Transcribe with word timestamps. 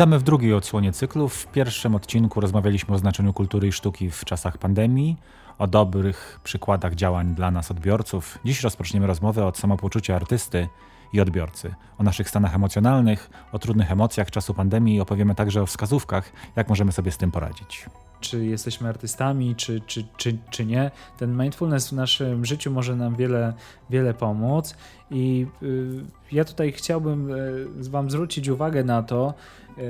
Witamy 0.00 0.18
w 0.18 0.22
drugiej 0.22 0.54
odsłonie 0.54 0.92
cyklu. 0.92 1.28
W 1.28 1.46
pierwszym 1.46 1.94
odcinku 1.94 2.40
rozmawialiśmy 2.40 2.94
o 2.94 2.98
znaczeniu 2.98 3.32
kultury 3.32 3.68
i 3.68 3.72
sztuki 3.72 4.10
w 4.10 4.24
czasach 4.24 4.58
pandemii, 4.58 5.16
o 5.58 5.66
dobrych 5.66 6.40
przykładach 6.44 6.94
działań 6.94 7.34
dla 7.34 7.50
nas 7.50 7.70
odbiorców. 7.70 8.38
Dziś 8.44 8.62
rozpoczniemy 8.62 9.06
rozmowę 9.06 9.46
od 9.46 9.58
samopoczucia 9.58 10.16
artysty 10.16 10.68
i 11.12 11.20
odbiorcy, 11.20 11.74
o 11.98 12.02
naszych 12.02 12.28
stanach 12.28 12.54
emocjonalnych, 12.54 13.30
o 13.52 13.58
trudnych 13.58 13.92
emocjach 13.92 14.30
czasu 14.30 14.54
pandemii 14.54 14.96
i 14.96 15.00
opowiemy 15.00 15.34
także 15.34 15.62
o 15.62 15.66
wskazówkach, 15.66 16.32
jak 16.56 16.68
możemy 16.68 16.92
sobie 16.92 17.12
z 17.12 17.16
tym 17.16 17.30
poradzić 17.30 17.86
czy 18.20 18.46
jesteśmy 18.46 18.88
artystami, 18.88 19.56
czy, 19.56 19.80
czy, 19.86 20.04
czy, 20.16 20.38
czy 20.50 20.66
nie. 20.66 20.90
Ten 21.18 21.36
mindfulness 21.38 21.88
w 21.88 21.92
naszym 21.92 22.44
życiu 22.44 22.70
może 22.70 22.96
nam 22.96 23.16
wiele, 23.16 23.52
wiele 23.90 24.14
pomóc. 24.14 24.74
I 25.10 25.46
y, 25.62 26.04
ja 26.32 26.44
tutaj 26.44 26.72
chciałbym 26.72 27.30
y, 27.30 27.90
Wam 27.90 28.10
zwrócić 28.10 28.48
uwagę 28.48 28.84
na 28.84 29.02
to, 29.02 29.34
y, 29.78 29.82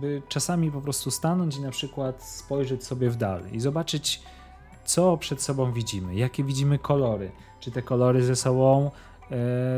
by 0.00 0.22
czasami 0.28 0.70
po 0.70 0.80
prostu 0.80 1.10
stanąć 1.10 1.56
i 1.56 1.60
na 1.60 1.70
przykład 1.70 2.22
spojrzeć 2.24 2.84
sobie 2.84 3.10
w 3.10 3.16
dal 3.16 3.42
i 3.52 3.60
zobaczyć, 3.60 4.22
co 4.84 5.16
przed 5.16 5.42
sobą 5.42 5.72
widzimy, 5.72 6.14
jakie 6.14 6.44
widzimy 6.44 6.78
kolory. 6.78 7.30
Czy 7.60 7.70
te 7.70 7.82
kolory 7.82 8.24
ze 8.24 8.36
sobą 8.36 8.90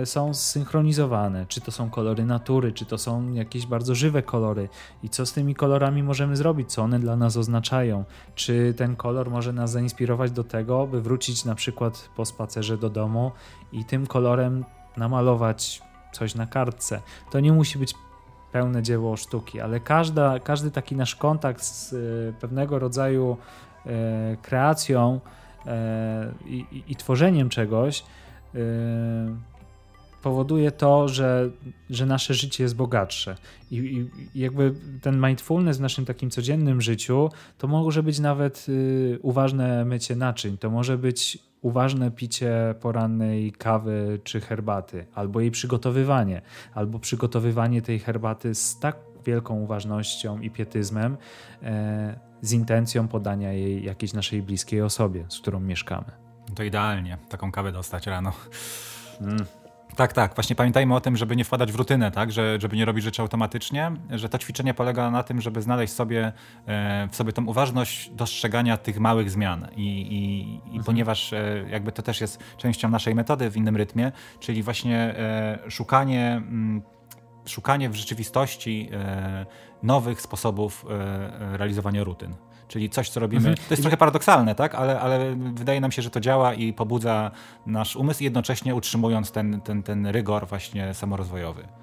są 0.05 0.35
zsynchronizowane. 0.35 1.47
Czy 1.47 1.61
to 1.61 1.71
są 1.71 1.91
kolory 1.91 2.25
natury, 2.25 2.73
czy 2.73 2.87
to 2.87 2.99
są 2.99 3.33
jakieś 3.33 3.67
bardzo 3.67 3.95
żywe 3.95 4.23
kolory 4.23 4.69
i 5.03 5.09
co 5.09 5.27
z 5.27 5.33
tymi 5.33 5.55
kolorami 5.55 6.03
możemy 6.03 6.37
zrobić, 6.37 6.73
co 6.73 6.83
one 6.83 6.99
dla 6.99 7.17
nas 7.17 7.37
oznaczają. 7.37 8.05
Czy 8.35 8.75
ten 8.77 8.97
kolor 8.97 9.31
może 9.31 9.53
nas 9.53 9.71
zainspirować 9.71 10.31
do 10.31 10.45
tego, 10.45 10.87
by 10.87 11.03
wrócić 11.03 11.45
na 11.45 11.55
przykład 11.55 12.09
po 12.17 12.25
spacerze 12.25 12.79
do 12.79 12.91
domu 12.91 13.33
i 13.73 13.85
tym 13.85 14.07
kolorem 14.07 14.65
namalować 14.97 15.83
coś 16.13 16.35
na 16.35 16.47
kartce. 16.47 17.01
To 17.31 17.41
nie 17.41 17.53
musi 17.53 17.79
być 17.79 17.95
pełne 18.53 18.83
dzieło 18.83 19.17
sztuki, 19.17 19.61
ale 19.61 19.81
każda, 19.81 20.39
każdy 20.39 20.71
taki 20.71 20.97
nasz 20.97 21.17
kontakt 21.17 21.63
z 21.63 21.93
e, 21.93 21.97
pewnego 22.41 22.79
rodzaju 22.79 23.37
e, 23.87 24.37
kreacją 24.43 25.21
i, 26.47 26.67
i, 26.73 26.93
i 26.93 26.97
tworzeniem 26.97 27.49
czegoś 27.49 28.05
Yy, 28.55 28.61
powoduje 30.23 30.71
to, 30.71 31.09
że, 31.09 31.51
że 31.91 32.07
nasze 32.07 32.35
życie 32.35 32.63
jest 32.63 32.77
bogatsze. 32.77 33.37
I, 33.71 33.77
I, 33.77 34.11
jakby 34.41 34.75
ten 35.03 35.27
mindfulness 35.27 35.79
w 35.79 35.81
naszym 35.81 36.05
takim 36.05 36.31
codziennym 36.31 36.81
życiu 36.81 37.31
to 37.59 37.69
może 37.69 38.03
być 38.03 38.19
nawet 38.19 38.67
y, 38.69 39.19
uważne 39.23 39.85
mycie 39.85 40.17
naczyń, 40.17 40.59
to 40.59 40.71
może 40.71 40.99
być 40.99 41.39
uważne 41.63 42.11
picie 42.11 42.75
porannej 42.81 43.53
kawy 43.53 44.21
czy 44.25 44.41
herbaty, 44.41 45.07
albo 45.15 45.41
jej 45.41 45.51
przygotowywanie, 45.51 46.43
albo 46.75 46.99
przygotowywanie 46.99 47.83
tej 47.83 47.99
herbaty 47.99 48.55
z 48.55 48.79
tak 48.79 48.97
wielką 49.27 49.61
uważnością 49.61 50.41
i 50.41 50.51
pietyzmem, 50.51 51.17
e, 51.63 52.21
z 52.43 52.53
intencją 52.53 53.09
podania 53.09 53.53
jej 53.53 53.85
jakiejś 53.85 54.13
naszej 54.13 54.43
bliskiej 54.43 54.83
osobie, 54.83 55.25
z 55.29 55.39
którą 55.39 55.61
mieszkamy. 55.61 56.30
To 56.55 56.63
idealnie, 56.63 57.19
taką 57.29 57.53
kawę 57.53 57.73
dostać 57.73 58.07
rano. 58.07 58.33
Mm. 59.21 59.47
Tak, 59.97 60.13
tak. 60.13 60.35
Właśnie 60.35 60.57
pamiętajmy 60.57 60.95
o 60.95 61.01
tym, 61.01 61.17
żeby 61.17 61.37
nie 61.37 61.45
wpadać 61.45 61.73
w 61.73 61.75
rutynę, 61.75 62.11
tak? 62.11 62.33
Że, 62.33 62.61
żeby 62.61 62.77
nie 62.77 62.85
robić 62.85 63.05
rzeczy 63.05 63.23
automatycznie, 63.23 63.93
że 64.11 64.29
to 64.29 64.39
ćwiczenie 64.39 64.75
polega 64.75 65.11
na 65.11 65.23
tym, 65.23 65.41
żeby 65.41 65.63
znaleźć 65.63 65.93
sobie 65.93 66.33
e, 66.67 67.09
w 67.11 67.17
sobie 67.17 67.33
tą 67.33 67.47
uważność 67.47 68.11
dostrzegania 68.11 68.77
tych 68.77 69.01
małych 69.01 69.31
zmian. 69.31 69.69
I, 69.77 69.83
i, 69.83 70.41
i 70.55 70.67
mhm. 70.67 70.85
ponieważ 70.85 71.33
e, 71.33 71.65
jakby 71.71 71.93
to 71.93 72.03
też 72.03 72.21
jest 72.21 72.43
częścią 72.57 72.89
naszej 72.89 73.15
metody 73.15 73.51
w 73.51 73.57
innym 73.57 73.77
rytmie, 73.77 74.13
czyli 74.41 74.63
właśnie 74.63 74.99
e, 74.99 75.59
szukanie. 75.71 76.33
Mm, 76.33 76.83
szukanie 77.47 77.91
w 77.91 77.95
rzeczywistości 77.95 78.89
e, 78.93 79.47
nowych 79.83 80.21
sposobów 80.21 80.87
e, 80.91 81.57
realizowania 81.57 82.05
rutyn 82.05 82.35
czyli 82.71 82.91
coś, 82.91 83.11
co 83.11 83.21
robimy. 83.21 83.49
Mhm. 83.49 83.57
To 83.57 83.73
jest 83.75 83.83
trochę 83.83 83.97
paradoksalne, 83.97 84.55
tak? 84.55 84.75
Ale, 84.75 85.01
ale 85.01 85.37
wydaje 85.37 85.81
nam 85.81 85.93
się, 85.93 86.03
że 86.03 86.11
to 86.11 86.21
działa 86.21 86.55
i 86.55 86.73
pobudza 86.73 87.31
nasz 87.67 87.97
umysł, 87.97 88.25
jednocześnie 88.25 88.75
utrzymując 88.75 89.33
ten, 89.33 89.61
ten, 89.61 89.83
ten 89.83 90.07
rygor 90.07 90.49
właśnie 90.49 90.95
samorozwojowy. 90.95 91.80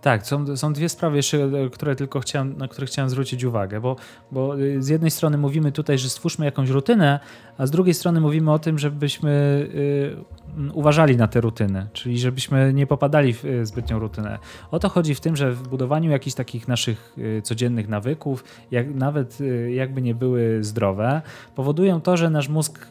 Tak, 0.00 0.26
są, 0.26 0.56
są 0.56 0.72
dwie 0.72 0.88
sprawy 0.88 1.16
jeszcze, 1.16 1.50
które 1.72 1.96
tylko 1.96 2.20
chciałem, 2.20 2.56
na 2.56 2.68
które 2.68 2.86
chciałem 2.86 3.10
zwrócić 3.10 3.44
uwagę, 3.44 3.80
bo, 3.80 3.96
bo 4.32 4.58
y, 4.58 4.82
z 4.82 4.88
jednej 4.88 5.10
strony 5.10 5.38
mówimy 5.38 5.72
tutaj, 5.72 5.98
że 5.98 6.08
stwórzmy 6.08 6.44
jakąś 6.44 6.68
rutynę, 6.68 7.20
a 7.58 7.66
z 7.66 7.70
drugiej 7.70 7.94
strony 7.94 8.20
mówimy 8.20 8.52
o 8.52 8.58
tym, 8.58 8.78
żebyśmy 8.78 9.30
y, 9.74 10.72
uważali 10.72 11.16
na 11.16 11.28
tę 11.28 11.40
rutynę, 11.40 11.86
czyli 11.92 12.18
żebyśmy 12.18 12.72
nie 12.74 12.86
popadali 12.86 13.34
w 13.34 13.44
zbytnią 13.62 13.98
rutynę. 13.98 14.38
O 14.70 14.78
to 14.78 14.88
chodzi 14.88 15.14
w 15.14 15.20
tym, 15.20 15.36
że 15.36 15.52
w 15.52 15.68
budowaniu 15.68 16.10
jakichś 16.10 16.36
takich 16.36 16.68
naszych 16.68 17.16
codziennych 17.42 17.88
nawyków, 17.88 18.44
jak, 18.70 18.94
nawet 18.94 19.38
jakby 19.70 20.02
nie 20.02 20.14
były 20.14 20.64
zdrowe, 20.64 21.22
powodują 21.54 22.00
to, 22.00 22.16
że 22.16 22.30
nasz 22.30 22.48
mózg 22.48 22.86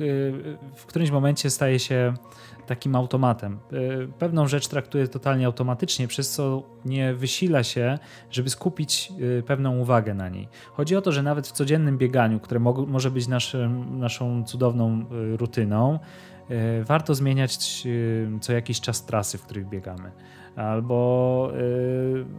w 0.76 0.86
którymś 0.86 1.12
momencie 1.12 1.50
staje 1.50 1.80
się 1.80 2.14
takim 2.70 2.96
automatem. 2.96 3.54
E, 3.54 4.08
pewną 4.20 4.48
rzecz 4.48 4.68
traktuje 4.68 5.08
totalnie 5.08 5.46
automatycznie, 5.46 6.08
przez 6.08 6.32
co 6.32 6.64
nie 6.86 7.14
wysila 7.14 7.64
się, 7.64 8.00
żeby 8.32 8.50
skupić 8.50 9.14
e, 9.40 9.44
pewną 9.44 9.78
uwagę 9.78 10.14
na 10.14 10.30
niej. 10.30 10.48
Chodzi 10.74 10.96
o 10.96 11.02
to, 11.02 11.12
że 11.12 11.24
nawet 11.24 11.48
w 11.48 11.52
codziennym 11.52 11.98
bieganiu, 11.98 12.40
które 12.40 12.60
może 12.88 13.12
być 13.12 13.28
naszym, 13.28 14.00
naszą 14.00 14.44
cudowną 14.44 15.06
e, 15.34 15.38
rutyną, 15.38 16.00
warto 16.86 17.16
zmieniać 17.16 17.84
co 18.42 18.54
jakiś 18.54 18.82
czas 18.82 19.06
trasy, 19.06 19.38
w 19.38 19.42
których 19.42 19.70
biegamy 19.70 20.12
albo, 20.60 21.52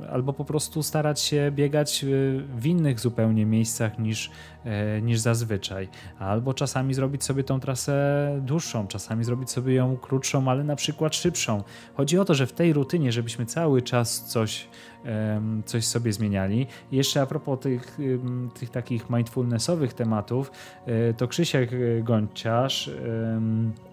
y, 0.05 0.11
albo 0.13 0.33
po 0.33 0.45
prostu 0.45 0.83
starać 0.83 1.21
się 1.21 1.53
biegać 1.55 2.05
w 2.57 2.67
innych 2.67 3.01
zupełnie 3.01 3.47
miejscach 3.47 3.99
niż, 3.99 4.31
niż 5.03 5.19
zazwyczaj, 5.19 5.89
albo 6.19 6.55
czasami 6.55 6.95
zrobić 6.95 7.25
sobie 7.25 7.45
tą 7.45 7.61
trasę 7.61 8.41
dłuższą, 8.43 8.87
czasami 8.87 9.25
zrobić 9.25 9.51
sobie 9.51 9.75
ją 9.75 9.97
krótszą, 9.97 10.49
ale 10.49 10.65
na 10.65 10.77
przykład 10.77 11.15
szybszą. 11.15 11.63
Chodzi 11.95 12.19
o 12.19 12.25
to, 12.25 12.35
że 12.35 12.47
w 12.47 12.53
tej 12.53 12.73
rutynie, 12.73 13.13
żebyśmy 13.13 13.47
cały 13.47 13.83
czas 13.83 14.25
coś, 14.25 14.69
coś 15.65 15.87
sobie 15.87 16.13
zmieniali. 16.13 16.67
Jeszcze 16.93 17.23
a 17.23 17.27
propos 17.27 17.61
tych, 17.61 17.99
tych 18.55 18.71
takich 18.71 19.11
mindfulnessowych 19.11 19.95
tematów, 19.95 20.51
to 21.17 21.29
Krzysiek 21.29 21.71
Gonciarz 22.03 22.89
E, 22.89 23.91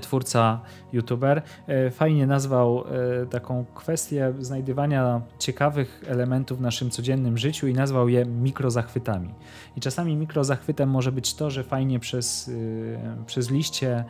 twórca, 0.00 0.60
youtuber, 0.92 1.42
e, 1.66 1.90
fajnie 1.90 2.26
nazwał 2.26 2.84
e, 3.22 3.26
taką 3.26 3.64
kwestię 3.74 4.32
znajdywania 4.40 5.20
ciekawych 5.38 6.04
elementów 6.06 6.58
w 6.58 6.60
naszym 6.60 6.90
codziennym 6.90 7.38
życiu 7.38 7.66
i 7.66 7.74
nazwał 7.74 8.08
je 8.08 8.24
mikrozachwytami. 8.24 9.34
I 9.76 9.80
czasami 9.80 10.16
mikrozachwytem 10.16 10.90
może 10.90 11.12
być 11.12 11.34
to, 11.34 11.50
że 11.50 11.64
fajnie 11.64 12.00
przez, 12.00 12.50
przez 13.26 13.50
liście, 13.50 14.04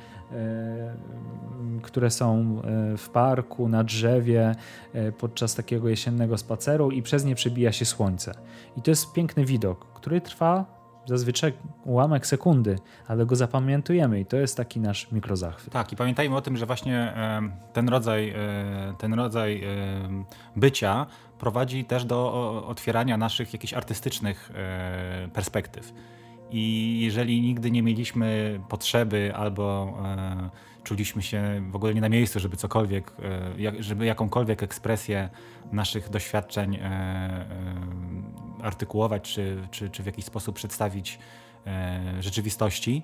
które 1.82 2.10
są 2.10 2.62
w 2.98 3.08
parku, 3.08 3.68
na 3.68 3.84
drzewie, 3.84 4.54
podczas 5.18 5.54
takiego 5.54 5.88
jesiennego 5.88 6.38
spaceru 6.38 6.90
i 6.90 7.02
przez 7.02 7.24
nie 7.24 7.34
przebija 7.34 7.72
się 7.72 7.84
słońce. 7.84 8.34
I 8.76 8.82
to 8.82 8.90
jest 8.90 9.12
piękny 9.12 9.44
widok, 9.44 9.86
który 9.94 10.20
trwa 10.20 10.81
zazwyczaj 11.06 11.52
ułamek 11.84 12.26
sekundy, 12.26 12.78
ale 13.08 13.26
go 13.26 13.36
zapamiętujemy 13.36 14.20
i 14.20 14.26
to 14.26 14.36
jest 14.36 14.56
taki 14.56 14.80
nasz 14.80 15.12
mikrozachwyt. 15.12 15.72
Tak, 15.72 15.92
i 15.92 15.96
pamiętajmy 15.96 16.36
o 16.36 16.40
tym, 16.40 16.56
że 16.56 16.66
właśnie 16.66 17.14
ten 17.72 17.88
rodzaj, 17.88 18.30
e, 18.30 18.94
ten 18.98 19.14
rodzaj 19.14 19.64
bycia 20.56 21.06
prowadzi 21.38 21.84
też 21.84 22.04
do 22.04 22.32
otwierania 22.66 23.16
naszych 23.16 23.52
jakichś 23.52 23.74
artystycznych 23.74 24.50
e, 24.54 25.28
perspektyw. 25.32 25.92
I 26.50 26.98
jeżeli 27.00 27.40
nigdy 27.40 27.70
nie 27.70 27.82
mieliśmy 27.82 28.60
potrzeby 28.68 29.32
albo 29.36 29.94
e, 30.04 30.50
czuliśmy 30.84 31.22
się 31.22 31.62
w 31.70 31.76
ogóle 31.76 31.94
nie 31.94 32.00
na 32.00 32.08
miejscu, 32.08 32.40
żeby 32.40 32.56
cokolwiek, 32.56 33.12
żeby 33.78 34.06
jakąkolwiek 34.06 34.62
ekspresję 34.62 35.28
naszych 35.72 36.10
doświadczeń 36.10 36.78
artykułować, 38.62 39.22
czy, 39.22 39.68
czy, 39.70 39.90
czy 39.90 40.02
w 40.02 40.06
jakiś 40.06 40.24
sposób 40.24 40.56
przedstawić 40.56 41.18
e, 41.66 42.00
rzeczywistości, 42.20 43.02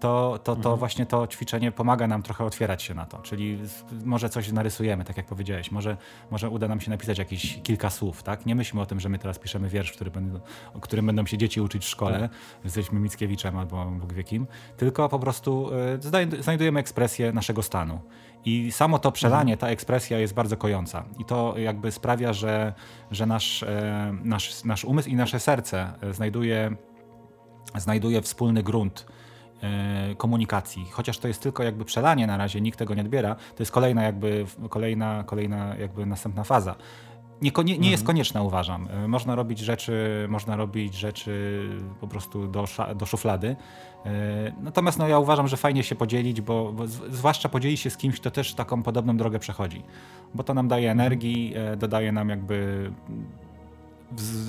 to, 0.00 0.38
to, 0.44 0.56
to 0.56 0.56
mhm. 0.56 0.76
właśnie 0.76 1.06
to 1.06 1.26
ćwiczenie 1.26 1.72
pomaga 1.72 2.06
nam 2.06 2.22
trochę 2.22 2.44
otwierać 2.44 2.82
się 2.82 2.94
na 2.94 3.06
to. 3.06 3.18
Czyli 3.18 3.58
może 4.04 4.28
coś 4.28 4.52
narysujemy, 4.52 5.04
tak 5.04 5.16
jak 5.16 5.26
powiedziałeś, 5.26 5.70
może, 5.70 5.96
może 6.30 6.50
uda 6.50 6.68
nam 6.68 6.80
się 6.80 6.90
napisać 6.90 7.18
jakieś 7.18 7.60
kilka 7.62 7.90
słów, 7.90 8.22
tak? 8.22 8.46
Nie 8.46 8.54
myślmy 8.54 8.80
o 8.80 8.86
tym, 8.86 9.00
że 9.00 9.08
my 9.08 9.18
teraz 9.18 9.38
piszemy 9.38 9.68
wiersz, 9.68 9.92
który 9.92 10.10
będą, 10.10 10.40
o 10.74 10.80
którym 10.80 11.06
będą 11.06 11.26
się 11.26 11.38
dzieci 11.38 11.60
uczyć 11.60 11.84
w 11.84 11.88
szkole, 11.88 12.20
tak. 12.20 12.30
jesteśmy 12.64 13.00
Mickiewiczem 13.00 13.58
albo 13.58 13.84
Bóg 13.84 14.12
wie 14.12 14.24
kim, 14.24 14.46
tylko 14.76 15.08
po 15.08 15.18
prostu 15.18 15.70
e, 16.38 16.42
znajdujemy 16.42 16.80
ekspresję 16.80 17.32
naszego 17.32 17.62
stanu. 17.62 18.00
I 18.44 18.72
samo 18.72 18.98
to 18.98 19.12
przelanie, 19.12 19.56
ta 19.56 19.68
ekspresja 19.68 20.18
jest 20.18 20.34
bardzo 20.34 20.56
kojąca. 20.56 21.04
I 21.18 21.24
to 21.24 21.54
jakby 21.58 21.92
sprawia, 21.92 22.32
że, 22.32 22.72
że 23.10 23.26
nasz, 23.26 23.62
e, 23.62 24.14
nasz, 24.24 24.64
nasz 24.64 24.84
umysł 24.84 25.08
i 25.08 25.16
nasze 25.16 25.40
serce 25.40 25.92
znajduje, 26.12 26.76
znajduje 27.76 28.22
wspólny 28.22 28.62
grunt 28.62 29.06
e, 29.08 29.21
komunikacji. 30.16 30.86
Chociaż 30.90 31.18
to 31.18 31.28
jest 31.28 31.42
tylko 31.42 31.62
jakby 31.62 31.84
przelanie 31.84 32.26
na 32.26 32.36
razie, 32.36 32.60
nikt 32.60 32.78
tego 32.78 32.94
nie 32.94 33.02
odbiera, 33.02 33.34
to 33.34 33.62
jest 33.62 33.72
kolejna 33.72 34.02
jakby, 34.02 34.46
kolejna, 34.70 35.24
kolejna 35.26 35.76
jakby 35.76 36.06
następna 36.06 36.44
faza 36.44 36.74
nie, 37.42 37.50
nie, 37.64 37.78
nie 37.78 37.90
jest 37.90 38.02
mhm. 38.02 38.06
konieczna, 38.06 38.42
uważam. 38.42 38.88
E, 38.90 39.08
można 39.08 39.34
robić 39.34 39.58
rzeczy, 39.58 40.26
można 40.28 40.56
robić 40.56 40.94
rzeczy 40.94 41.62
po 42.00 42.08
prostu 42.08 42.46
do, 42.46 42.64
do 42.96 43.06
szuflady. 43.06 43.56
E, 44.06 44.52
natomiast 44.60 44.98
no, 44.98 45.08
ja 45.08 45.18
uważam, 45.18 45.48
że 45.48 45.56
fajnie 45.56 45.82
się 45.82 45.94
podzielić, 45.94 46.40
bo, 46.40 46.72
bo 46.72 46.86
zwłaszcza 46.86 47.48
podzielić 47.48 47.80
się 47.80 47.90
z 47.90 47.96
kimś, 47.96 48.20
kto 48.20 48.30
też 48.30 48.54
taką 48.54 48.82
podobną 48.82 49.16
drogę 49.16 49.38
przechodzi. 49.38 49.82
Bo 50.34 50.42
to 50.42 50.54
nam 50.54 50.68
daje 50.68 50.90
mhm. 50.90 51.00
energii, 51.00 51.54
dodaje 51.76 52.12
nam 52.12 52.28
jakby 52.28 52.90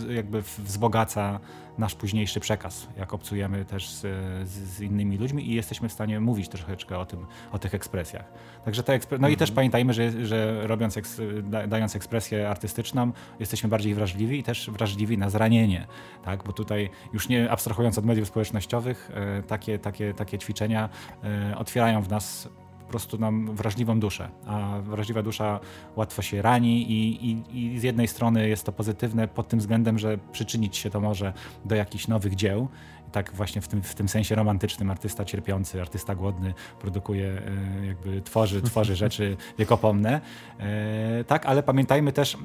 jakby 0.10 0.42
wzbogaca 0.42 1.40
nasz 1.78 1.96
późniejszy 1.96 2.40
przekaz, 2.40 2.88
jak 2.98 3.14
obcujemy 3.14 3.66
też 3.66 3.90
z, 3.90 4.02
z, 4.50 4.82
innymi 4.82 5.18
ludźmi 5.18 5.50
i 5.50 5.54
jesteśmy 5.54 5.90
w 5.90 5.94
stanie 5.94 6.20
mówić 6.20 6.50
troszeczkę 6.50 6.98
o 6.98 7.06
tym, 7.06 7.26
o 7.52 7.60
tych 7.60 7.76
ekspresjach. 7.76 8.26
Także 8.66 8.84
te 8.84 8.94
ekspre 8.94 9.18
no 9.18 9.28
i 9.28 9.38
też 9.38 9.50
mhm. 9.50 9.56
pamiętajmy, 9.56 9.94
że, 9.94 10.26
że 10.26 10.68
robiąc, 10.68 10.98
eks 10.98 11.22
da, 11.44 11.68
dając 11.68 11.96
ekspresję 11.96 12.50
artystyczną, 12.50 13.12
jesteśmy 13.40 13.70
bardziej 13.70 13.96
wrażliwi 13.96 14.40
i 14.40 14.44
też 14.44 14.70
wrażliwi 14.70 15.18
na 15.18 15.30
zranienie, 15.30 15.88
tak? 16.24 16.44
Bo 16.44 16.54
tutaj 16.54 16.90
już 17.14 17.30
nie 17.30 17.52
abstrahując 17.52 17.98
od 17.98 18.06
mediów 18.06 18.28
społecznościowych, 18.28 19.12
e, 19.14 19.44
takie, 19.44 19.80
takie, 19.80 20.14
takie 20.14 20.38
ćwiczenia 20.38 20.90
e, 21.24 21.58
otwierają 21.58 22.02
w 22.02 22.10
nas 22.10 22.50
prostu 22.94 23.18
nam 23.18 23.56
wrażliwą 23.56 24.00
duszę, 24.00 24.30
a 24.46 24.80
wrażliwa 24.82 25.24
dusza 25.24 25.60
łatwo 25.96 26.22
się 26.22 26.42
rani 26.42 26.92
i, 26.92 27.30
i, 27.32 27.74
i 27.74 27.80
z 27.80 27.84
jednej 27.84 28.08
strony 28.08 28.50
jest 28.50 28.64
to 28.64 28.72
pozytywne 28.72 29.28
pod 29.28 29.48
tym 29.48 29.60
względem, 29.60 30.00
że 30.00 30.18
przyczynić 30.32 30.78
się 30.78 30.90
to 30.90 31.02
może 31.02 31.34
do 31.66 31.76
jakichś 31.76 32.08
nowych 32.08 32.36
dzieł, 32.36 32.68
tak 33.14 33.34
właśnie 33.34 33.62
w 33.62 33.68
tym, 33.68 33.84
w 33.84 33.96
tym 33.96 34.10
sensie 34.10 34.36
romantycznym 34.36 34.92
artysta 34.92 35.26
cierpiący, 35.26 35.82
artysta 35.82 36.16
głodny 36.16 36.54
produkuje, 36.80 37.42
e, 37.82 37.86
jakby 37.86 38.22
tworzy, 38.22 38.62
tworzy 38.62 38.96
rzeczy 38.96 39.38
wiekopomne. 39.58 40.22
E, 40.60 41.24
tak, 41.24 41.46
ale 41.46 41.64
pamiętajmy 41.64 42.14
też, 42.14 42.38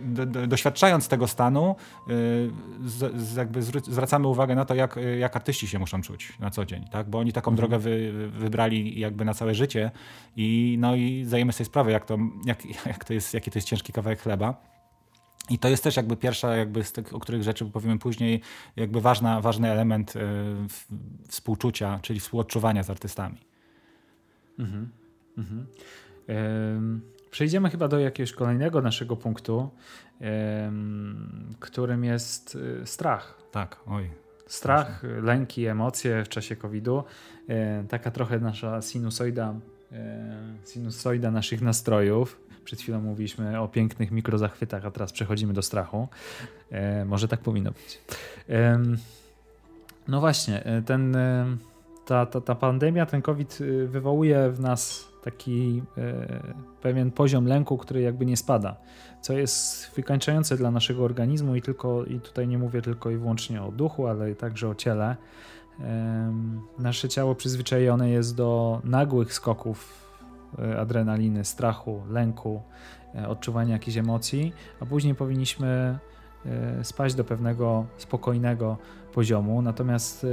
do, 0.00 0.26
do, 0.26 0.46
doświadczając 0.46 1.08
tego 1.08 1.28
stanu, 1.28 1.70
e, 1.70 2.12
z, 2.88 3.16
z 3.16 3.36
jakby 3.36 3.62
zwracamy 3.62 4.28
uwagę 4.28 4.54
na 4.54 4.64
to, 4.64 4.74
jak, 4.74 4.98
jak 5.18 5.36
artyści 5.36 5.68
się 5.68 5.78
muszą 5.78 6.02
czuć 6.02 6.32
na 6.40 6.50
co 6.50 6.64
dzień, 6.64 6.84
tak? 6.90 7.10
bo 7.10 7.18
oni 7.18 7.32
taką 7.32 7.50
mhm. 7.50 7.56
drogę 7.56 7.82
wy, 7.84 8.12
wybrali 8.30 9.00
jakby 9.00 9.24
na 9.24 9.34
całe 9.34 9.54
życie 9.54 9.90
i, 10.36 10.76
no 10.80 10.94
i 10.96 11.24
zdajemy 11.24 11.52
sobie 11.52 11.64
sprawę, 11.64 11.92
jak 11.92 12.04
to, 12.04 12.18
jak, 12.44 12.86
jak 12.86 13.04
to 13.04 13.14
jest, 13.14 13.34
jaki 13.34 13.50
to 13.50 13.58
jest 13.58 13.68
ciężki 13.68 13.92
kawałek 13.92 14.20
chleba. 14.22 14.77
I 15.50 15.58
to 15.58 15.68
jest 15.68 15.84
też 15.84 15.96
jakby 15.96 16.16
pierwsza, 16.16 16.56
jakby 16.56 16.84
z 16.84 16.92
tych, 16.92 17.14
o 17.14 17.20
których 17.20 17.42
rzeczy 17.42 17.64
powiemy 17.64 17.98
później, 17.98 18.40
jakby 18.76 19.00
ważna, 19.00 19.40
ważny 19.40 19.70
element 19.70 20.16
y, 20.16 20.20
współczucia, 21.28 21.98
czyli 22.02 22.20
współodczuwania 22.20 22.82
z 22.82 22.90
artystami. 22.90 23.38
Mhm. 24.58 24.88
Mhm. 25.38 25.66
przejdziemy 27.30 27.70
chyba 27.70 27.88
do 27.88 27.98
jakiegoś 27.98 28.32
kolejnego 28.32 28.82
naszego 28.82 29.16
punktu, 29.16 29.70
którym 31.60 32.04
jest 32.04 32.54
y, 32.54 32.86
strach. 32.86 33.38
Tak, 33.50 33.80
oj. 33.86 34.10
Strach, 34.48 35.00
Proszę. 35.00 35.20
lęki, 35.20 35.66
emocje 35.66 36.24
w 36.24 36.28
czasie 36.28 36.56
COVID-u. 36.56 37.04
E, 37.48 37.84
taka 37.88 38.10
trochę 38.10 38.38
nasza 38.38 38.82
sinusoida, 38.82 39.54
e, 39.92 40.36
sinusoida 40.64 41.30
naszych 41.30 41.62
nastrojów 41.62 42.40
przed 42.68 42.80
chwilą 42.80 43.00
mówiliśmy 43.00 43.60
o 43.60 43.68
pięknych 43.68 44.10
mikrozachwytach, 44.10 44.86
a 44.86 44.90
teraz 44.90 45.12
przechodzimy 45.12 45.52
do 45.52 45.62
strachu. 45.62 46.08
E, 46.70 47.04
może 47.04 47.28
tak 47.28 47.40
powinno 47.40 47.70
być. 47.70 48.00
E, 48.48 48.80
no 50.08 50.20
właśnie, 50.20 50.64
e, 50.64 50.82
ten, 50.82 51.16
e, 51.16 51.46
ta, 52.06 52.26
ta, 52.26 52.40
ta 52.40 52.54
pandemia, 52.54 53.06
ten 53.06 53.22
COVID 53.22 53.58
e, 53.60 53.86
wywołuje 53.86 54.50
w 54.50 54.60
nas 54.60 55.08
taki 55.24 55.82
pewien 56.82 57.10
poziom 57.10 57.46
lęku, 57.46 57.78
który 57.78 58.00
jakby 58.00 58.26
nie 58.26 58.36
spada, 58.36 58.76
co 59.20 59.32
jest 59.32 59.90
wykańczające 59.96 60.56
dla 60.56 60.70
naszego 60.70 61.04
organizmu 61.04 61.56
i 61.56 61.62
tylko, 61.62 62.04
i 62.04 62.20
tutaj 62.20 62.48
nie 62.48 62.58
mówię 62.58 62.82
tylko 62.82 63.10
i 63.10 63.16
wyłącznie 63.16 63.62
o 63.62 63.72
duchu, 63.72 64.06
ale 64.06 64.34
także 64.34 64.68
o 64.68 64.74
ciele. 64.74 65.16
Nasze 66.78 67.08
ciało 67.08 67.34
przyzwyczajone 67.34 68.10
jest 68.10 68.36
do 68.36 68.80
nagłych 68.84 69.34
skoków 69.34 70.07
E, 70.07 70.07
adrenaliny, 70.78 71.44
strachu, 71.44 72.02
lęku, 72.08 72.62
e, 73.14 73.28
odczuwania 73.28 73.72
jakichś 73.72 73.96
emocji, 73.96 74.52
a 74.80 74.86
później 74.86 75.14
powinniśmy 75.14 75.98
e, 76.46 76.84
spaść 76.84 77.14
do 77.14 77.24
pewnego 77.24 77.86
spokojnego 77.98 78.76
poziomu. 79.12 79.62
Natomiast 79.62 80.26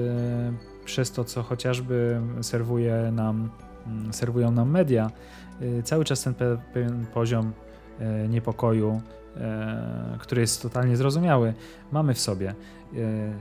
przez 0.85 1.11
to, 1.11 1.23
co 1.23 1.43
chociażby 1.43 2.21
serwuje 2.41 3.11
nam, 3.11 3.49
mm, 3.87 4.13
serwują 4.13 4.51
nam 4.51 4.71
media, 4.71 5.11
cały 5.83 6.05
czas 6.05 6.23
ten 6.23 6.33
pewien 6.73 7.05
poziom 7.13 7.53
niepokoju, 8.29 9.01
który 10.19 10.41
jest 10.41 10.61
totalnie 10.61 10.97
zrozumiały, 10.97 11.53
mamy 11.91 12.13
w 12.13 12.19
sobie. 12.19 12.55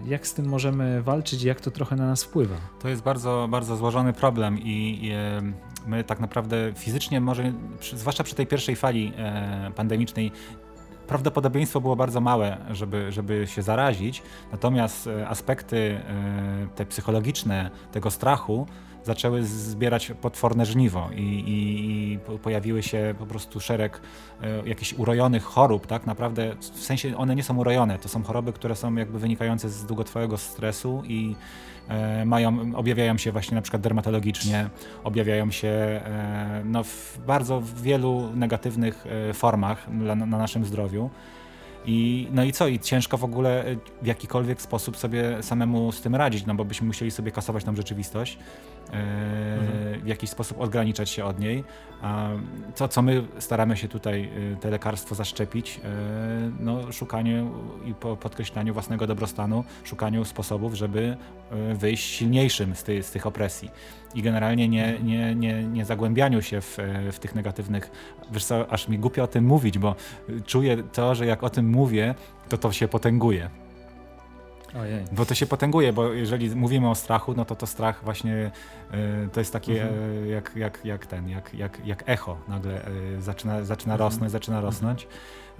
Jak 0.06 0.26
z 0.26 0.34
tym 0.34 0.46
możemy 0.46 1.02
walczyć 1.02 1.42
i 1.42 1.46
jak 1.46 1.60
to 1.60 1.70
trochę 1.70 1.96
na 1.96 2.06
nas 2.06 2.24
wpływa? 2.24 2.56
To 2.80 2.88
jest 2.88 3.02
bardzo, 3.02 3.48
bardzo 3.50 3.76
złożony 3.76 4.12
problem 4.12 4.58
i, 4.58 4.98
i 5.02 5.12
my 5.86 6.04
tak 6.04 6.20
naprawdę 6.20 6.72
fizycznie 6.76 7.20
może, 7.20 7.52
zwłaszcza 7.94 8.24
przy 8.24 8.34
tej 8.34 8.46
pierwszej 8.46 8.76
fali 8.76 9.12
e, 9.16 9.70
pandemicznej, 9.76 10.32
prawdopodobieństwo 11.06 11.80
było 11.80 11.96
bardzo 11.96 12.20
małe, 12.20 12.56
żeby, 12.70 13.12
żeby 13.12 13.46
się 13.46 13.62
zarazić, 13.62 14.22
natomiast 14.52 15.06
e, 15.06 15.28
aspekty 15.28 15.76
e, 15.76 16.66
te 16.74 16.86
psychologiczne 16.86 17.70
tego 17.92 18.10
strachu 18.10 18.66
zaczęły 19.04 19.44
zbierać 19.44 20.12
potworne 20.20 20.66
żniwo 20.66 21.10
i, 21.16 21.20
i, 21.20 22.12
i 22.12 22.18
pojawiły 22.38 22.82
się 22.82 23.14
po 23.18 23.26
prostu 23.26 23.60
szereg 23.60 24.00
e, 24.42 24.68
jakichś 24.68 24.92
urojonych 24.92 25.44
chorób, 25.44 25.86
tak 25.86 26.06
naprawdę, 26.06 26.56
w 26.60 26.84
sensie 26.84 27.16
one 27.16 27.36
nie 27.36 27.42
są 27.42 27.56
urojone, 27.56 27.98
to 27.98 28.08
są 28.08 28.22
choroby, 28.22 28.52
które 28.52 28.76
są 28.76 28.94
jakby 28.94 29.18
wynikające 29.18 29.70
z 29.70 29.86
długotrwałego 29.86 30.38
stresu 30.38 31.02
i 31.06 31.36
E, 31.88 32.24
mają, 32.24 32.76
objawiają 32.76 33.18
się 33.18 33.32
właśnie 33.32 33.54
na 33.54 33.62
przykład 33.62 33.82
dermatologicznie, 33.82 34.70
objawiają 35.04 35.50
się 35.50 35.68
e, 35.68 36.62
no, 36.64 36.84
w 36.84 37.18
bardzo 37.26 37.62
wielu 37.82 38.30
negatywnych 38.34 39.04
e, 39.30 39.34
formach 39.34 39.88
na, 39.88 40.14
na 40.14 40.38
naszym 40.38 40.64
zdrowiu. 40.64 41.10
I, 41.86 42.28
no 42.32 42.44
i 42.44 42.52
co? 42.52 42.68
I 42.68 42.78
ciężko 42.78 43.18
w 43.18 43.24
ogóle 43.24 43.64
w 44.02 44.06
jakikolwiek 44.06 44.62
sposób 44.62 44.96
sobie 44.96 45.42
samemu 45.42 45.92
z 45.92 46.00
tym 46.00 46.14
radzić, 46.14 46.46
no 46.46 46.54
bo 46.54 46.64
byśmy 46.64 46.86
musieli 46.86 47.10
sobie 47.10 47.32
kasować 47.32 47.64
tą 47.64 47.76
rzeczywistość, 47.76 48.38
e. 48.38 48.73
w 50.04 50.06
jakiś 50.06 50.30
sposób 50.30 50.60
odgraniczać 50.60 51.10
się 51.10 51.24
od 51.24 51.38
niej. 51.38 51.64
A 52.02 52.28
to, 52.76 52.88
co 52.88 53.02
my 53.02 53.24
staramy 53.38 53.76
się 53.76 53.88
tutaj, 53.88 54.30
e, 54.52 54.56
te 54.56 54.70
lekarstwo 54.70 55.14
zaszczepić, 55.14 55.80
e, 55.84 55.90
no 56.60 56.92
szukaniu 56.92 57.50
i 57.84 57.94
po 57.94 58.16
podkreślaniu 58.16 58.72
własnego 58.72 59.06
dobrostanu, 59.06 59.64
szukaniu 59.84 60.24
sposobów, 60.24 60.74
żeby 60.74 61.16
e, 61.50 61.74
wyjść 61.74 62.04
silniejszym 62.04 62.74
z, 62.74 62.82
tej, 62.82 63.02
z 63.02 63.10
tych 63.10 63.26
opresji 63.26 63.70
i 64.14 64.22
generalnie 64.22 64.68
nie, 64.68 64.98
nie, 65.02 65.34
nie, 65.34 65.64
nie 65.64 65.84
zagłębianiu 65.84 66.42
się 66.42 66.60
w, 66.60 66.78
w 67.12 67.18
tych 67.18 67.34
negatywnych. 67.34 67.90
Wiesz 68.32 68.44
co, 68.44 68.72
aż 68.72 68.88
mi 68.88 68.98
głupio 68.98 69.22
o 69.22 69.26
tym 69.26 69.44
mówić, 69.44 69.78
bo 69.78 69.94
czuję 70.46 70.82
to, 70.92 71.14
że 71.14 71.26
jak 71.26 71.42
o 71.42 71.50
tym 71.50 71.70
mówię, 71.70 72.14
to 72.48 72.58
to 72.58 72.72
się 72.72 72.88
potęguje. 72.88 73.63
Ojej. 74.80 75.04
Bo 75.12 75.26
to 75.26 75.34
się 75.34 75.46
potęguje, 75.46 75.92
bo 75.92 76.12
jeżeli 76.12 76.56
mówimy 76.56 76.90
o 76.90 76.94
strachu, 76.94 77.34
no 77.36 77.44
to 77.44 77.56
to 77.56 77.66
strach 77.66 78.04
właśnie 78.04 78.50
y, 78.94 79.28
to 79.32 79.40
jest 79.40 79.52
takie 79.52 79.82
mhm. 79.82 80.28
jak, 80.28 80.52
jak, 80.56 80.84
jak 80.84 81.06
ten, 81.06 81.28
jak, 81.28 81.54
jak, 81.54 81.86
jak 81.86 82.02
echo 82.06 82.36
nagle 82.48 82.88
y, 82.88 83.22
zaczyna, 83.22 83.64
zaczyna 83.64 83.94
mhm. 83.94 84.10
rosnąć, 84.10 84.32
zaczyna 84.32 84.56
mhm. 84.56 84.72
rosnąć. 84.72 85.08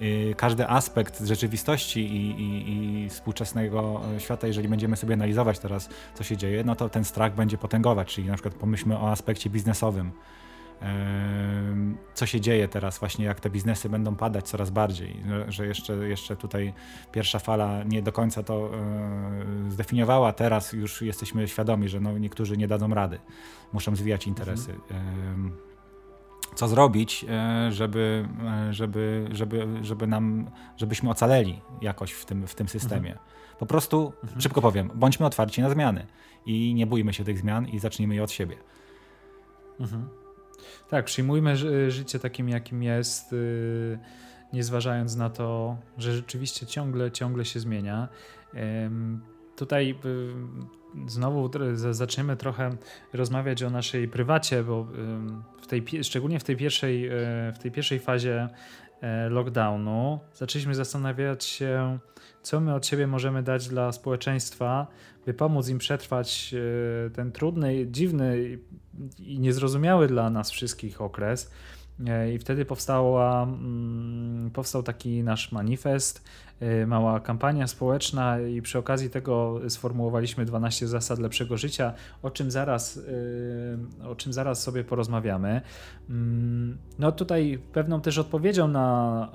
Y, 0.03 0.35
każdy 0.37 0.69
aspekt 0.69 1.21
rzeczywistości 1.21 2.01
i, 2.01 2.31
i, 2.41 3.05
i, 3.05 3.09
współczesnego 3.09 4.01
świata, 4.19 4.47
jeżeli 4.47 4.69
będziemy 4.69 4.97
sobie 4.97 5.15
analizować 5.15 5.59
teraz, 5.59 5.89
co 6.15 6.25
się 6.25 6.37
dzieje, 6.37 6.65
no 6.65 6.77
to 6.77 6.89
ten 6.89 7.05
strach 7.05 7.35
będzie 7.35 7.59
potęgować, 7.59 8.15
czyli 8.15 8.29
na 8.29 8.35
przykład 8.35 8.55
pomyślmy 8.55 8.99
o 8.99 9.11
aspekcie 9.11 9.51
biznesowym 9.51 10.13
co 12.15 12.27
się 12.27 12.41
dzieje 12.41 12.69
teraz, 12.69 12.99
właśnie 12.99 13.25
jak 13.25 13.41
te 13.41 13.51
biznesy 13.51 13.89
będą 13.89 14.17
padać 14.17 14.49
coraz 14.49 14.71
bardziej, 14.71 15.17
że 15.49 15.67
jeszcze, 15.67 15.93
jeszcze 16.09 16.37
tutaj 16.37 16.73
pierwsza 17.13 17.39
fala 17.39 17.83
nie 17.83 18.03
do 18.03 18.13
końca 18.13 18.43
to 18.43 18.71
e, 18.75 19.71
zdefiniowała, 19.71 20.33
teraz 20.33 20.73
już 20.73 21.03
jesteśmy 21.03 21.49
świadomi, 21.49 21.89
że 21.89 22.01
no 22.01 22.19
niektórzy 22.19 22.57
nie 22.57 22.69
dadzą 22.69 22.95
rady, 22.95 23.19
muszą 23.73 23.97
zwijać 23.97 24.27
interesy. 24.27 24.75
Mhm. 24.91 25.53
Co 26.55 26.69
zrobić, 26.69 27.25
e, 27.29 27.73
żeby, 27.73 28.29
e, 28.45 28.75
żeby, 28.75 29.29
żeby, 29.31 29.67
żeby 29.83 30.07
nam, 30.07 30.51
żebyśmy 30.77 31.11
ocaleli 31.11 31.61
jakoś 31.81 32.13
w 32.13 32.25
tym, 32.25 32.47
w 32.47 32.55
tym 32.55 32.69
systemie. 32.69 33.11
Mhm. 33.11 33.29
Po 33.59 33.67
prostu, 33.67 34.13
mhm. 34.23 34.41
szybko 34.41 34.61
powiem, 34.61 34.91
bądźmy 34.95 35.27
otwarci 35.27 35.63
na 35.63 35.71
zmiany 35.71 36.07
i 36.47 36.75
nie 36.75 36.87
bójmy 36.87 37.13
się 37.13 37.25
tych 37.25 37.39
zmian 37.39 37.69
i 37.69 37.79
zacznijmy 37.79 38.15
je 38.15 38.23
od 38.23 38.31
siebie. 38.31 38.57
Mhm. 39.81 40.24
Tak, 40.91 41.05
przyjmujmy 41.05 41.57
życie 41.91 42.19
takim, 42.19 42.49
jakim 42.49 42.83
jest, 42.83 43.33
y, 43.33 43.99
nie 44.53 44.65
zważając 44.65 45.17
na 45.17 45.31
to, 45.31 45.77
że 45.99 46.15
rzeczywiście 46.15 46.67
ciągle, 46.67 47.11
ciągle 47.11 47.45
się 47.45 47.61
zmienia. 47.61 48.09
Tutaj 49.57 49.95
y, 50.05 51.11
znowu 51.11 51.51
zaczniemy 51.75 52.37
trochę 52.37 52.71
rozmawiać 53.13 53.63
o 53.63 53.71
naszej 53.71 54.09
prywacie, 54.09 54.63
bo 54.63 54.87
w 55.63 55.67
tej, 55.67 56.05
szczególnie 56.05 56.41
w 56.41 56.45
tej 56.45 56.57
pierwszej, 56.57 57.07
y, 57.07 57.53
w 57.53 57.59
tej 57.59 57.71
pierwszej 57.71 58.01
fazie 58.01 58.49
e, 59.01 59.29
lockdownu 59.29 60.21
zaczęliśmy 60.35 60.75
zastanawiać 60.75 61.45
się, 61.45 61.99
co 62.45 62.61
my 62.61 62.75
od 62.75 62.87
siebie 62.87 63.07
możemy 63.07 63.43
dać 63.43 63.69
dla 63.69 63.93
społeczeństwa, 63.93 64.87
by 65.27 65.35
pomóc 65.35 65.69
im 65.69 65.79
przetrwać 65.79 66.55
e, 67.07 67.11
ten 67.11 67.33
trudny, 67.33 67.87
dziwny 67.91 68.59
i 69.19 69.39
niezrozumiały 69.39 70.07
dla 70.07 70.31
nas 70.31 70.51
wszystkich 70.51 71.01
okres. 71.01 71.51
I 72.35 72.39
wtedy 72.39 72.65
powstała, 72.65 73.43
mm, 73.43 74.51
powstał 74.51 74.83
taki 74.83 75.23
nasz 75.23 75.53
manifest, 75.53 76.25
mała 76.87 77.21
kampania 77.21 77.67
społeczna 77.67 78.41
i 78.41 78.63
przy 78.63 78.79
okazji 78.79 79.11
tego 79.11 79.61
sformułowaliśmy 79.69 80.45
12 80.45 80.89
zasad 80.89 81.19
lepszego 81.19 81.57
życia, 81.57 81.93
o 82.23 82.31
czym 82.31 82.51
zaraz, 82.51 82.97
y, 82.97 83.79
o 84.09 84.17
czym 84.17 84.33
zaraz 84.33 84.63
sobie 84.63 84.85
porozmawiamy. 84.85 85.61
Mm, 86.11 86.79
no 86.99 87.13
tutaj 87.13 87.59
pewną 87.73 88.01
też 88.01 88.19
odpowiedzią 88.19 88.69
na, 88.69 89.29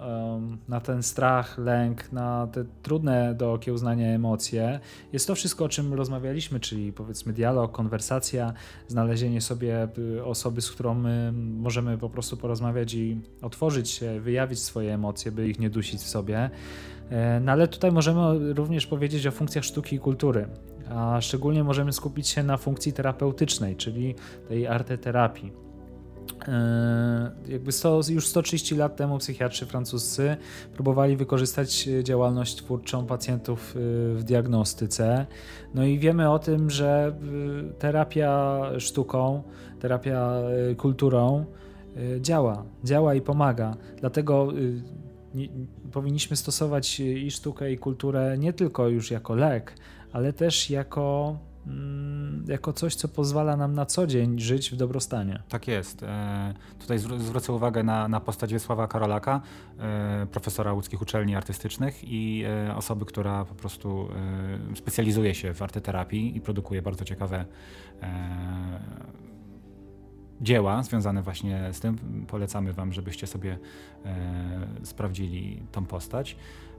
na 0.68 0.82
ten 0.82 1.04
strach, 1.04 1.58
lęk, 1.58 2.12
na 2.12 2.48
te 2.48 2.66
trudne 2.84 3.36
do 3.36 3.54
okiełznania 3.54 4.08
emocje 4.08 4.80
jest 5.14 5.28
to 5.28 5.36
wszystko, 5.36 5.66
o 5.66 5.70
czym 5.70 5.94
rozmawialiśmy, 5.94 6.60
czyli 6.60 6.94
powiedzmy 6.94 7.34
dialog, 7.34 7.72
konwersacja, 7.72 8.54
znalezienie 8.88 9.42
sobie 9.42 9.88
y, 9.98 10.26
osoby, 10.26 10.62
z 10.62 10.72
którą 10.72 10.94
my 10.94 11.32
możemy 11.34 11.98
po 11.98 12.10
prostu 12.10 12.38
porozmawiać 12.38 12.94
i 12.94 13.22
otworzyć 13.42 13.90
się, 13.90 14.20
wyjawić 14.20 14.60
swoje 14.60 14.94
emocje, 14.94 15.32
by 15.32 15.50
ich 15.50 15.60
nie 15.60 15.70
dusić 15.70 16.02
w 16.02 16.10
sobie. 16.10 16.50
E, 17.10 17.40
no 17.40 17.52
ale 17.52 17.68
tutaj 17.68 17.92
możemy 17.92 18.54
również 18.54 18.88
powiedzieć 18.88 19.28
o 19.28 19.32
funkcjach 19.32 19.66
sztuki 19.66 19.96
i 19.96 20.00
kultury, 20.00 20.48
a 20.90 21.22
szczególnie 21.22 21.64
możemy 21.64 21.94
skupić 21.94 22.28
się 22.28 22.44
na 22.44 22.58
funkcji 22.58 22.94
terapeutycznej, 22.94 23.76
czyli 23.76 24.16
tej 24.48 24.68
arteterapii. 24.68 25.52
E, 26.48 27.32
jakby 27.48 27.72
100, 27.72 28.02
już 28.10 28.28
130 28.28 28.76
lat 28.76 28.96
temu 28.96 29.18
psychiatrzy 29.18 29.66
francuscy 29.66 30.38
próbowali 30.74 31.18
wykorzystać 31.18 31.90
działalność 32.04 32.56
twórczą 32.56 33.06
pacjentów 33.06 33.76
e, 33.76 33.80
w 34.16 34.24
diagnostyce. 34.24 35.26
No 35.74 35.84
i 35.84 36.00
wiemy 36.00 36.32
o 36.32 36.40
tym, 36.40 36.70
że 36.70 37.16
terapia 37.80 38.62
sztuką, 38.80 39.44
terapia 39.80 40.34
kulturą 40.78 41.46
działa, 42.22 42.64
działa 42.84 43.16
i 43.16 43.22
pomaga. 43.22 43.76
Dlatego 44.00 44.48
powinniśmy 45.92 46.38
stosować 46.38 47.00
i 47.00 47.32
sztukę, 47.32 47.72
i 47.72 47.78
kulturę 47.78 48.38
nie 48.38 48.54
tylko 48.54 48.88
już 48.88 49.12
jako 49.12 49.36
lek, 49.36 49.76
ale 50.12 50.34
też 50.34 50.70
jako, 50.70 51.38
mm, 51.68 52.46
jako 52.48 52.74
coś, 52.74 52.96
co 52.96 53.08
pozwala 53.08 53.58
nam 53.58 53.74
na 53.74 53.86
co 53.86 54.08
dzień 54.08 54.40
żyć 54.40 54.72
w 54.72 54.76
dobrostanie. 54.76 55.44
Tak 55.50 55.68
jest. 55.68 56.04
E, 56.04 56.54
tutaj 56.80 57.00
zwrócę 57.00 57.54
uwagę 57.54 57.84
na, 57.84 58.08
na 58.08 58.20
postać 58.20 58.54
Wiesława 58.54 58.88
Karolaka, 58.88 59.42
e, 59.80 60.28
profesora 60.32 60.74
łódzkich 60.74 61.02
uczelni 61.02 61.36
artystycznych 61.36 62.04
i 62.04 62.44
e, 62.48 62.76
osoby, 62.76 63.06
która 63.06 63.46
po 63.46 63.56
prostu 63.56 64.08
specjalizuje 64.76 65.36
się 65.36 65.54
w 65.54 65.62
arteterapii 65.62 66.38
i 66.38 66.42
produkuje 66.42 66.82
bardzo 66.82 67.06
ciekawe 67.06 67.46
dzieła 70.42 70.84
związane 70.84 71.22
właśnie 71.22 71.70
z 71.72 71.80
tym. 71.80 71.98
Polecamy 72.28 72.74
Wam, 72.74 72.94
żebyście 72.94 73.28
sobie 73.28 73.58
e, 74.06 74.68
sprawdzili 74.84 75.64
tą 75.72 75.86
postać. 75.86 76.36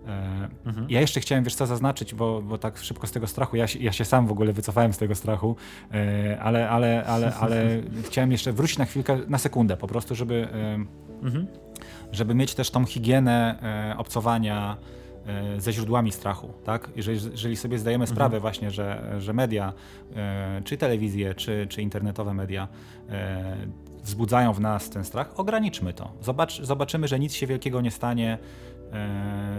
E, 0.07 0.49
mhm. 0.67 0.87
Ja 0.91 1.01
jeszcze 1.01 1.21
chciałem, 1.21 1.45
wiesz 1.45 1.55
co, 1.55 1.67
zaznaczyć, 1.67 2.15
bo, 2.15 2.43
bo 2.43 2.59
tak 2.59 2.79
szybko 2.79 3.07
z 3.07 3.11
tego 3.11 3.27
strachu, 3.27 3.57
ja, 3.57 3.67
ja 3.81 3.93
się 3.93 4.05
sam 4.05 4.27
w 4.27 4.33
ogóle 4.33 4.53
wycofałem 4.53 4.93
z 4.93 4.99
tego 4.99 5.15
strachu, 5.15 5.57
e, 5.93 6.41
ale, 6.41 6.71
ale, 6.71 7.05
ale, 7.05 7.35
ale 7.35 7.83
chciałem 8.07 8.33
jeszcze 8.33 8.53
wrócić 8.53 8.79
na 8.79 8.85
chwilkę, 8.85 9.19
na 9.29 9.39
sekundę 9.39 9.77
po 9.77 9.87
prostu, 9.87 10.15
żeby, 10.15 10.49
e, 10.53 10.75
mhm. 11.25 11.47
żeby 12.13 12.35
mieć 12.35 12.55
też 12.55 12.71
tą 12.71 12.85
higienę 12.85 13.59
e, 13.93 13.99
obcowania 13.99 14.77
ze 15.59 15.73
źródłami 15.73 16.13
strachu, 16.13 16.53
tak? 16.65 16.91
Jeżeli, 16.97 17.21
jeżeli 17.31 17.57
sobie 17.57 17.79
zdajemy 17.79 18.03
mhm. 18.03 18.17
sprawę 18.17 18.41
właśnie, 18.41 18.71
że, 18.71 19.17
że 19.19 19.33
media, 19.33 19.73
e, 20.17 20.63
czy 20.65 20.77
telewizje, 20.77 21.35
czy, 21.35 21.67
czy 21.71 21.83
internetowe 21.83 22.35
media 22.35 22.69
e, 23.09 23.57
wzbudzają 24.03 24.53
w 24.53 24.61
nas 24.61 24.91
ten 24.91 25.05
strach, 25.05 25.41
ograniczmy 25.41 25.93
to. 25.93 26.13
Zobacz, 26.21 26.63
zobaczymy, 26.63 27.09
że 27.09 27.19
nic 27.19 27.35
się 27.35 27.47
wielkiego 27.47 27.81
nie 27.81 27.91
stanie, 27.91 28.39
E, 28.80 28.80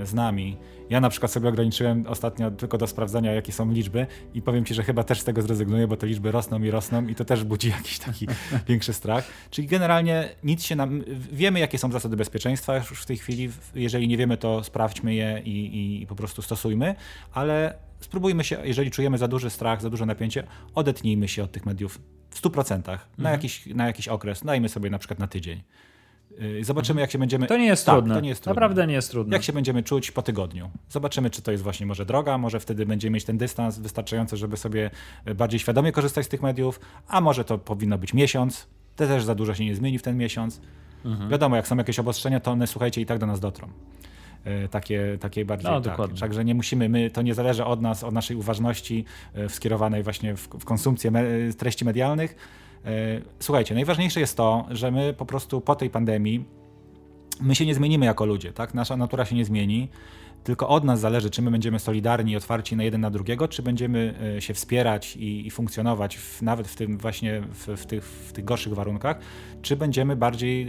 z 0.03 0.13
nami. 0.13 0.57
Ja 0.89 1.01
na 1.01 1.09
przykład 1.09 1.31
sobie 1.31 1.50
ograniczyłem 1.50 2.07
ostatnio 2.07 2.51
tylko 2.51 2.77
do 2.77 2.88
sprawdzania, 2.88 3.33
jakie 3.33 3.51
są 3.51 3.71
liczby 3.71 4.07
i 4.33 4.41
powiem 4.41 4.65
Ci, 4.65 4.73
że 4.73 4.83
chyba 4.83 5.03
też 5.03 5.21
z 5.21 5.23
tego 5.23 5.41
zrezygnuję, 5.41 5.88
bo 5.88 5.97
te 5.97 6.07
liczby 6.07 6.31
rosną 6.31 6.63
i 6.63 6.71
rosną 6.71 7.07
i 7.07 7.15
to 7.15 7.25
też 7.25 7.43
budzi 7.43 7.69
jakiś 7.77 8.00
taki 8.00 8.27
większy 8.67 8.93
strach. 8.93 9.27
Czyli 9.50 9.67
generalnie 9.67 10.29
nic 10.43 10.63
się 10.63 10.75
nam... 10.75 11.03
Wiemy, 11.31 11.59
jakie 11.59 11.77
są 11.77 11.91
zasady 11.91 12.17
bezpieczeństwa 12.17 12.75
już 12.75 13.01
w 13.01 13.05
tej 13.05 13.17
chwili. 13.17 13.50
Jeżeli 13.75 14.07
nie 14.07 14.17
wiemy, 14.17 14.38
to 14.38 14.63
sprawdźmy 14.63 15.13
je 15.13 15.41
i, 15.45 16.01
i 16.01 16.07
po 16.07 16.15
prostu 16.15 16.41
stosujmy, 16.41 16.95
ale 17.33 17.73
spróbujmy 18.00 18.43
się, 18.43 18.57
jeżeli 18.63 18.91
czujemy 18.91 19.17
za 19.17 19.27
duży 19.27 19.50
strach, 19.50 19.81
za 19.81 19.89
duże 19.89 20.05
napięcie, 20.05 20.43
odetnijmy 20.75 21.27
się 21.27 21.43
od 21.43 21.51
tych 21.51 21.65
mediów 21.65 22.01
w 22.29 22.41
100% 22.41 22.75
mhm. 22.75 23.00
na, 23.17 23.31
jakiś, 23.31 23.65
na 23.65 23.88
jakiś 23.88 24.07
okres. 24.07 24.43
Dajmy 24.43 24.69
sobie 24.69 24.89
na 24.89 25.00
przykład 25.00 25.19
na 25.19 25.27
tydzień. 25.27 25.63
Y, 26.41 26.63
zobaczymy, 26.63 27.01
jak 27.01 27.11
się 27.11 27.19
będziemy. 27.19 27.47
To 27.47 27.57
nie 27.57 27.65
jest 27.65 27.85
tak, 27.85 27.95
trudne. 27.95 28.15
To 28.15 28.21
nie 28.21 28.29
jest 28.29 28.43
trudne. 28.43 28.55
Naprawdę 28.55 28.88
nie 28.88 28.93
jest 28.93 29.11
trudne. 29.11 29.35
Jak 29.35 29.43
się 29.43 29.53
będziemy 29.53 29.83
czuć 29.83 30.11
po 30.11 30.21
tygodniu. 30.21 30.69
Zobaczymy, 30.89 31.29
czy 31.29 31.41
to 31.41 31.51
jest 31.51 31.63
właśnie 31.63 31.85
może 31.85 32.05
droga, 32.05 32.38
może 32.38 32.59
wtedy 32.59 32.85
będziemy 32.85 33.13
mieć 33.13 33.25
ten 33.25 33.38
dystans 33.38 33.79
wystarczający, 33.79 34.38
żeby 34.38 34.57
sobie 34.57 34.89
bardziej 35.35 35.59
świadomie 35.59 35.91
korzystać 35.91 36.25
z 36.25 36.29
tych 36.29 36.41
mediów, 36.41 36.79
a 37.07 37.21
może 37.21 37.43
to 37.43 37.57
powinno 37.57 37.97
być 37.97 38.13
miesiąc. 38.13 38.67
To 38.95 39.07
też 39.07 39.23
za 39.23 39.35
dużo 39.35 39.53
się 39.53 39.65
nie 39.65 39.75
zmieni 39.75 40.00
w 40.00 40.01
ten 40.01 40.17
miesiąc. 40.17 40.61
Mhm. 41.05 41.29
Wiadomo, 41.29 41.55
jak 41.55 41.67
są 41.67 41.77
jakieś 41.77 42.00
obostrzenia, 42.00 42.39
to 42.39 42.51
one, 42.51 42.67
słuchajcie, 42.67 43.01
i 43.01 43.05
tak 43.05 43.19
do 43.19 43.25
nas 43.25 43.39
dotrą. 43.39 43.67
Y, 44.65 44.67
takie, 44.69 45.17
takie 45.19 45.45
bardziej. 45.45 45.71
No, 45.71 45.81
tak. 45.81 45.97
Także 46.19 46.45
nie 46.45 46.55
musimy, 46.55 46.89
my, 46.89 47.09
to 47.09 47.21
nie 47.21 47.33
zależy 47.33 47.65
od 47.65 47.81
nas, 47.81 48.03
od 48.03 48.13
naszej 48.13 48.38
uważności 48.38 49.05
y, 49.38 49.50
skierowanej 49.50 50.03
właśnie 50.03 50.35
w, 50.35 50.47
w 50.47 50.65
konsumpcję 50.65 51.11
me, 51.11 51.23
treści 51.57 51.85
medialnych 51.85 52.35
E, 52.35 52.70
słuchajcie, 53.39 53.75
najważniejsze 53.75 54.19
jest 54.19 54.38
to, 54.38 54.65
że 54.69 54.91
my 54.91 55.13
po 55.13 55.25
prostu 55.25 55.61
po 55.61 55.75
tej 55.75 55.89
pandemii 55.89 56.45
my 57.41 57.55
się 57.55 57.65
nie 57.65 57.75
zmienimy 57.75 58.05
jako 58.05 58.25
ludzie, 58.25 58.53
tak? 58.53 58.73
Nasza 58.73 58.97
natura 58.97 59.25
się 59.25 59.35
nie 59.35 59.45
zmieni. 59.45 59.89
Tylko 60.43 60.69
od 60.69 60.83
nas 60.83 61.00
zależy, 61.00 61.29
czy 61.29 61.41
my 61.41 61.51
będziemy 61.51 61.79
solidarni 61.79 62.31
i 62.31 62.36
otwarci 62.36 62.75
na 62.75 62.83
jeden 62.83 63.01
na 63.01 63.10
drugiego, 63.10 63.48
czy 63.48 63.63
będziemy 63.63 64.15
e, 64.38 64.41
się 64.41 64.53
wspierać 64.53 65.17
i, 65.17 65.48
i 65.48 65.51
funkcjonować 65.51 66.17
w, 66.17 66.41
nawet 66.41 66.67
w 66.67 66.75
tym 66.75 66.98
właśnie 66.98 67.41
w, 67.41 67.67
w, 67.67 67.86
tych, 67.86 68.05
w 68.05 68.33
tych 68.33 68.45
gorszych 68.45 68.74
warunkach, 68.74 69.19
czy 69.62 69.75
będziemy 69.75 70.15
bardziej 70.15 70.67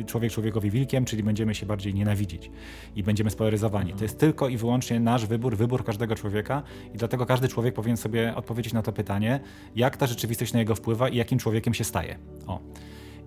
y, 0.00 0.04
człowiek 0.04 0.32
człowiekowi 0.32 0.70
wilkiem, 0.70 1.04
czyli 1.04 1.22
będziemy 1.22 1.54
się 1.54 1.66
bardziej 1.66 1.94
nienawidzić 1.94 2.50
i 2.96 3.02
będziemy 3.02 3.30
spolaryzowani. 3.30 3.92
To 3.92 4.04
jest 4.04 4.18
tylko 4.18 4.48
i 4.48 4.56
wyłącznie 4.56 5.00
nasz 5.00 5.26
wybór, 5.26 5.56
wybór 5.56 5.84
każdego 5.84 6.14
człowieka 6.14 6.62
i 6.94 6.98
dlatego 6.98 7.26
każdy 7.26 7.48
człowiek 7.48 7.74
powinien 7.74 7.96
sobie 7.96 8.34
odpowiedzieć 8.34 8.72
na 8.72 8.82
to 8.82 8.92
pytanie, 8.92 9.40
jak 9.76 9.96
ta 9.96 10.06
rzeczywistość 10.06 10.52
na 10.52 10.58
niego 10.58 10.74
wpływa 10.74 11.08
i 11.08 11.16
jakim 11.16 11.38
człowiekiem 11.38 11.74
się 11.74 11.84
staje. 11.84 12.18
O. 12.46 12.60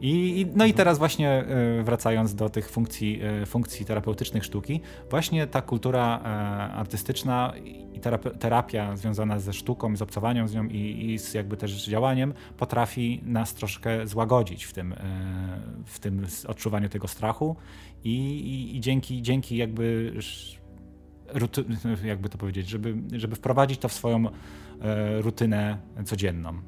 I, 0.01 0.48
no 0.56 0.65
i 0.65 0.74
teraz 0.74 0.98
właśnie 0.98 1.29
e, 1.29 1.84
wracając 1.84 2.36
do 2.36 2.50
tych 2.50 2.70
funkcji, 2.70 3.22
e, 3.41 3.46
funkcji 3.46 3.86
terapeutycznych 3.86 4.46
sztuki, 4.46 4.82
właśnie 5.10 5.48
ta 5.48 5.62
kultura 5.62 6.20
e, 6.20 6.27
artystyczna 6.74 7.53
i 7.96 8.00
terapia 8.39 8.98
związana 8.98 9.39
ze 9.39 9.53
sztuką, 9.53 9.96
z 9.96 10.01
obcowaniem 10.01 10.48
z 10.48 10.53
nią 10.53 10.65
i, 10.65 11.12
i 11.12 11.20
z 11.20 11.34
jakby 11.34 11.58
też 11.58 11.86
działaniem 11.86 12.34
potrafi 12.58 13.22
nas 13.25 13.53
troszkę 13.53 14.08
złagodzić 14.08 14.63
w 14.63 14.74
tym, 14.74 14.96
w 15.86 16.00
tym 16.00 16.25
odczuwaniu 16.48 16.89
tego 16.89 17.08
strachu 17.08 17.56
i, 18.03 18.10
i, 18.12 18.77
i 18.77 18.79
dzięki, 18.79 19.22
dzięki 19.22 19.58
jakby 19.58 20.13
jakby 22.03 22.29
to 22.29 22.38
powiedzieć, 22.38 22.70
żeby, 22.70 22.96
żeby 23.12 23.36
wprowadzić 23.36 23.79
to 23.79 23.88
w 23.88 23.94
swoją 23.94 24.25
rutynę 25.22 25.77
codzienną. 26.06 26.62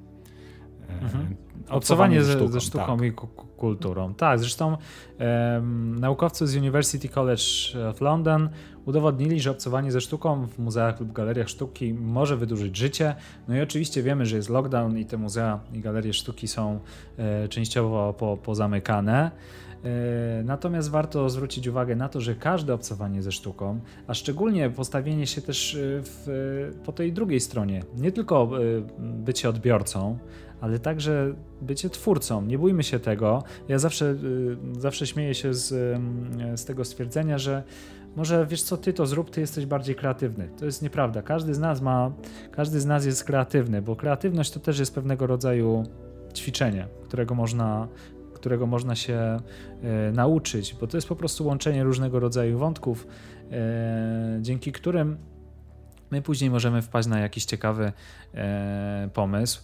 Mhm. 1.02 1.36
Obcowanie 1.70 2.24
ze, 2.24 2.32
sztuką, 2.34 2.52
ze 2.52 2.62
sztuką 2.62 2.98
tak. 2.98 3.06
i 3.06 3.12
kulturą. 3.58 4.14
Tak, 4.14 4.40
zresztą 4.40 4.78
um, 5.58 6.00
naukowcy 6.00 6.48
z 6.48 6.56
University 6.56 7.10
College 7.10 7.44
of 7.90 8.02
London 8.02 8.50
udowodnili, 8.86 9.40
że 9.40 9.52
obcowanie 9.52 9.92
ze 9.92 10.02
sztuką 10.02 10.48
w 10.48 10.60
muzeach 10.60 11.00
lub 11.00 11.14
galeriach 11.14 11.50
sztuki 11.50 11.94
może 11.94 12.38
wydłużyć 12.38 12.78
życie. 12.78 13.16
No 13.48 13.56
i 13.56 13.62
oczywiście 13.62 14.04
wiemy, 14.04 14.26
że 14.26 14.36
jest 14.36 14.50
lockdown 14.50 14.98
i 14.98 15.06
te 15.06 15.18
muzea 15.18 15.60
i 15.74 15.80
galerie 15.80 16.14
sztuki 16.14 16.48
są 16.48 16.80
e, 17.18 17.48
częściowo 17.48 18.14
po, 18.14 18.38
pozamykane. 18.38 19.32
E, 19.32 19.71
natomiast 20.44 20.90
warto 20.90 21.30
zwrócić 21.30 21.68
uwagę 21.68 21.96
na 21.96 22.10
to, 22.10 22.22
że 22.22 22.36
każde 22.36 22.74
obcowanie 22.74 23.22
ze 23.22 23.32
sztuką, 23.32 23.80
a 24.08 24.14
szczególnie 24.14 24.70
postawienie 24.70 25.28
się 25.28 25.42
też 25.42 25.76
e, 25.76 25.78
w, 26.04 26.72
po 26.86 26.92
tej 26.92 27.14
drugiej 27.14 27.40
stronie, 27.40 27.84
nie 27.98 28.12
tylko 28.12 28.50
e, 28.58 28.62
bycie 29.00 29.50
odbiorcą, 29.50 30.18
ale 30.62 30.80
także 30.80 31.34
bycie 31.62 31.90
twórcą. 31.90 32.42
Nie 32.42 32.58
bójmy 32.58 32.84
się 32.84 33.00
tego. 33.00 33.44
Ja 33.68 33.80
zawsze, 33.80 34.16
zawsze 34.80 35.08
śmieję 35.08 35.36
się 35.36 35.54
z, 35.54 36.00
z 36.56 36.66
tego 36.66 36.86
stwierdzenia, 36.86 37.38
że 37.38 37.64
może 38.16 38.46
wiesz 38.46 38.64
co, 38.64 38.78
ty 38.78 38.94
to 38.94 39.06
zrób, 39.06 39.30
ty 39.30 39.42
jesteś 39.42 39.66
bardziej 39.66 39.96
kreatywny. 39.96 40.50
To 40.60 40.66
jest 40.66 40.82
nieprawda. 40.82 41.22
Każdy 41.22 41.54
z 41.54 41.60
nas 41.60 41.82
ma, 41.82 42.12
każdy 42.52 42.80
z 42.80 42.86
nas 42.86 43.06
jest 43.06 43.24
kreatywny, 43.24 43.82
bo 43.82 43.96
kreatywność 43.96 44.52
to 44.52 44.60
też 44.60 44.80
jest 44.80 44.96
pewnego 44.96 45.28
rodzaju 45.28 45.84
ćwiczenie, 46.34 46.88
którego 47.04 47.36
można 47.36 47.88
którego 48.42 48.68
można 48.68 48.96
się 48.96 49.18
e, 49.84 50.12
nauczyć, 50.12 50.76
bo 50.80 50.88
to 50.88 50.98
jest 50.98 51.08
po 51.08 51.16
prostu 51.16 51.46
łączenie 51.46 51.84
różnego 51.84 52.20
rodzaju 52.20 52.60
wątków, 52.60 53.08
e, 53.52 54.40
dzięki 54.42 54.72
którym 54.72 55.18
my 56.12 56.22
później 56.22 56.50
możemy 56.50 56.82
wpaść 56.82 57.08
na 57.08 57.20
jakiś 57.20 57.46
ciekawy 57.46 57.92
e, 58.34 59.10
pomysł. 59.14 59.62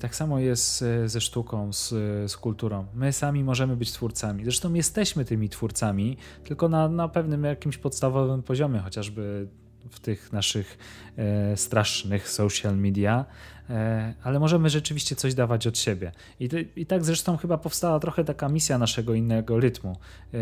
Tak 0.00 0.16
samo 0.16 0.38
jest 0.38 0.84
ze 1.06 1.20
sztuką, 1.20 1.72
z, 1.72 1.88
z, 2.30 2.36
kulturą. 2.36 2.86
My 2.94 3.12
sami 3.12 3.44
możemy 3.44 3.76
być 3.76 3.92
twórcami. 3.92 4.44
Zresztą 4.44 4.74
jesteśmy 4.74 5.24
tymi 5.24 5.48
twórcami, 5.48 6.16
tylko 6.44 6.68
na, 6.68 6.88
na 6.88 7.08
pewnym 7.08 7.44
jakimś 7.44 7.78
podstawowym 7.78 8.42
poziomie, 8.42 8.78
chociażby 8.78 9.48
w 9.90 10.00
tych 10.00 10.32
naszych 10.32 10.78
e, 11.16 11.56
strasznych 11.56 12.28
social 12.28 12.76
media, 12.76 13.24
e, 13.70 14.14
ale 14.22 14.40
możemy 14.40 14.70
rzeczywiście 14.70 15.16
coś 15.16 15.34
dawać 15.34 15.66
od 15.66 15.78
siebie. 15.78 16.12
I, 16.40 16.48
I 16.76 16.86
tak 16.86 17.04
zresztą 17.04 17.36
chyba 17.36 17.58
powstała 17.58 18.00
trochę 18.00 18.24
taka 18.24 18.48
misja 18.48 18.78
naszego 18.78 19.14
innego 19.14 19.60
rytmu. 19.60 19.96
E, 20.34 20.38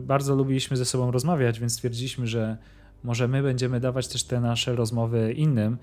bardzo 0.00 0.34
lubiliśmy 0.34 0.76
ze 0.76 0.84
sobą 0.84 1.10
rozmawiać, 1.10 1.60
więc 1.60 1.72
stwierdziliśmy, 1.72 2.26
że 2.26 2.56
może 3.04 3.28
my 3.28 3.42
będziemy 3.42 3.80
dawać 3.80 4.08
też 4.08 4.24
te 4.24 4.40
nasze 4.40 4.76
rozmowy 4.76 5.32
innym. 5.32 5.78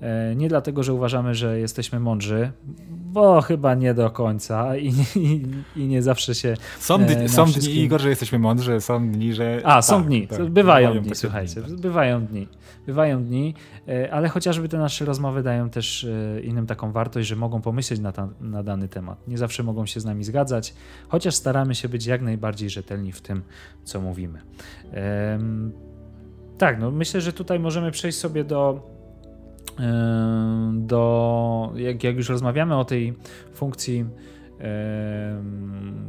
E, 0.00 0.34
nie 0.36 0.48
dlatego, 0.48 0.82
że 0.82 0.92
uważamy, 0.92 1.34
że 1.34 1.58
jesteśmy 1.58 2.00
mądrzy, 2.00 2.52
bo 2.88 3.40
chyba 3.40 3.74
nie 3.74 3.94
do 3.94 4.10
końca 4.10 4.76
i, 4.76 4.94
i, 5.16 5.46
i 5.76 5.86
nie 5.86 6.02
zawsze 6.02 6.34
się. 6.34 6.54
Są, 6.78 6.98
dni, 6.98 7.28
są 7.28 7.46
wszystkim... 7.46 7.74
dni, 7.74 7.82
Igor, 7.82 8.00
że 8.00 8.08
jesteśmy 8.08 8.38
mądrzy, 8.38 8.80
są 8.80 9.10
dni, 9.10 9.34
że. 9.34 9.60
A, 9.64 9.82
są 9.82 9.96
tak, 9.98 10.06
dni. 10.06 10.28
Tak, 10.28 10.38
bywają, 10.38 10.88
bywają 10.88 11.02
dni, 11.02 11.14
słuchajcie. 11.14 11.60
Dni, 11.60 11.72
tak. 11.72 11.80
Bywają 11.80 12.26
dni. 12.26 12.48
Bywają 12.86 13.24
dni, 13.24 13.54
e, 13.88 14.12
ale 14.12 14.28
chociażby 14.28 14.68
te 14.68 14.78
nasze 14.78 15.04
rozmowy 15.04 15.42
dają 15.42 15.70
też 15.70 16.04
e, 16.04 16.40
innym 16.40 16.66
taką 16.66 16.92
wartość, 16.92 17.28
że 17.28 17.36
mogą 17.36 17.60
pomyśleć 17.60 18.00
na, 18.00 18.12
ta, 18.12 18.28
na 18.40 18.62
dany 18.62 18.88
temat. 18.88 19.28
Nie 19.28 19.38
zawsze 19.38 19.62
mogą 19.62 19.86
się 19.86 20.00
z 20.00 20.04
nami 20.04 20.24
zgadzać, 20.24 20.74
chociaż 21.08 21.34
staramy 21.34 21.74
się 21.74 21.88
być 21.88 22.06
jak 22.06 22.22
najbardziej 22.22 22.70
rzetelni 22.70 23.12
w 23.12 23.20
tym, 23.20 23.42
co 23.84 24.00
mówimy. 24.00 24.40
Tak, 26.58 26.80
no 26.80 26.90
myślę, 26.90 27.20
że 27.20 27.32
tutaj 27.32 27.60
możemy 27.60 27.90
przejść 27.90 28.18
sobie 28.18 28.44
do, 28.44 28.82
do 30.72 31.72
jak, 31.76 32.04
jak 32.04 32.16
już 32.16 32.28
rozmawiamy 32.28 32.76
o 32.76 32.84
tej 32.84 33.14
funkcji 33.54 34.04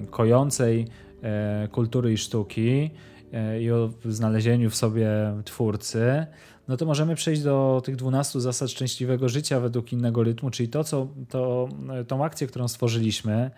kojącej 0.09 0.87
e, 1.23 1.67
kultury 1.71 2.13
i 2.13 2.17
sztuki 2.17 2.91
e, 3.33 3.61
i 3.61 3.71
o 3.71 3.89
znalezieniu 4.05 4.69
w 4.69 4.75
sobie 4.75 5.09
twórcy, 5.45 6.25
no 6.67 6.77
to 6.77 6.85
możemy 6.85 7.15
przejść 7.15 7.41
do 7.41 7.81
tych 7.85 7.95
12 7.95 8.41
zasad 8.41 8.69
szczęśliwego 8.69 9.29
życia 9.29 9.59
według 9.59 9.93
innego 9.93 10.23
rytmu, 10.23 10.49
czyli 10.49 10.69
to, 10.69 10.83
co, 10.83 11.07
to, 11.29 11.69
tą 12.07 12.25
akcję, 12.25 12.47
którą 12.47 12.67
stworzyliśmy, 12.67 13.51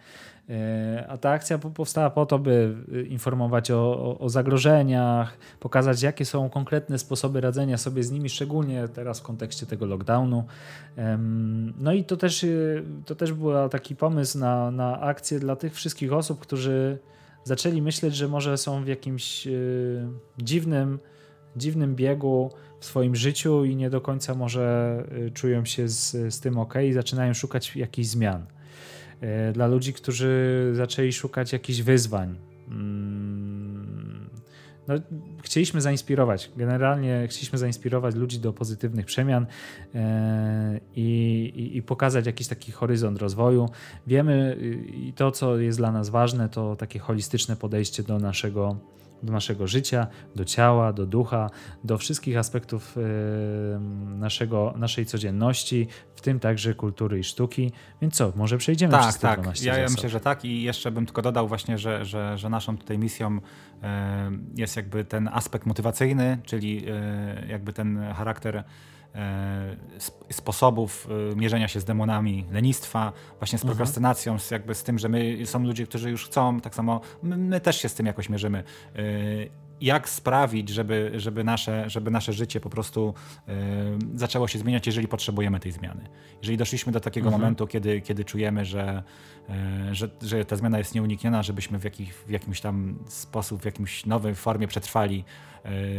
a 1.08 1.18
ta 1.18 1.30
akcja 1.30 1.58
powstała 1.58 2.10
po 2.10 2.26
to, 2.26 2.40
by 2.40 2.76
y, 2.94 3.04
informować 3.04 3.72
o, 3.72 4.18
o, 4.20 4.30
zagrożeniach, 4.30 5.38
pokazać, 5.60 6.02
jakie 6.02 6.26
są 6.26 6.50
konkretne 6.50 7.00
sposoby 7.00 7.42
radzenia 7.42 7.78
sobie 7.78 8.04
z 8.04 8.12
nimi, 8.12 8.30
szczególnie 8.30 8.88
teraz 8.88 9.20
w 9.20 9.24
kontekście 9.24 9.66
tego 9.66 9.86
lockdownu. 9.86 10.44
No 11.78 11.94
i 11.94 12.04
to 12.04 12.18
też, 12.18 12.44
y, 12.44 12.84
to 13.06 13.16
też 13.16 13.34
był 13.34 13.70
taki 13.70 13.96
pomysł 13.96 14.38
na, 14.40 14.72
na 14.72 15.02
akcję 15.02 15.40
dla 15.40 15.56
tych 15.56 15.74
wszystkich 15.74 16.14
osób, 16.14 16.40
którzy 16.40 17.00
zaczęli 17.44 17.82
myśleć, 17.82 18.16
że 18.16 18.28
może 18.28 18.58
są 18.58 18.84
w 18.84 18.88
jakimś 18.88 19.48
y, 19.48 20.08
dziwnym, 20.38 21.00
dziwnym 21.56 21.96
biegu 21.96 22.52
w 22.80 22.86
swoim 22.86 23.16
życiu 23.16 23.66
i 23.66 23.76
nie 23.76 23.90
do 23.90 24.02
końca 24.02 24.36
może 24.36 25.04
czują 25.34 25.66
się 25.66 25.88
z, 25.88 26.34
z 26.34 26.40
tym 26.40 26.58
ok 26.58 26.74
i 26.90 26.94
zaczynają 26.94 27.34
szukać 27.34 27.76
jakichś 27.76 28.08
zmian. 28.08 28.46
E, 29.22 29.54
dla 29.54 29.68
ludzi, 29.68 29.94
którzy 29.94 30.72
zaczęli 30.74 31.14
szukać 31.14 31.54
jakichś 31.54 31.82
wyzwań. 31.82 32.36
Mm, 32.68 34.30
no, 34.88 34.96
chcieliśmy 35.42 35.82
zainspirować, 35.82 36.52
generalnie 36.58 37.28
chcieliśmy 37.30 37.58
zainspirować 37.58 38.16
ludzi 38.16 38.40
do 38.40 38.54
pozytywnych 38.54 39.06
przemian 39.06 39.46
e, 39.96 40.80
i, 40.96 41.04
i, 41.56 41.78
i, 41.78 41.82
pokazać 41.82 42.26
jakiś 42.26 42.48
taki 42.48 42.72
horyzont 42.72 43.20
rozwoju. 43.20 43.70
Wiemy 44.08 44.58
i 44.94 45.14
to, 45.14 45.32
co 45.32 45.58
jest 45.58 45.78
dla 45.78 45.92
nas 45.92 46.10
ważne, 46.10 46.50
to 46.50 46.76
takie 46.76 47.00
holistyczne 47.00 47.56
podejście 47.56 48.04
do 48.04 48.20
naszego 48.20 48.78
do 49.24 49.34
naszego 49.34 49.68
życia, 49.68 50.08
do 50.36 50.46
ciała, 50.46 50.94
do 50.94 51.06
ducha, 51.06 51.50
do 51.84 51.98
wszystkich 51.98 52.38
aspektów 52.38 52.96
naszego, 54.18 54.74
naszej 54.78 55.06
codzienności, 55.06 55.88
w 56.16 56.22
tym 56.22 56.40
także 56.40 56.74
kultury 56.74 57.20
i 57.20 57.24
sztuki. 57.24 57.72
Więc 58.02 58.16
co, 58.16 58.34
może 58.36 58.58
przejdziemy 58.58 58.92
tak, 58.92 59.02
przez 59.02 59.16
te 59.16 59.22
tak. 59.22 59.62
Ja, 59.64 59.78
ja 59.78 59.90
myślę, 59.90 60.10
że 60.10 60.20
tak 60.20 60.46
i 60.46 60.64
jeszcze 60.64 60.92
bym 60.92 61.06
tylko 61.06 61.22
dodał 61.22 61.48
właśnie, 61.48 61.78
że, 61.78 62.06
że, 62.06 62.38
że 62.38 62.50
naszą 62.50 62.78
tutaj 62.78 62.98
misją 63.00 63.40
jest 64.56 64.76
jakby 64.76 65.06
ten 65.06 65.30
aspekt 65.34 65.66
motywacyjny, 65.66 66.38
czyli 66.44 66.86
e, 66.90 67.48
jakby 67.48 67.74
ten 67.74 68.14
charakter 68.14 68.64
E, 69.16 69.76
sposobów 70.32 71.08
e, 71.32 71.36
mierzenia 71.36 71.68
się 71.68 71.80
z 71.80 71.86
demonami 71.86 72.46
lenistwa, 72.52 73.14
właśnie 73.40 73.60
z 73.60 73.62
mhm. 73.62 73.78
prokrastynacją, 73.78 74.40
z, 74.40 74.52
jakby 74.52 74.76
z 74.76 74.84
tym, 74.84 75.00
że 75.00 75.10
my 75.10 75.46
są 75.46 75.64
ludzie, 75.64 75.88
którzy 75.88 76.12
już 76.12 76.26
chcą, 76.26 76.62
tak 76.62 76.76
samo 76.76 77.02
my, 77.24 77.38
my 77.38 77.62
też 77.62 77.82
się 77.82 77.90
z 77.90 77.94
tym 77.94 78.06
jakoś 78.06 78.30
mierzymy 78.30 78.64
jak 79.82 80.10
sprawić, 80.10 80.70
żeby, 80.70 81.12
żeby, 81.16 81.44
nasze, 81.44 81.90
żeby 81.90 82.12
nasze 82.12 82.34
życie 82.34 82.60
po 82.60 82.70
prostu 82.70 83.14
y, 83.50 83.52
zaczęło 84.16 84.48
się 84.48 84.60
zmieniać, 84.60 84.88
jeżeli 84.88 85.08
potrzebujemy 85.08 85.60
tej 85.60 85.72
zmiany. 85.72 86.10
Jeżeli 86.42 86.58
doszliśmy 86.58 86.92
do 86.92 87.00
takiego 87.00 87.28
mhm. 87.28 87.42
momentu, 87.42 87.68
kiedy, 87.68 88.02
kiedy 88.02 88.26
czujemy, 88.26 88.66
że, 88.66 89.04
y, 89.90 89.96
że, 89.96 90.10
że 90.22 90.46
ta 90.46 90.56
zmiana 90.56 90.78
jest 90.78 90.96
nieunikniona, 90.96 91.44
żebyśmy 91.44 91.80
w, 91.80 91.84
jakich, 91.84 92.14
w 92.28 92.30
jakimś 92.30 92.62
tam 92.62 93.00
sposób, 93.08 93.62
w 93.62 93.66
jakimś 93.66 94.06
nowej 94.06 94.36
formie 94.36 94.68
przetrwali 94.68 95.24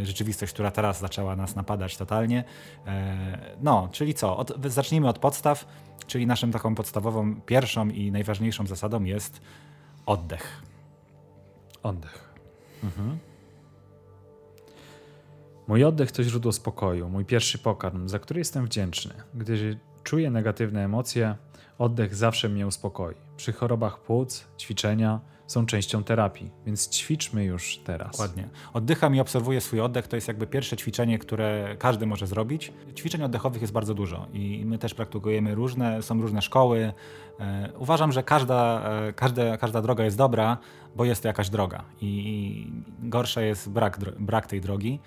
y, 0.01 0.07
rzeczywistość, 0.07 0.53
która 0.53 0.71
teraz 0.71 1.01
zaczęła 1.01 1.37
nas 1.37 1.57
napadać 1.57 1.97
totalnie. 1.97 2.45
no, 3.63 3.89
czyli 3.93 4.15
co? 4.15 4.37
Od, 4.37 4.53
zacznijmy 4.67 5.09
od 5.09 5.19
podstaw, 5.19 5.67
czyli 6.07 6.27
naszą 6.27 6.51
taką 6.51 6.75
podstawową, 6.75 7.41
pierwszą 7.41 7.89
i 7.89 8.13
najważniejszą 8.13 8.67
zasadą 8.67 9.05
jest 9.05 9.41
oddech. 10.07 10.63
Oddech. 11.83 12.35
Mhm. 12.85 13.32
Mój 15.69 15.85
oddech 15.85 16.13
to 16.13 16.25
źródło 16.25 16.53
spokoju, 16.53 17.09
mój 17.09 17.25
pierwszy 17.25 17.59
pokarm, 17.59 18.09
za 18.09 18.19
który 18.19 18.41
jestem 18.41 18.67
wdzięczny. 18.67 19.15
Gdy 19.35 19.79
czuję 20.03 20.31
negatywne 20.31 20.85
emocje, 20.85 21.37
oddech 21.79 22.15
zawsze 22.15 22.49
mnie 22.49 22.67
uspokoi. 22.67 23.15
Przy 23.37 23.53
chorobach 23.53 24.01
płuc, 24.01 24.47
ćwiczenia 24.59 25.21
są 25.47 25.67
częścią 25.67 26.05
terapii, 26.05 26.51
więc 26.67 26.89
ćwiczmy 26.89 27.45
już 27.45 27.79
teraz. 27.85 28.19
Ładnie. 28.19 28.49
Oddycham 28.73 29.15
i 29.15 29.21
obserwuję 29.21 29.61
swój 29.61 29.81
oddech. 29.81 30.09
To 30.09 30.17
jest 30.17 30.29
jakby 30.29 30.47
pierwsze 30.47 30.77
ćwiczenie, 30.77 31.19
które 31.19 31.77
każdy 31.79 32.07
może 32.07 32.27
zrobić. 32.27 32.73
Ćwiczeń 32.97 33.23
oddechowych 33.23 33.61
jest 33.63 33.73
bardzo 33.73 33.95
dużo 33.95 34.27
i 34.33 34.63
my 34.67 34.79
też 34.79 34.95
praktykujemy 34.95 35.55
różne, 35.55 36.03
są 36.03 36.21
różne 36.21 36.43
szkoły. 36.43 36.93
E, 37.41 37.73
uważam, 37.79 38.13
że 38.13 38.23
każda, 38.23 38.91
e, 39.09 39.13
każda, 39.13 39.57
każda 39.57 39.83
droga 39.83 40.05
jest 40.05 40.17
dobra, 40.17 40.59
bo 40.97 41.05
jest 41.05 41.23
to 41.23 41.29
jakaś 41.29 41.51
droga 41.51 41.85
i 42.01 42.73
gorsza 43.03 43.43
jest 43.43 43.71
brak, 43.71 43.99
brak 44.19 44.47
tej 44.47 44.61
drogi. 44.61 45.01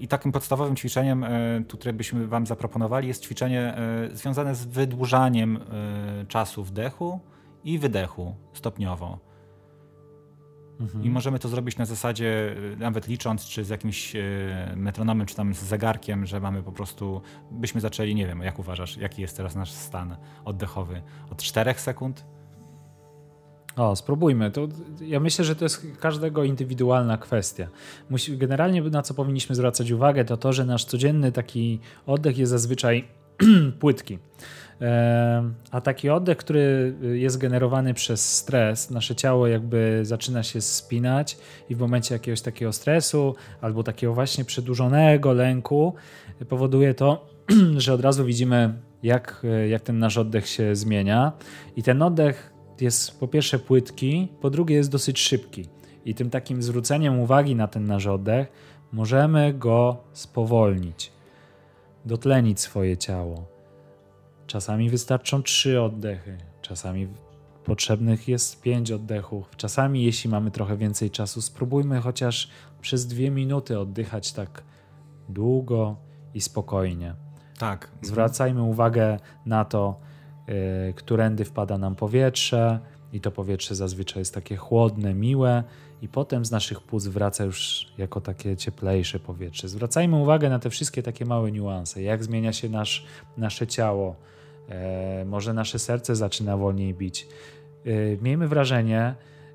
I 0.00 0.08
takim 0.08 0.32
podstawowym 0.32 0.76
ćwiczeniem, 0.76 1.24
e, 1.24 1.28
które 1.68 1.92
byśmy 1.92 2.26
Wam 2.26 2.46
zaproponowali, 2.46 3.08
jest 3.08 3.24
ćwiczenie 3.24 3.76
e, 3.76 4.08
związane 4.12 4.54
z 4.54 4.64
wydłużaniem 4.64 5.56
e, 5.56 6.26
czasu 6.26 6.64
wdechu 6.64 7.20
i 7.64 7.78
wydechu 7.78 8.34
stopniowo. 8.52 9.18
Mhm. 10.80 11.04
I 11.04 11.10
możemy 11.10 11.38
to 11.38 11.48
zrobić 11.48 11.76
na 11.76 11.84
zasadzie, 11.84 12.56
nawet 12.78 13.08
licząc, 13.08 13.44
czy 13.44 13.64
z 13.64 13.68
jakimś 13.68 14.12
metronomem, 14.76 15.26
czy 15.26 15.36
tam 15.36 15.54
z 15.54 15.62
zegarkiem, 15.62 16.26
że 16.26 16.40
mamy 16.40 16.62
po 16.62 16.72
prostu, 16.72 17.22
byśmy 17.50 17.80
zaczęli, 17.80 18.14
nie 18.14 18.26
wiem, 18.26 18.42
jak 18.42 18.58
uważasz, 18.58 18.96
jaki 18.96 19.22
jest 19.22 19.36
teraz 19.36 19.54
nasz 19.54 19.72
stan 19.72 20.16
oddechowy? 20.44 21.02
Od 21.30 21.42
4 21.42 21.74
sekund? 21.74 22.26
O, 23.76 23.96
spróbujmy. 23.96 24.50
To, 24.50 24.68
ja 25.00 25.20
myślę, 25.20 25.44
że 25.44 25.56
to 25.56 25.64
jest 25.64 25.86
każdego 26.00 26.44
indywidualna 26.44 27.18
kwestia. 27.18 27.68
Musi, 28.10 28.38
generalnie 28.38 28.82
na 28.82 29.02
co 29.02 29.14
powinniśmy 29.14 29.54
zwracać 29.54 29.90
uwagę, 29.90 30.24
to 30.24 30.36
to, 30.36 30.52
że 30.52 30.64
nasz 30.64 30.84
codzienny 30.84 31.32
taki 31.32 31.80
oddech 32.06 32.38
jest 32.38 32.50
zazwyczaj 32.50 33.08
płytki. 33.80 34.18
E, 34.80 35.50
a 35.70 35.80
taki 35.80 36.10
oddech, 36.10 36.38
który 36.38 36.94
jest 37.12 37.38
generowany 37.38 37.94
przez 37.94 38.36
stres, 38.36 38.90
nasze 38.90 39.14
ciało 39.14 39.46
jakby 39.46 40.00
zaczyna 40.02 40.42
się 40.42 40.60
spinać 40.60 41.38
i 41.68 41.74
w 41.74 41.78
momencie 41.78 42.14
jakiegoś 42.14 42.40
takiego 42.40 42.72
stresu 42.72 43.34
albo 43.60 43.82
takiego 43.82 44.14
właśnie 44.14 44.44
przedłużonego 44.44 45.32
lęku 45.32 45.94
powoduje 46.48 46.94
to, 46.94 47.26
że 47.76 47.94
od 47.94 48.00
razu 48.00 48.24
widzimy, 48.24 48.74
jak, 49.02 49.42
jak 49.68 49.82
ten 49.82 49.98
nasz 49.98 50.18
oddech 50.18 50.48
się 50.48 50.76
zmienia. 50.76 51.32
I 51.76 51.82
ten 51.82 52.02
oddech 52.02 52.52
jest 52.80 53.20
po 53.20 53.28
pierwsze 53.28 53.58
płytki, 53.58 54.28
po 54.40 54.50
drugie 54.50 54.76
jest 54.76 54.90
dosyć 54.90 55.18
szybki. 55.18 55.68
I 56.04 56.14
tym 56.14 56.30
takim 56.30 56.62
zwróceniem 56.62 57.18
uwagi 57.18 57.56
na 57.56 57.68
ten 57.68 57.84
nasz 57.84 58.06
oddech 58.06 58.52
możemy 58.92 59.54
go 59.54 59.96
spowolnić, 60.12 61.12
dotlenić 62.04 62.60
swoje 62.60 62.96
ciało. 62.96 63.44
Czasami 64.46 64.90
wystarczą 64.90 65.42
trzy 65.42 65.80
oddechy, 65.80 66.38
czasami 66.62 67.08
potrzebnych 67.64 68.28
jest 68.28 68.62
pięć 68.62 68.90
oddechów. 68.90 69.50
Czasami, 69.56 70.04
jeśli 70.04 70.30
mamy 70.30 70.50
trochę 70.50 70.76
więcej 70.76 71.10
czasu, 71.10 71.42
spróbujmy 71.42 72.00
chociaż 72.00 72.50
przez 72.80 73.06
dwie 73.06 73.30
minuty 73.30 73.78
oddychać 73.78 74.32
tak 74.32 74.62
długo 75.28 75.96
i 76.34 76.40
spokojnie. 76.40 77.14
Tak. 77.58 77.90
Zwracajmy 78.02 78.62
uwagę 78.62 79.18
na 79.46 79.64
to, 79.64 80.00
którędy 80.96 81.44
wpada 81.44 81.78
nam 81.78 81.96
powietrze, 81.96 82.80
i 83.12 83.20
to 83.20 83.30
powietrze 83.30 83.74
zazwyczaj 83.74 84.20
jest 84.20 84.34
takie 84.34 84.56
chłodne, 84.56 85.14
miłe, 85.14 85.64
i 86.02 86.08
potem 86.08 86.44
z 86.44 86.50
naszych 86.50 86.80
płuc 86.80 87.06
wraca 87.06 87.44
już 87.44 87.86
jako 87.98 88.20
takie 88.20 88.56
cieplejsze 88.56 89.18
powietrze. 89.18 89.68
Zwracajmy 89.68 90.16
uwagę 90.16 90.50
na 90.50 90.58
te 90.58 90.70
wszystkie 90.70 91.02
takie 91.02 91.24
małe 91.24 91.52
niuanse, 91.52 92.02
jak 92.02 92.24
zmienia 92.24 92.52
się 92.52 92.68
nasz, 92.68 93.06
nasze 93.36 93.66
ciało, 93.66 94.16
e, 94.68 95.24
może 95.24 95.54
nasze 95.54 95.78
serce 95.78 96.16
zaczyna 96.16 96.56
wolniej 96.56 96.94
bić. 96.94 97.26
E, 97.84 97.90
miejmy 98.22 98.48
wrażenie 98.48 99.14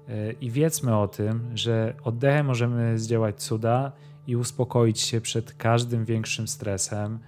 e, 0.10 0.31
i 0.31 0.51
wiedzmy 0.51 0.97
o 0.97 1.08
tym, 1.08 1.51
że 1.53 1.93
oddechem 2.03 2.45
możemy 2.45 2.99
zdziałać 2.99 3.36
cuda 3.36 3.91
i 4.27 4.36
uspokoić 4.36 5.01
się 5.01 5.21
przed 5.21 5.53
każdym 5.53 6.05
większym 6.05 6.47
stresem 6.47 7.19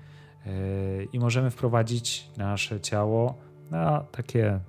i 1.13 1.19
możemy 1.19 1.51
wprowadzić 1.51 2.30
nasze 2.38 2.82
ciało 2.82 3.36
na 3.71 4.06
takie 4.12 4.60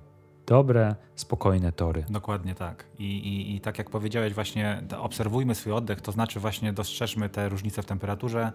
dobre, 0.47 0.95
spokojne 1.15 1.71
tory. 1.71 2.05
Dokładnie 2.09 2.55
tak. 2.55 2.85
I, 2.99 3.03
i, 3.03 3.55
I 3.55 3.61
tak 3.61 3.77
jak 3.77 3.89
powiedziałeś, 3.89 4.33
właśnie 4.33 4.83
obserwujmy 4.99 5.55
swój 5.55 5.73
oddech, 5.73 6.01
to 6.01 6.11
znaczy 6.11 6.39
właśnie 6.39 6.73
dostrzeżmy 6.73 7.29
te 7.29 7.49
różnice 7.49 7.81
w 7.81 7.85
temperaturze. 7.85 8.51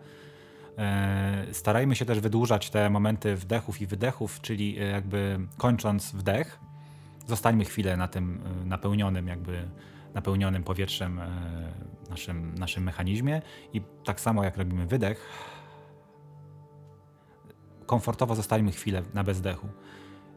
E, 0.79 1.47
starajmy 1.53 1.97
się 1.97 2.05
też 2.05 2.21
wydłużać 2.21 2.71
te 2.71 2.91
momenty 2.91 3.37
wdechów 3.37 3.81
i 3.81 3.87
wydechów, 3.87 4.41
czyli 4.41 4.79
e, 4.79 4.85
jakby 4.85 5.41
kończąc 5.57 6.13
wdech, 6.13 6.61
zostańmy 7.27 7.65
chwilę 7.65 7.97
na 7.97 8.09
tym 8.09 8.41
e, 8.63 8.65
napełnionym 8.65 9.29
jakby 9.29 9.69
napełnionym 10.15 10.65
powietrzem 10.65 11.21
naszym, 12.11 12.55
naszym 12.55 12.85
mechanizmie 12.85 13.43
i 13.73 13.83
tak 14.05 14.21
samo 14.21 14.45
jak 14.45 14.57
robimy 14.57 14.87
wydech, 14.87 15.29
komfortowo 17.87 18.35
zostańmy 18.35 18.73
chwilę 18.73 19.03
na 19.15 19.25
bezdechu. 19.25 19.69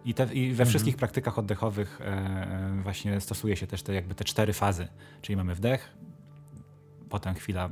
I, 0.07 0.13
te, 0.13 0.23
I, 0.23 0.45
we 0.45 0.51
mhm. 0.51 0.69
wszystkich 0.69 0.95
praktykach 0.95 1.39
oddechowych 1.39 2.01
e, 2.01 2.05
e, 2.05 2.81
właśnie 2.83 3.21
stosuje 3.21 3.55
się 3.55 3.67
też 3.67 3.83
te, 3.83 3.93
jakby 3.93 4.15
te 4.15 4.23
cztery 4.23 4.53
fazy. 4.53 4.87
Czyli 5.21 5.37
mamy 5.37 5.55
wdech, 5.55 5.93
potem 7.09 7.33
chwila 7.33 7.69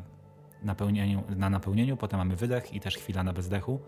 napełnieniu, 0.63 1.23
na 1.29 1.49
napełnieniu, 1.49 1.97
potem 1.97 2.17
mamy 2.17 2.35
wydech 2.35 2.73
i 2.73 2.79
też 2.79 2.97
chwila 2.97 3.23
na 3.23 3.33
bezdechu. 3.33 3.79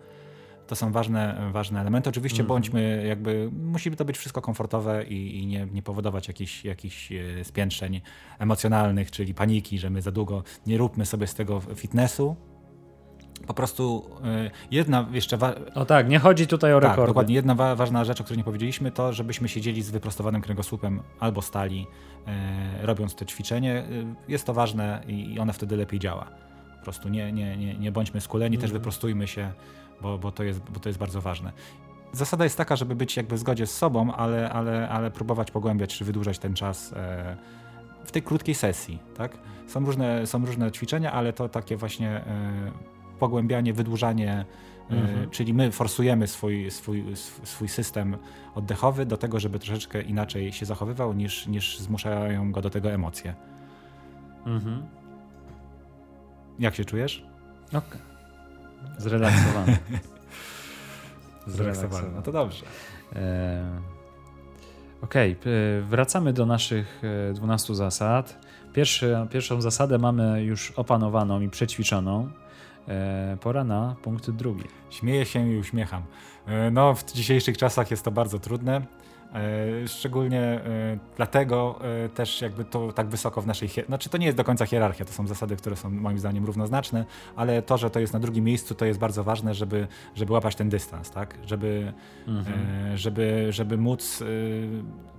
To 0.68 0.76
są 0.76 0.92
ważne, 0.92 1.50
ważne 1.52 1.82
elementy. 1.82 2.10
Oczywiście 2.10 2.44
mhm. 2.44 2.48
bądźmy 2.48 3.06
jakby, 3.08 3.50
musi 3.52 3.92
to 3.92 4.06
być 4.06 4.18
wszystko 4.18 4.42
komfortowe 4.42 5.04
i, 5.04 5.40
i 5.40 5.48
nie, 5.48 5.68
nie, 5.72 5.82
powodować 5.82 6.28
jakichś, 6.28 6.66
jakichś 6.66 7.12
e, 7.12 7.44
spiętrzeń 7.44 8.02
emocjonalnych, 8.40 9.12
czyli 9.12 9.34
paniki, 9.34 9.80
że 9.80 9.90
my 9.90 10.02
za 10.02 10.12
długo 10.12 10.44
nie 10.68 10.78
róbmy 10.78 11.06
sobie 11.06 11.28
z 11.28 11.34
tego 11.34 11.62
fitnessu, 11.76 12.36
po 13.48 13.54
prostu 13.54 14.10
y, 14.46 14.52
jedna 14.72 15.06
jeszcze... 15.12 15.38
O 15.76 15.86
tak, 15.86 16.10
nie 16.10 16.20
chodzi 16.20 16.48
tutaj 16.48 16.74
o 16.74 16.80
tak, 16.80 16.90
rekordy. 16.90 17.08
dokładnie. 17.08 17.36
Jedna 17.36 17.56
wa 17.56 17.76
ważna 17.76 18.06
rzecz, 18.06 18.22
o 18.22 18.24
której 18.24 18.38
nie 18.38 18.44
powiedzieliśmy, 18.44 18.92
to 18.92 19.14
żebyśmy 19.14 19.50
siedzieli 19.50 19.82
z 19.82 19.92
wyprostowanym 19.92 20.42
kręgosłupem 20.42 21.02
albo 21.20 21.42
stali, 21.42 21.88
y, 22.82 22.86
robiąc 22.86 23.16
to 23.16 23.26
ćwiczenie. 23.26 23.84
Y, 23.90 24.06
jest 24.28 24.46
to 24.46 24.54
ważne 24.54 25.04
i 25.08 25.40
one 25.40 25.54
wtedy 25.54 25.78
lepiej 25.78 26.00
działa. 26.00 26.28
Po 26.78 26.84
prostu 26.84 27.10
nie, 27.10 27.32
nie, 27.32 27.58
nie, 27.58 27.74
nie 27.74 27.92
bądźmy 27.92 28.22
skuleni, 28.22 28.56
mm. 28.56 28.62
też 28.62 28.70
mhm. 28.70 28.82
wyprostujmy 28.82 29.28
się, 29.28 29.52
bo, 30.02 30.18
bo, 30.18 30.32
to 30.32 30.44
jest, 30.44 30.60
bo 30.60 30.80
to 30.80 30.90
jest 30.90 31.00
bardzo 31.00 31.22
ważne. 31.22 31.52
Zasada 32.12 32.44
jest 32.44 32.58
taka, 32.58 32.76
żeby 32.76 32.96
być 32.96 33.18
jakby 33.18 33.36
w 33.36 33.40
zgodzie 33.40 33.68
z 33.68 33.78
sobą, 33.78 34.14
ale, 34.14 34.50
ale, 34.50 34.90
ale 34.90 35.12
próbować 35.12 35.52
pogłębiać 35.52 35.98
czy 35.98 36.06
wydłużać 36.06 36.40
ten 36.40 36.54
czas 36.54 36.94
e, 36.94 37.38
w 38.06 38.12
tej 38.12 38.22
krótkiej 38.22 38.56
sesji. 38.56 39.00
Tak? 39.18 39.38
Są, 39.68 39.86
różne, 39.86 40.28
są 40.28 40.46
różne 40.46 40.72
ćwiczenia, 40.72 41.12
ale 41.12 41.34
to 41.34 41.50
takie 41.50 41.78
właśnie 41.78 42.10
e, 42.10 42.72
pogłębianie, 43.20 43.74
wydłużanie, 43.74 44.46
e, 44.92 44.94
mhm. 44.94 45.30
czyli 45.30 45.54
my 45.54 45.72
forsujemy 45.72 46.28
swój, 46.28 46.72
swój, 46.72 47.06
swój 47.44 47.68
system 47.68 48.18
oddechowy 48.56 49.06
do 49.06 49.18
tego, 49.18 49.40
żeby 49.40 49.60
troszeczkę 49.60 50.02
inaczej 50.02 50.54
się 50.54 50.66
zachowywał 50.66 51.14
niż, 51.14 51.48
niż 51.48 51.80
zmuszają 51.80 52.52
go 52.52 52.62
do 52.62 52.70
tego 52.70 52.92
emocje. 52.92 53.36
Mhm. 54.46 54.84
Jak 56.60 56.76
się 56.76 56.86
czujesz? 56.86 57.26
Okej. 57.68 57.80
Okay. 57.80 58.02
Zrelaksowany. 58.98 59.78
Zrelaksowany. 61.48 62.08
No 62.16 62.22
to 62.22 62.32
dobrze. 62.32 62.66
E... 63.16 63.98
Okej, 65.02 65.36
okay. 65.42 65.82
wracamy 65.90 66.34
do 66.34 66.46
naszych 66.46 67.02
12 67.34 67.76
zasad. 67.76 68.48
Pierwszy, 68.74 69.16
pierwszą 69.32 69.62
zasadę 69.62 69.98
mamy 69.98 70.44
już 70.44 70.72
opanowaną 70.72 71.42
i 71.42 71.50
przećwiczoną. 71.50 72.30
E, 72.88 73.38
pora 73.42 73.64
na 73.64 73.96
punkt 74.02 74.32
drugi. 74.32 74.64
Śmieję 74.90 75.26
się 75.26 75.50
i 75.50 75.58
uśmiecham. 75.58 76.04
E, 76.46 76.72
no, 76.72 76.94
w 76.94 77.12
dzisiejszych 77.12 77.58
czasach 77.58 77.92
jest 77.92 78.04
to 78.04 78.12
bardzo 78.12 78.40
trudne. 78.40 78.82
E, 79.34 79.88
szczególnie 79.88 80.62
dlatego 81.18 81.80
też 82.16 82.42
jakby 82.42 82.66
to 82.66 82.92
tak 82.92 83.08
wysoko 83.08 83.42
w 83.42 83.48
naszej 83.48 83.68
hierarchii, 83.68 83.90
znaczy 83.90 84.10
to 84.10 84.18
nie 84.18 84.26
jest 84.26 84.38
do 84.38 84.44
końca 84.44 84.66
hierarchia, 84.66 85.06
to 85.06 85.14
są 85.14 85.28
zasady, 85.28 85.56
które 85.56 85.76
są 85.76 85.90
moim 85.90 86.20
zdaniem 86.20 86.46
równoznaczne, 86.46 87.06
ale 87.36 87.62
to, 87.62 87.78
że 87.78 87.90
to 87.90 88.00
jest 88.00 88.14
na 88.14 88.20
drugim 88.20 88.46
miejscu, 88.46 88.76
to 88.76 88.86
jest 88.86 89.00
bardzo 89.00 89.24
ważne, 89.24 89.54
żeby, 89.54 89.88
żeby 90.16 90.34
łapać 90.34 90.56
ten 90.56 90.70
dystans, 90.70 91.12
tak? 91.12 91.38
Żeby, 91.46 91.94
mhm. 92.28 92.98
żeby, 92.98 93.48
żeby 93.50 93.78
móc 93.78 94.24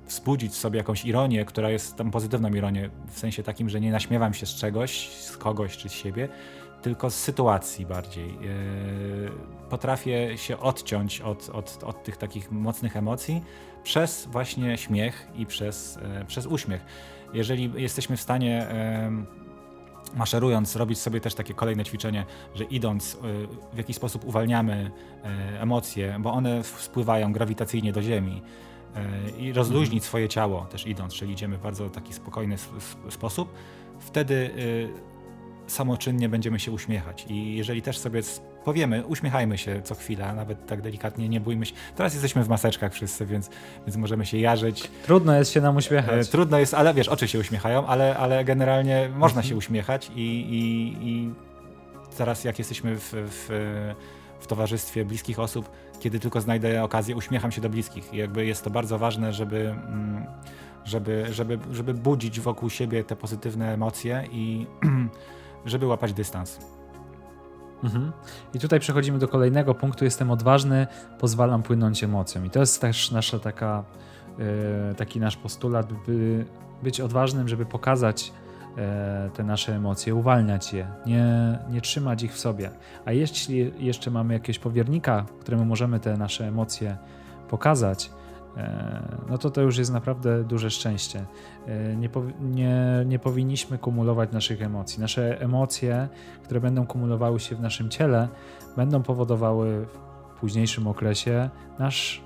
wzbudzić 0.09 0.55
sobie 0.55 0.79
jakąś 0.79 1.05
ironię, 1.05 1.45
która 1.45 1.71
jest 1.71 1.97
tam 1.97 2.11
pozytywną 2.11 2.49
ironię, 2.49 2.91
w 3.07 3.19
sensie 3.19 3.43
takim, 3.43 3.69
że 3.69 3.81
nie 3.81 3.93
naśmiewam 3.93 4.35
się 4.35 4.47
z 4.47 4.55
czegoś, 4.55 5.09
z 5.09 5.37
kogoś 5.37 5.77
czy 5.77 5.89
z 5.89 5.93
siebie, 5.93 6.29
tylko 6.83 7.11
z 7.11 7.15
sytuacji 7.15 7.87
bardziej. 7.87 8.29
E, 8.31 8.39
potrafię 9.71 10.39
się 10.39 10.59
odciąć 10.59 11.21
od, 11.21 11.51
od, 11.53 11.85
od 11.85 12.03
tych 12.03 12.17
takich 12.17 12.51
mocnych 12.53 12.97
emocji 12.97 13.43
przez 13.83 14.27
właśnie 14.27 14.79
śmiech 14.79 15.29
i 15.35 15.47
przez, 15.47 15.99
e, 16.03 16.25
przez 16.25 16.47
uśmiech. 16.47 16.85
Jeżeli 17.33 17.73
jesteśmy 17.77 18.17
w 18.17 18.21
stanie 18.21 18.67
maszerując, 20.15 20.77
robić 20.77 20.99
sobie 20.99 21.21
też 21.21 21.35
takie 21.35 21.55
kolejne 21.55 21.85
ćwiczenie, 21.85 22.27
że 22.55 22.65
idąc 22.65 23.15
e, 23.15 23.19
w 23.75 23.79
jakiś 23.79 23.97
sposób 23.97 24.25
uwalniamy 24.25 24.91
emocje, 25.61 26.17
bo 26.21 26.33
one 26.33 26.65
spływają 26.65 27.33
grawitacyjnie 27.33 27.93
do 27.93 28.03
ziemi 28.03 28.43
i 29.39 29.53
rozluźnić 29.53 29.95
mhm. 29.95 30.09
swoje 30.09 30.29
ciało 30.29 30.65
też 30.65 30.87
idąc, 30.87 31.15
czyli 31.15 31.33
idziemy 31.33 31.59
w 31.59 31.63
bardzo 31.63 31.91
taki 31.91 32.13
spokojny 32.13 32.57
sposób, 33.09 33.55
wtedy 34.01 34.51
samoczynnie 35.69 36.29
będziemy 36.29 36.61
się 36.61 36.73
uśmiechać. 36.73 37.27
I 37.29 37.57
jeżeli 37.57 37.83
też 37.83 37.99
sobie 37.99 38.23
powiemy, 38.65 39.07
uśmiechajmy 39.07 39.59
się 39.59 39.83
co 39.83 39.95
chwila, 39.95 40.35
nawet 40.35 40.67
tak 40.67 40.83
delikatnie, 40.83 41.29
nie 41.29 41.41
bójmy 41.41 41.67
się. 41.67 41.75
Teraz 41.97 42.13
jesteśmy 42.13 42.45
w 42.45 42.49
maseczkach 42.49 42.93
wszyscy, 42.93 43.27
więc, 43.27 43.51
więc 43.87 43.97
możemy 43.97 44.27
się 44.27 44.39
jarzyć. 44.39 44.91
Trudno 45.07 45.35
jest 45.35 45.53
się 45.53 45.61
nam 45.61 45.77
uśmiechać. 45.77 46.29
E, 46.29 46.31
trudno 46.31 46.59
jest, 46.59 46.75
ale 46.75 46.95
wiesz, 46.95 47.09
oczy 47.09 47.29
się 47.29 47.39
uśmiechają, 47.39 47.87
ale, 47.87 48.17
ale 48.17 48.45
generalnie 48.45 49.11
można 49.17 49.43
się 49.43 49.57
uśmiechać 49.57 50.11
i, 50.17 50.21
i, 50.21 50.97
i 51.09 51.31
teraz 52.17 52.45
jak 52.45 52.59
jesteśmy 52.59 52.97
w, 52.97 53.13
w, 53.13 53.49
w 54.41 54.47
towarzystwie 54.47 55.05
bliskich 55.05 55.39
osób, 55.39 55.71
kiedy 56.01 56.21
tylko 56.21 56.41
znajdę 56.41 56.83
okazję, 56.83 57.17
uśmiecham 57.17 57.53
się 57.53 57.61
do 57.61 57.71
bliskich. 57.71 58.15
I 58.15 58.17
jakby 58.17 58.47
jest 58.47 58.65
to 58.65 58.71
bardzo 58.71 58.99
ważne, 58.99 59.33
żeby, 59.33 59.75
mm, 59.89 60.27
żeby, 60.85 61.27
żeby, 61.31 61.59
żeby 61.73 61.95
budzić 61.95 62.41
wokół 62.41 62.71
siebie 62.71 63.05
te 63.05 63.17
pozytywne 63.17 63.75
emocje 63.75 64.25
i 64.33 64.67
żeby 65.69 65.87
łapać 65.87 66.13
dystans. 66.13 66.59
Mhm. 67.85 68.13
I 68.55 68.59
tutaj 68.59 68.81
przechodzimy 68.81 69.19
do 69.19 69.29
kolejnego 69.29 69.75
punktu. 69.75 70.05
Jestem 70.05 70.31
odważny, 70.31 70.87
pozwalam 71.19 71.63
płynąć 71.63 72.05
emocjom. 72.05 72.47
I 72.47 72.51
to 72.51 72.61
jest 72.61 72.81
też 72.81 73.11
nasza 73.11 73.39
taka, 73.39 73.85
yy, 74.39 74.45
taki 74.95 75.21
nasz 75.21 75.37
postulat, 75.37 75.93
by 75.93 76.45
być 76.83 77.01
odważnym, 77.01 77.49
żeby 77.49 77.67
pokazać 77.67 78.33
yy, 78.77 78.83
te 79.31 79.45
nasze 79.45 79.77
emocje, 79.77 80.15
uwalniać 80.15 80.73
je, 80.73 80.87
nie, 81.07 81.59
nie 81.71 81.81
trzymać 81.81 82.23
ich 82.23 82.33
w 82.33 82.39
sobie. 82.39 82.71
A 83.05 83.13
jeśli 83.13 83.73
jeszcze 83.79 84.11
mamy 84.11 84.35
jakiegoś 84.35 84.59
powiernika, 84.59 85.27
któremu 85.41 85.65
możemy 85.65 86.01
te 86.01 86.17
nasze 86.17 86.47
emocje 86.49 86.97
pokazać, 87.49 88.11
E, 88.11 88.18
no 89.29 89.39
to 89.39 89.51
to 89.51 89.61
już 89.61 89.79
jest 89.79 89.93
naprawdę 89.93 90.45
duże 90.45 90.71
szczęście. 90.71 91.27
E, 91.67 91.97
nie, 91.97 92.11
nie, 92.41 93.05
nie 93.07 93.19
powinniśmy 93.19 93.79
kumulować 93.79 94.33
naszych 94.33 94.63
emocji. 94.63 95.01
Nasze 95.01 95.41
emocje, 95.41 96.09
które 96.45 96.61
będą 96.61 96.87
kumulowały 96.87 97.41
się 97.41 97.57
w 97.57 97.61
naszym 97.61 97.91
ciele, 97.91 98.29
będą 98.77 99.03
powodowały 99.03 99.87
w 100.37 100.41
późniejszym 100.41 100.87
okresie 100.87 101.51
nasz, 101.79 102.23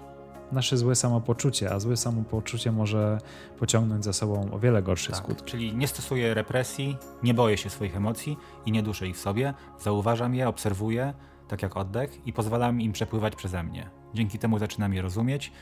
nasze 0.53 0.77
złe 0.77 0.95
samopoczucie, 0.95 1.73
a 1.73 1.81
złe 1.81 1.97
samopoczucie 1.97 2.73
może 2.73 3.19
pociągnąć 3.59 4.05
za 4.05 4.13
sobą 4.13 4.49
o 4.53 4.59
wiele 4.59 4.83
gorsze 4.83 5.13
tak, 5.13 5.19
skutki. 5.19 5.51
Czyli 5.51 5.77
nie 5.77 5.89
stosuję 5.89 6.35
represji, 6.35 6.97
nie 7.23 7.35
boję 7.35 7.57
się 7.57 7.71
swoich 7.71 7.97
emocji 7.97 8.37
i 8.67 8.73
nie 8.73 8.83
duszę 8.83 9.09
ich 9.09 9.17
w 9.17 9.21
sobie, 9.21 9.55
zauważam 9.81 10.35
je, 10.35 10.49
obserwuję, 10.49 11.15
tak 11.49 11.63
jak 11.63 11.77
oddech 11.77 12.27
i 12.27 12.33
pozwalam 12.33 12.81
im 12.81 12.93
przepływać 12.93 13.37
przeze 13.37 13.63
mnie. 13.63 13.91
Dzięki 14.15 14.39
temu 14.39 14.59
zaczynam 14.59 14.95
je 14.95 15.03
rozumieć 15.03 15.53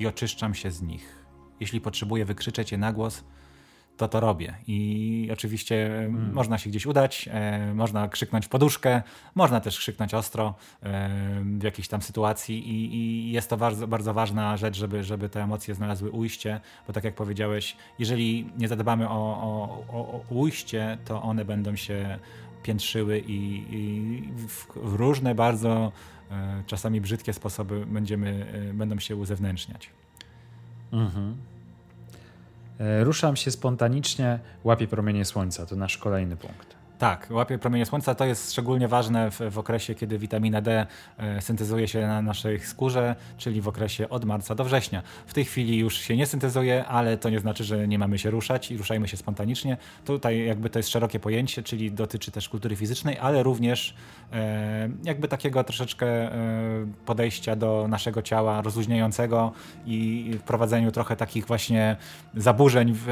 i 0.00 0.06
oczyszczam 0.06 0.54
się 0.54 0.70
z 0.70 0.82
nich. 0.82 1.20
jeśli 1.60 1.80
potrzebuję 1.80 2.24
wykrzyczeć 2.24 2.72
je 2.72 2.78
na 2.78 2.92
głos, 2.92 3.24
to 3.96 4.08
to 4.08 4.20
robię. 4.20 4.54
I 4.66 5.28
oczywiście 5.32 5.88
hmm. 5.88 6.32
można 6.32 6.58
się 6.58 6.70
gdzieś 6.70 6.86
udać, 6.86 7.28
e, 7.32 7.74
można 7.74 8.08
krzyknąć 8.08 8.46
w 8.46 8.48
poduszkę, 8.48 9.02
można 9.34 9.60
też 9.60 9.78
krzyknąć 9.78 10.14
ostro 10.14 10.54
e, 10.82 11.10
w 11.58 11.62
jakiejś 11.62 11.88
tam 11.88 12.02
sytuacji 12.02 12.68
i, 12.68 12.94
i, 12.94 13.32
jest 13.32 13.50
to 13.50 13.56
bardzo, 13.56 13.88
bardzo 13.88 14.14
ważna 14.14 14.56
rzecz, 14.56 14.76
żeby, 14.76 15.04
żeby 15.04 15.28
te 15.28 15.42
emocje 15.42 15.74
znalazły 15.74 16.10
ujście, 16.10 16.60
bo 16.86 16.92
tak 16.92 17.04
jak 17.04 17.14
powiedziałeś, 17.14 17.76
jeżeli 17.98 18.52
nie 18.58 18.68
zadbamy 18.68 19.08
o, 19.08 19.12
o, 19.12 19.84
o, 19.88 19.98
o 19.98 20.24
ujście, 20.30 20.98
to 21.04 21.22
one 21.22 21.44
będą 21.44 21.76
się 21.76 22.18
piętrzyły 22.62 23.18
i, 23.18 23.64
i 23.70 24.22
w, 24.36 24.66
w, 24.74 24.94
różne 24.94 25.34
bardzo 25.34 25.70
e, 25.82 25.90
czasami 26.66 27.00
brzydkie 27.00 27.32
sposoby 27.32 27.86
będziemy, 27.86 28.46
e, 28.70 28.74
będą 28.74 28.98
się 28.98 29.16
uzewnętrzniać. 29.16 29.90
Mhm. 30.92 31.36
E, 32.80 33.04
ruszam 33.04 33.36
się 33.36 33.50
spontanicznie, 33.50 34.38
łapię 34.64 34.88
promienie 34.88 35.24
słońca. 35.24 35.66
To 35.66 35.76
nasz 35.76 35.98
kolejny 35.98 36.36
punkt. 36.36 36.79
Tak, 37.00 37.26
łapie 37.30 37.58
promienie 37.58 37.86
słońca. 37.86 38.14
To 38.14 38.24
jest 38.24 38.52
szczególnie 38.52 38.88
ważne 38.88 39.30
w, 39.30 39.40
w, 39.50 39.58
okresie, 39.58 39.94
kiedy 39.94 40.18
witamina 40.18 40.60
D 40.60 40.86
e, 41.18 41.40
syntezuje 41.42 41.88
się 41.88 42.00
na 42.00 42.22
naszej 42.22 42.60
skórze, 42.60 43.16
czyli 43.38 43.60
w 43.60 43.68
okresie 43.68 44.08
od 44.08 44.24
marca 44.24 44.54
do 44.54 44.64
września. 44.64 45.02
W 45.26 45.34
tej 45.34 45.44
chwili 45.44 45.78
już 45.78 45.98
się 45.98 46.16
nie 46.16 46.26
syntezuje, 46.26 46.84
ale 46.84 47.16
to 47.16 47.30
nie 47.30 47.40
znaczy, 47.40 47.64
że 47.64 47.88
nie 47.88 47.98
mamy 47.98 48.18
się 48.18 48.30
ruszać 48.30 48.70
i 48.70 48.76
ruszajmy 48.76 49.08
się 49.08 49.16
spontanicznie. 49.16 49.76
Tutaj 50.04 50.46
jakby 50.46 50.70
to 50.70 50.78
jest 50.78 50.88
szerokie 50.88 51.20
pojęcie, 51.20 51.62
czyli 51.62 51.92
dotyczy 51.92 52.30
też 52.30 52.48
kultury 52.48 52.76
fizycznej, 52.76 53.18
ale 53.18 53.42
również 53.42 53.94
e, 54.32 54.88
jakby 55.04 55.28
takiego 55.28 55.64
troszeczkę 55.64 56.06
e, 56.06 56.30
podejścia 57.06 57.56
do 57.56 57.86
naszego 57.88 58.22
ciała 58.22 58.62
rozluźniającego 58.62 59.52
i 59.86 60.30
wprowadzeniu 60.38 60.92
trochę 60.92 61.16
takich 61.16 61.46
właśnie 61.46 61.96
zaburzeń 62.34 62.92
w, 62.94 63.04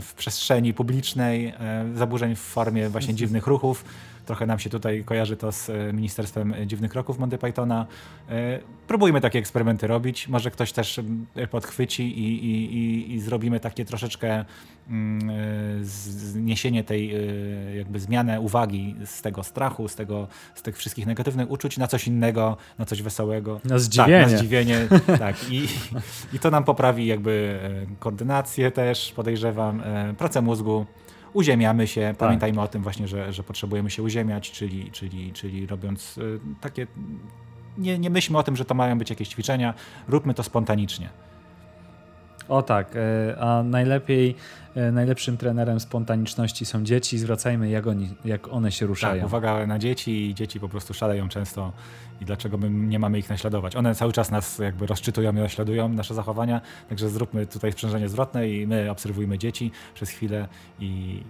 w 0.00 0.14
przestrzeni 0.14 0.74
publicznej, 0.74 1.46
e, 1.46 1.84
zaburzeń 1.94 2.34
w 2.34 2.40
formie 2.40 2.88
właśnie 2.88 3.23
dziwnych 3.24 3.46
ruchów. 3.46 3.84
Trochę 4.26 4.46
nam 4.46 4.58
się 4.58 4.70
tutaj 4.70 5.04
kojarzy 5.04 5.36
to 5.36 5.52
z 5.52 5.70
e, 5.70 5.92
Ministerstwem 5.92 6.54
Dziwnych 6.66 6.90
Kroków 6.90 7.18
Monty 7.18 7.38
Pythona. 7.38 7.86
E, 8.28 8.60
próbujmy 8.86 9.20
takie 9.20 9.38
eksperymenty 9.38 9.86
robić. 9.86 10.28
Może 10.28 10.50
ktoś 10.50 10.72
też 10.72 11.00
e, 11.34 11.46
podchwyci 11.46 12.18
i, 12.18 12.44
i, 12.44 12.76
i, 12.76 13.14
i 13.14 13.20
zrobimy 13.20 13.60
takie 13.60 13.84
troszeczkę 13.84 14.44
mm, 14.88 15.30
zniesienie 15.84 16.84
tej, 16.84 17.14
jakby 17.76 18.00
zmianę 18.00 18.40
uwagi 18.40 18.96
z 19.04 19.22
tego 19.22 19.42
strachu, 19.42 19.88
z, 19.88 19.94
tego, 19.94 20.28
z 20.54 20.62
tych 20.62 20.76
wszystkich 20.76 21.06
negatywnych 21.06 21.50
uczuć 21.50 21.78
na 21.78 21.86
coś 21.86 22.06
innego, 22.06 22.56
na 22.78 22.84
coś 22.84 23.02
wesołego. 23.02 23.60
Na 23.64 23.78
zdziwienie. 23.78 24.22
Tak, 24.22 24.32
na 24.32 24.38
zdziwienie. 24.38 24.88
tak. 25.18 25.50
I, 25.50 25.68
I 26.32 26.38
to 26.38 26.50
nam 26.50 26.64
poprawi 26.64 27.06
jakby 27.06 27.58
koordynację 27.98 28.70
też, 28.70 29.12
podejrzewam, 29.12 29.82
pracę 30.18 30.42
mózgu 30.42 30.86
uziemiamy 31.34 31.86
się. 31.86 32.00
Tak. 32.00 32.16
Pamiętajmy 32.16 32.60
o 32.60 32.68
tym 32.68 32.82
właśnie, 32.82 33.08
że, 33.08 33.32
że 33.32 33.42
potrzebujemy 33.42 33.90
się 33.90 34.02
uziemiać, 34.02 34.50
czyli, 34.50 34.90
czyli, 34.90 35.32
czyli 35.32 35.66
robiąc 35.66 36.18
y, 36.18 36.40
takie. 36.60 36.86
Nie, 37.78 37.98
nie 37.98 38.10
myślmy 38.10 38.38
o 38.38 38.42
tym, 38.42 38.56
że 38.56 38.64
to 38.64 38.74
mają 38.74 38.98
być 38.98 39.10
jakieś 39.10 39.28
ćwiczenia, 39.28 39.74
róbmy 40.08 40.34
to 40.34 40.42
spontanicznie. 40.42 41.08
O 42.48 42.62
tak, 42.62 42.96
e, 42.96 43.36
a 43.40 43.62
najlepiej, 43.62 44.34
e, 44.74 44.92
najlepszym 44.92 45.36
trenerem 45.36 45.80
spontaniczności 45.80 46.64
są 46.64 46.84
dzieci. 46.84 47.18
Zwracajmy, 47.18 47.70
jak, 47.70 47.86
oni, 47.86 48.08
jak 48.24 48.48
one 48.48 48.72
się 48.72 48.86
ruszają. 48.86 49.16
Tak, 49.16 49.26
uwaga 49.26 49.66
na 49.66 49.78
dzieci 49.78 50.30
i 50.30 50.34
dzieci 50.34 50.60
po 50.60 50.68
prostu 50.68 50.94
szaleją 50.94 51.28
często 51.28 51.72
i 52.20 52.24
dlaczego 52.24 52.58
my 52.58 52.70
nie 52.70 52.98
mamy 52.98 53.18
ich 53.18 53.28
naśladować. 53.28 53.76
One 53.76 53.94
cały 53.94 54.12
czas 54.12 54.30
nas 54.30 54.58
jakby 54.58 54.86
rozczytują 54.86 55.32
i 55.32 55.34
naśladują 55.34 55.88
nasze 55.88 56.14
zachowania, 56.14 56.60
także 56.88 57.08
zróbmy 57.08 57.46
tutaj 57.46 57.72
sprzężenie 57.72 58.08
zwrotne 58.08 58.48
i 58.48 58.66
my 58.66 58.90
obserwujmy 58.90 59.38
dzieci 59.38 59.70
przez 59.94 60.10
chwilę 60.10 60.48
i 60.80 61.20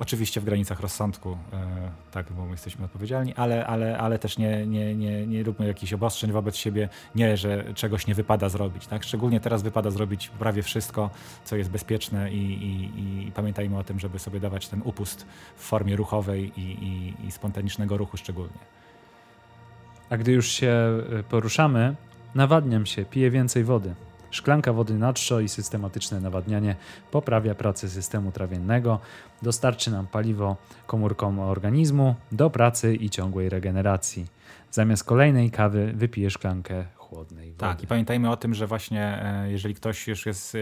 Oczywiście 0.00 0.40
w 0.40 0.44
granicach 0.44 0.80
rozsądku, 0.80 1.38
e, 1.52 1.90
tak, 2.10 2.32
bo 2.32 2.44
my 2.44 2.50
jesteśmy 2.50 2.84
odpowiedzialni, 2.84 3.34
ale, 3.34 3.66
ale, 3.66 3.98
ale 3.98 4.18
też 4.18 4.38
nie, 4.38 4.66
nie, 4.66 4.94
nie, 4.94 5.26
nie 5.26 5.42
róbmy 5.42 5.66
jakichś 5.66 5.92
obostrzeń 5.92 6.32
wobec 6.32 6.56
siebie, 6.56 6.88
nie, 7.14 7.36
że 7.36 7.74
czegoś 7.74 8.06
nie 8.06 8.14
wypada 8.14 8.48
zrobić. 8.48 8.86
Tak? 8.86 9.04
Szczególnie 9.04 9.40
teraz 9.40 9.62
wypada 9.62 9.90
zrobić 9.90 10.28
prawie 10.28 10.62
wszystko, 10.62 11.10
co 11.44 11.56
jest 11.56 11.70
bezpieczne 11.70 12.32
i, 12.32 12.36
i, 12.36 13.28
i 13.28 13.32
pamiętajmy 13.32 13.78
o 13.78 13.84
tym, 13.84 14.00
żeby 14.00 14.18
sobie 14.18 14.40
dawać 14.40 14.68
ten 14.68 14.82
upust 14.84 15.26
w 15.56 15.62
formie 15.62 15.96
ruchowej 15.96 16.52
i, 16.56 17.14
i, 17.26 17.30
spontanicznego 17.30 17.96
ruchu 17.96 18.16
szczególnie. 18.16 18.58
A 20.10 20.16
gdy 20.16 20.32
już 20.32 20.48
się 20.48 20.70
e, 21.18 21.22
poruszamy, 21.22 21.96
nawadniam 22.34 22.86
się, 22.86 23.04
piję 23.04 23.30
więcej 23.30 23.64
wody. 23.64 23.94
Szklanka 24.30 24.72
wody 24.72 24.94
na 24.94 25.12
i 25.44 25.48
systematyczne 25.48 26.20
nawadnianie 26.20 26.76
poprawia 27.10 27.54
pracę 27.54 27.88
systemu 27.88 28.32
trawiennego, 28.32 29.00
dostarczy 29.42 29.90
nam 29.90 30.06
paliwo 30.06 30.56
komórkom 30.86 31.38
organizmu 31.38 32.14
do 32.32 32.50
pracy 32.50 32.94
i 32.94 33.10
ciągłej 33.10 33.48
regeneracji. 33.48 34.26
Zamiast 34.70 35.04
kolejnej 35.04 35.50
kawy 35.50 35.92
wypije 35.96 36.30
szklankę 36.30 36.84
chłodnej 37.10 37.46
wody. 37.46 37.60
Tak, 37.60 37.82
i 37.82 37.86
pamiętajmy 37.86 38.30
o 38.30 38.36
tym, 38.36 38.54
że 38.54 38.66
właśnie 38.66 39.22
e, 39.22 39.50
jeżeli 39.50 39.74
ktoś 39.74 40.08
już 40.08 40.26
jest 40.26 40.54
e, 40.54 40.58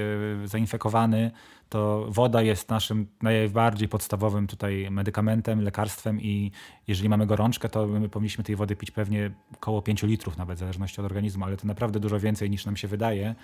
zainfekowany, 0.49 1.31
to 1.69 2.07
woda 2.09 2.43
jest 2.43 2.69
naszym 2.69 3.07
najbardziej 3.23 3.89
podstawowym 3.89 4.47
tutaj 4.47 4.91
medykamentem, 4.91 5.61
lekarstwem 5.61 6.21
i 6.21 6.51
jeżeli 6.87 7.09
mamy 7.09 7.27
gorączkę, 7.27 7.69
to 7.69 7.87
my 7.87 8.09
powinniśmy 8.09 8.45
tej 8.45 8.57
wody 8.57 8.77
pić 8.77 8.91
pewnie 8.91 9.31
około 9.55 9.83
5 9.83 10.03
litrów 10.03 10.37
nawet, 10.37 10.57
w 10.57 10.61
zależności 10.61 11.01
od 11.01 11.05
organizmu, 11.05 11.45
ale 11.45 11.57
to 11.57 11.67
naprawdę 11.67 12.01
dużo 12.01 12.21
więcej 12.21 12.51
niż 12.51 12.67
nam 12.67 12.77
się 12.77 12.89
wydaje, 12.89 13.35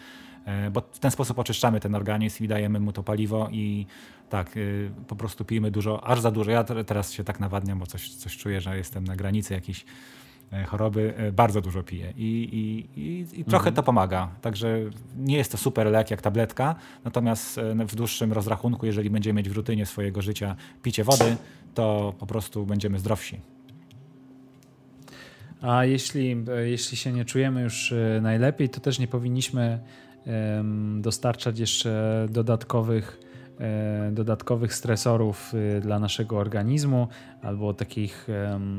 e, 0.45 0.71
bo 0.71 0.81
w 0.93 0.99
ten 0.99 1.11
sposób 1.11 1.39
oczyszczamy 1.39 1.81
ten 1.81 1.95
organizm 1.95 2.45
i 2.45 2.49
dajemy 2.49 2.81
mu 2.81 2.93
to 2.93 3.03
paliwo 3.03 3.49
i 3.53 3.87
tak, 4.31 4.51
po 5.09 5.17
prostu 5.17 5.45
pijmy 5.45 5.71
dużo, 5.71 6.05
aż 6.07 6.21
za 6.21 6.31
dużo. 6.31 6.51
Ja 6.51 6.65
teraz 6.65 7.13
się 7.13 7.25
tak 7.25 7.41
nawadniam, 7.41 7.79
bo 7.79 7.87
coś, 7.87 8.15
coś 8.15 8.37
czuję, 8.37 8.61
że 8.61 8.77
jestem 8.77 9.05
na 9.05 9.17
granicy 9.17 9.55
jakiejś 9.55 9.85
choroby 10.67 11.15
e, 11.17 11.33
bardzo 11.33 11.61
dużo 11.61 11.83
pije 11.83 12.13
i, 12.17 12.49
i, 12.53 13.01
i, 13.01 13.41
i 13.41 13.45
trochę 13.45 13.69
mhm. 13.69 13.75
to 13.75 13.83
pomaga. 13.83 14.29
Także 14.41 14.79
nie 15.17 15.37
jest 15.37 15.53
to 15.53 15.59
super 15.59 15.87
lek 15.87 16.11
jak 16.11 16.23
tabletka, 16.23 16.75
natomiast 17.05 17.59
e, 17.59 17.87
w 17.87 17.95
dłuższym 17.95 18.33
rozrachunku, 18.33 18.87
jeżeli 18.87 19.11
będziemy 19.11 19.37
mieć 19.39 19.49
w 19.49 19.57
rutynie 19.57 19.87
swojego 19.87 20.23
życia 20.23 20.57
picie 20.83 21.05
wody, 21.05 21.37
to 21.75 22.15
po 22.19 22.27
prostu 22.27 22.67
będziemy 22.67 22.99
zdrowsi. 22.99 23.41
A 25.61 25.85
jeśli, 25.85 26.37
jeśli 26.65 26.97
się 26.97 27.13
nie 27.13 27.25
czujemy 27.25 27.63
już 27.63 27.95
najlepiej, 28.23 28.69
to 28.69 28.81
też 28.81 28.99
nie 28.99 29.09
powinniśmy 29.09 29.79
dostarczać 31.01 31.59
jeszcze 31.59 32.27
dodatkowych 32.31 33.19
E, 33.34 33.34
dodatkowych 34.13 34.75
stresorów 34.75 35.55
y, 35.55 35.81
dla 35.81 35.99
naszego 35.99 36.39
organizmu 36.39 37.09
albo 37.43 37.75
takich 37.75 38.29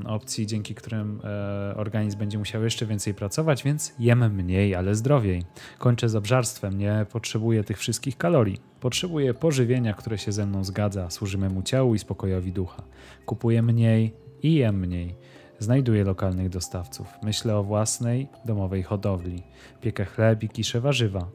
opcji, 0.05 0.47
dzięki 0.47 0.75
którym 0.75 1.21
e, 1.23 1.75
organizm 1.75 2.19
będzie 2.19 2.37
musiał 2.37 2.63
jeszcze 2.63 2.85
więcej 2.85 3.13
pracować, 3.13 3.63
więc 3.63 3.93
jem 3.99 4.35
mniej, 4.35 4.75
ale 4.75 4.95
zdrowiej. 4.95 5.43
Kończę 5.77 6.09
z 6.09 6.15
obżarstwem, 6.15 6.77
nie 6.77 7.05
potrzebuję 7.11 7.63
tych 7.63 7.77
wszystkich 7.77 8.17
kalorii. 8.17 8.57
Potrzebuję 8.79 9.33
pożywienia, 9.33 9.93
które 9.93 10.17
się 10.17 10.31
ze 10.31 10.45
mną 10.45 10.63
zgadza, 10.63 11.09
służy 11.09 11.37
memu 11.37 11.63
ciału 11.63 11.95
i 11.95 11.99
spokojowi 11.99 12.51
ducha. 12.51 12.83
Kupuję 13.25 13.61
mniej 13.61 14.13
i 14.43 14.53
jem 14.53 14.79
mniej. 14.79 15.15
Znajduję 15.59 16.03
lokalnych 16.03 16.49
dostawców. 16.49 17.07
Myślę 17.23 17.57
o 17.57 17.63
własnej 17.63 18.27
domowej 18.45 18.83
hodowli. 18.83 19.43
Piekę 19.81 20.05
chleb 20.05 20.43
i 20.43 20.49
kiszę 20.49 20.81
warzywa 20.81 21.27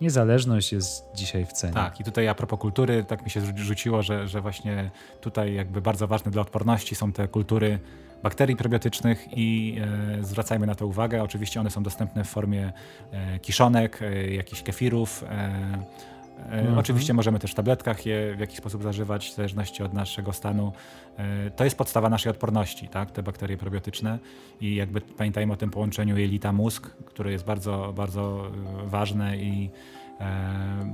niezależność 0.00 0.72
jest 0.72 1.04
dzisiaj 1.14 1.46
w 1.46 1.52
cenie. 1.52 1.74
Tak, 1.74 2.00
i 2.00 2.04
tutaj 2.04 2.28
a 2.28 2.34
propos 2.34 2.60
kultury, 2.60 3.04
tak 3.04 3.24
mi 3.24 3.30
się 3.30 3.40
rzuciło, 3.56 4.02
że, 4.02 4.28
że 4.28 4.40
właśnie 4.40 4.90
tutaj 5.20 5.54
jakby 5.54 5.82
bardzo 5.82 6.06
ważne 6.06 6.30
dla 6.30 6.42
odporności 6.42 6.94
są 6.94 7.12
te 7.12 7.28
kultury 7.28 7.78
bakterii 8.22 8.56
prebiotycznych 8.56 9.28
i 9.36 9.76
e, 10.20 10.24
zwracajmy 10.24 10.66
na 10.66 10.74
to 10.74 10.86
uwagę. 10.86 11.22
Oczywiście 11.22 11.60
one 11.60 11.70
są 11.70 11.82
dostępne 11.82 12.24
w 12.24 12.28
formie 12.28 12.72
e, 13.12 13.38
kiszonek, 13.38 14.02
e, 14.02 14.30
jakichś 14.30 14.62
kefirów. 14.62 15.24
E, 15.24 16.11
Mhm. 16.50 16.78
Oczywiście 16.78 17.14
możemy 17.14 17.38
też 17.38 17.52
w 17.52 17.54
tabletkach 17.54 18.06
je 18.06 18.34
w 18.36 18.40
jakiś 18.40 18.58
sposób 18.58 18.82
zażywać, 18.82 19.30
w 19.30 19.34
zależności 19.34 19.82
od 19.82 19.92
naszego 19.92 20.32
stanu. 20.32 20.72
E, 21.16 21.50
to 21.50 21.64
jest 21.64 21.76
podstawa 21.76 22.08
naszej 22.08 22.30
odporności, 22.30 22.88
tak? 22.88 23.10
te 23.10 23.22
bakterie 23.22 23.56
probiotyczne 23.56 24.18
i 24.60 24.74
jakby 24.74 25.00
pamiętajmy 25.00 25.52
o 25.52 25.56
tym 25.56 25.70
połączeniu 25.70 26.16
jelita-mózg, 26.16 26.90
które 27.04 27.32
jest 27.32 27.44
bardzo, 27.44 27.92
bardzo 27.96 28.46
e, 28.84 28.88
ważne 28.88 29.36
i 29.36 29.70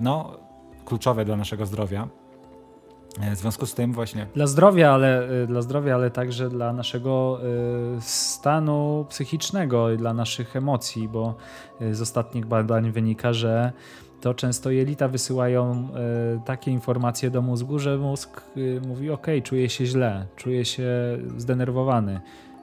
no, 0.01 0.39
kluczowe 0.85 1.25
dla 1.25 1.37
naszego 1.37 1.67
zdrowia. 1.67 2.09
W 3.35 3.37
związku 3.37 3.67
z 3.67 3.75
tym 3.75 3.93
właśnie. 3.93 4.27
Dla 4.35 4.47
zdrowia, 4.47 4.93
ale, 4.93 5.29
dla 5.47 5.63
zdrowia, 5.63 5.95
ale 5.95 6.11
także 6.11 6.49
dla 6.49 6.73
naszego 6.73 7.41
stanu 8.01 9.07
psychicznego 9.09 9.93
i 9.93 9.97
dla 9.97 10.15
naszych 10.15 10.57
emocji, 10.57 11.09
bo 11.09 11.35
z 11.93 12.01
ostatnich 12.01 12.47
badań 12.47 12.91
wynika, 12.91 13.33
że 13.33 13.73
to 14.21 14.35
często 14.35 14.71
jelita 14.71 15.09
wysyłają 15.09 15.89
takie 16.45 16.71
informacje 16.71 17.31
do 17.31 17.43
mózgu, 17.43 17.79
że 17.79 17.99
mózg 17.99 18.43
mówi: 18.87 19.11
OK, 19.11 19.27
czuję 19.45 19.69
się 19.69 19.87
źle, 19.87 20.27
czuję 20.37 20.65
się 20.65 20.89
zdenerwowany. 21.37 22.21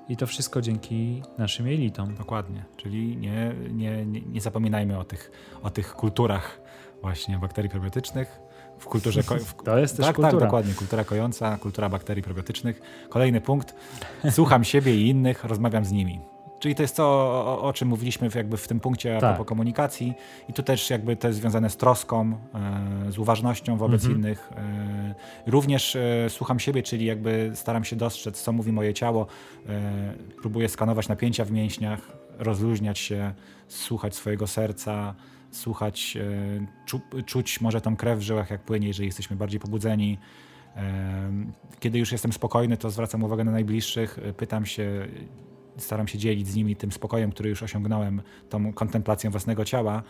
I 0.10 0.18
to 0.18 0.28
wszystko 0.28 0.62
dzięki 0.62 1.24
naszym 1.38 1.68
jelitom. 1.68 2.16
Dokładnie. 2.16 2.66
Czyli 2.78 3.18
nie, 3.18 3.56
nie, 3.72 4.06
nie, 4.06 4.22
nie 4.22 4.42
zapominajmy 4.42 4.98
o 4.98 5.04
tych, 5.04 5.32
o 5.64 5.70
tych 5.70 5.94
kulturach 5.94 6.62
właśnie 7.02 7.40
bakterii 7.40 7.72
probiotycznych 7.72 8.45
w 8.86 8.88
kulturze. 8.88 9.24
W, 9.24 9.54
to 9.64 9.78
jest 9.78 9.98
też 9.98 10.06
tak, 10.06 10.16
kultura. 10.16 10.32
Tak, 10.32 10.40
dokładnie. 10.40 10.74
Kultura 10.74 11.04
kojąca, 11.04 11.58
kultura 11.58 11.90
bakterii 11.90 12.24
probiotycznych. 12.24 12.82
Kolejny 13.10 13.42
punkt. 13.42 13.76
Słucham 14.32 14.64
siebie 14.74 14.96
i 14.96 15.10
innych, 15.10 15.44
rozmawiam 15.44 15.86
z 15.86 15.92
nimi. 15.92 16.20
Czyli 16.60 16.76
to 16.76 16.82
jest 16.82 16.96
to, 16.96 17.04
o, 17.46 17.62
o 17.62 17.74
czym 17.74 17.88
mówiliśmy 17.88 18.30
w, 18.30 18.36
jakby 18.36 18.58
w 18.58 18.68
tym 18.68 18.80
punkcie 18.80 19.12
tak. 19.12 19.20
propos 19.20 19.48
komunikacji. 19.50 20.14
I 20.50 20.54
tu 20.54 20.64
też 20.64 20.90
jakby 20.90 21.16
to 21.16 21.28
jest 21.28 21.40
związane 21.40 21.70
z 21.70 21.78
troską, 21.78 22.38
e, 23.08 23.12
z 23.12 23.18
uważnością 23.18 23.78
wobec 23.78 24.04
mhm. 24.04 24.22
innych. 24.22 24.50
E, 24.58 25.52
również 25.52 25.96
e, 25.96 26.30
słucham 26.30 26.60
siebie, 26.60 26.84
czyli 26.84 27.06
jakby 27.06 27.52
staram 27.54 27.84
się 27.84 27.96
dostrzec, 27.96 28.42
co 28.42 28.52
mówi 28.52 28.72
moje 28.72 28.94
ciało. 28.94 29.28
E, 29.70 30.14
próbuję 30.42 30.70
skanować 30.70 31.08
napięcia 31.08 31.46
w 31.46 31.52
mięśniach, 31.52 32.00
rozluźniać 32.40 33.00
się, 33.00 33.34
słuchać 33.68 34.16
swojego 34.16 34.48
serca, 34.48 35.16
słuchać, 35.56 36.18
e, 36.18 36.86
czu, 36.86 37.02
czuć 37.26 37.62
może 37.62 37.82
tą 37.82 37.96
krew 37.96 38.20
w 38.20 38.22
żyłach, 38.22 38.50
jak 38.50 38.62
płynie, 38.62 38.88
jeżeli 38.88 39.06
jesteśmy 39.06 39.36
bardziej 39.36 39.60
pobudzeni. 39.60 40.18
E, 40.76 41.32
kiedy 41.80 42.00
już 42.00 42.12
jestem 42.12 42.34
spokojny, 42.34 42.78
to 42.78 42.90
zwracam 42.90 43.24
uwagę 43.24 43.44
na 43.44 43.52
najbliższych, 43.52 44.20
pytam 44.38 44.66
się, 44.66 45.08
staram 45.78 46.08
się 46.08 46.18
dzielić 46.18 46.48
z 46.48 46.56
nimi 46.56 46.76
tym 46.76 46.92
spokojem, 46.92 47.32
który 47.32 47.50
już 47.50 47.64
osiągnąłem, 47.64 48.22
tą 48.50 48.74
kontemplacją 48.74 49.32
własnego 49.32 49.66
ciała. 49.66 50.04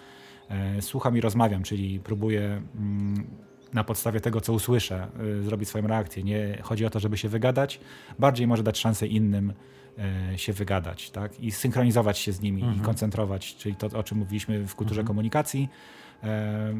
E, 0.49 0.81
słucham 0.81 1.17
i 1.17 1.21
rozmawiam, 1.21 1.63
czyli 1.63 1.99
próbuję 1.99 2.61
mm, 2.75 3.27
na 3.73 3.83
podstawie 3.83 4.21
tego, 4.21 4.41
co 4.41 4.53
usłyszę, 4.53 5.07
zrobić 5.41 5.69
swoją 5.69 5.87
reakcję. 5.87 6.23
Nie 6.23 6.57
chodzi 6.61 6.85
o 6.85 6.89
to, 6.89 6.99
żeby 6.99 7.17
się 7.17 7.29
wygadać, 7.29 7.79
bardziej 8.19 8.47
może 8.47 8.63
dać 8.63 8.79
szansę 8.79 9.07
innym 9.07 9.53
E, 9.53 9.84
się 10.35 10.53
wygadać 10.53 11.11
tak? 11.11 11.39
i 11.39 11.51
synchronizować 11.51 12.17
się 12.17 12.33
z 12.33 12.41
nimi 12.41 12.61
mhm. 12.61 12.79
i 12.79 12.85
koncentrować, 12.85 13.55
czyli 13.55 13.75
to, 13.75 13.87
o 13.87 14.03
czym 14.03 14.17
mówiliśmy 14.17 14.67
w 14.67 14.75
kulturze 14.75 15.01
mhm. 15.01 15.07
komunikacji. 15.07 15.69
E, 16.23 16.73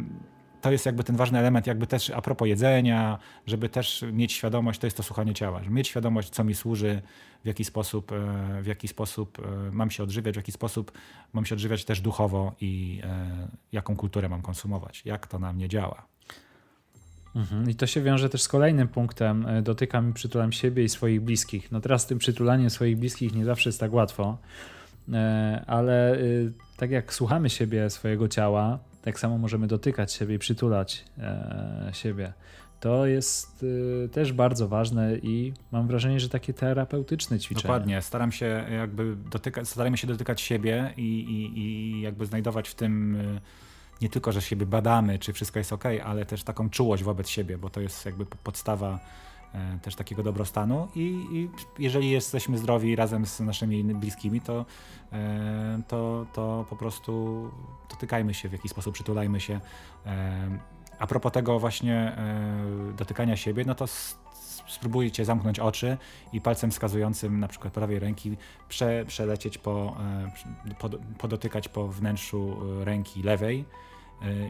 to 0.61 0.71
jest 0.71 0.85
jakby 0.85 1.03
ten 1.03 1.15
ważny 1.15 1.39
element, 1.39 1.67
jakby 1.67 1.87
też 1.87 2.09
a 2.09 2.21
propos 2.21 2.47
jedzenia, 2.47 3.17
żeby 3.47 3.69
też 3.69 4.05
mieć 4.13 4.33
świadomość, 4.33 4.79
to 4.79 4.87
jest 4.87 4.97
to 4.97 5.03
słuchanie 5.03 5.33
ciała, 5.33 5.63
żeby 5.63 5.75
mieć 5.75 5.87
świadomość, 5.87 6.29
co 6.29 6.43
mi 6.43 6.55
służy, 6.55 7.01
w 7.43 7.47
jaki 7.47 7.65
sposób, 7.65 8.11
e, 8.11 8.61
w 8.61 8.65
jaki 8.65 8.87
sposób 8.87 9.37
mam 9.71 9.91
się 9.91 10.03
odżywiać, 10.03 10.35
w 10.35 10.37
jaki 10.37 10.51
sposób 10.51 10.91
mam 11.33 11.45
się 11.45 11.55
odżywiać 11.55 11.85
też 11.85 12.01
duchowo 12.01 12.55
i 12.61 13.01
jaką 13.71 13.95
kulturę 13.95 14.29
mam 14.29 14.41
konsumować, 14.41 15.01
jak 15.05 15.27
to 15.27 15.39
na 15.39 15.53
mnie 15.53 15.67
działa. 15.67 16.14
Mhm. 17.35 17.69
I 17.69 17.75
to 17.75 17.87
się 17.87 18.01
wiąże 18.01 18.29
też 18.29 18.41
z 18.41 18.47
kolejnym 18.47 18.87
punktem. 18.87 19.45
E, 19.47 19.61
dotykam 19.61 20.09
i 20.09 20.13
przytulam 20.13 20.51
siebie 20.51 20.83
i 20.83 20.89
swoich 20.89 21.21
bliskich. 21.21 21.71
No 21.71 21.81
teraz 21.81 22.07
tym 22.07 22.17
przytulaniem 22.17 22.69
swoich 22.69 22.97
bliskich 22.97 23.33
nie 23.33 23.45
zawsze 23.45 23.69
jest 23.69 23.79
tak 23.79 23.93
łatwo, 23.93 24.37
e, 25.13 25.63
ale 25.67 26.15
y, 26.15 26.51
tak 26.77 26.91
jak 26.91 27.13
słuchamy 27.13 27.49
siebie, 27.49 27.89
swojego 27.89 28.27
ciała, 28.27 28.79
tak 29.01 29.19
samo 29.19 29.37
możemy 29.37 29.67
dotykać 29.67 30.13
siebie 30.13 30.35
i 30.35 30.39
przytulać 30.39 31.05
e, 31.17 31.89
siebie. 31.93 32.33
To 32.79 33.05
jest 33.05 33.65
też 34.11 34.33
bardzo 34.33 34.67
ważne 34.67 35.17
i 35.17 35.53
mam 35.71 35.87
wrażenie, 35.87 36.19
że 36.19 36.29
takie 36.29 36.53
terapeutyczne 36.53 37.39
ćwiczenie. 37.39 37.63
Dokładnie. 37.63 38.01
Staram 38.01 38.31
się 38.31 38.65
jakby 38.71 39.15
dotykać, 39.31 39.67
staramy 39.67 39.97
się 39.97 40.07
dotykać 40.07 40.41
siebie 40.41 40.93
i, 40.97 41.01
i, 41.01 41.59
i 41.59 42.01
jakby 42.01 42.25
znajdować 42.25 42.69
w 42.69 42.75
tym 42.75 43.17
nie 44.01 44.09
tylko, 44.09 44.31
że 44.31 44.41
siebie 44.41 44.65
badamy, 44.65 45.19
czy 45.19 45.33
wszystko 45.33 45.59
jest 45.59 45.73
ok, 45.73 45.83
ale 46.05 46.25
też 46.25 46.43
taką 46.43 46.69
czułość 46.69 47.03
wobec 47.03 47.29
siebie, 47.29 47.57
bo 47.57 47.69
to 47.69 47.81
jest 47.81 48.05
jakby 48.05 48.25
podstawa 48.25 48.99
e, 49.53 49.79
też 49.81 49.95
takiego 49.95 50.23
dobrostanu 50.23 50.87
i, 50.95 50.99
i, 51.31 51.49
jeżeli 51.79 52.09
jesteśmy 52.09 52.57
zdrowi 52.57 52.95
razem 52.95 53.25
z 53.25 53.39
naszymi 53.39 53.83
bliskimi, 53.83 54.41
to, 54.41 54.65
e, 55.11 55.81
to, 55.87 56.25
to 56.33 56.65
po 56.69 56.75
prostu 56.75 57.51
dotykajmy 57.89 58.33
się 58.33 58.49
w 58.49 58.51
jakiś 58.51 58.71
sposób, 58.71 58.93
przytulajmy 58.93 59.39
się. 59.39 59.59
E, 60.05 60.75
a 60.99 61.07
propos 61.07 61.31
tego 61.31 61.59
właśnie 61.59 62.17
dotykania 62.97 63.37
siebie, 63.37 63.63
no 63.67 63.75
to 63.75 63.85
spróbujcie 64.67 65.25
zamknąć 65.25 65.59
oczy 65.59 65.97
i 66.33 66.41
palcem 66.41 66.71
wskazującym 66.71 67.39
na 67.39 67.47
przykład 67.47 67.73
prawej 67.73 67.99
ręki 67.99 68.37
prze, 68.69 69.05
przelecieć 69.07 69.57
po, 69.57 69.97
po, 70.79 70.89
podotykać 71.17 71.69
po 71.69 71.87
wnętrzu 71.87 72.57
ręki 72.83 73.23
lewej 73.23 73.65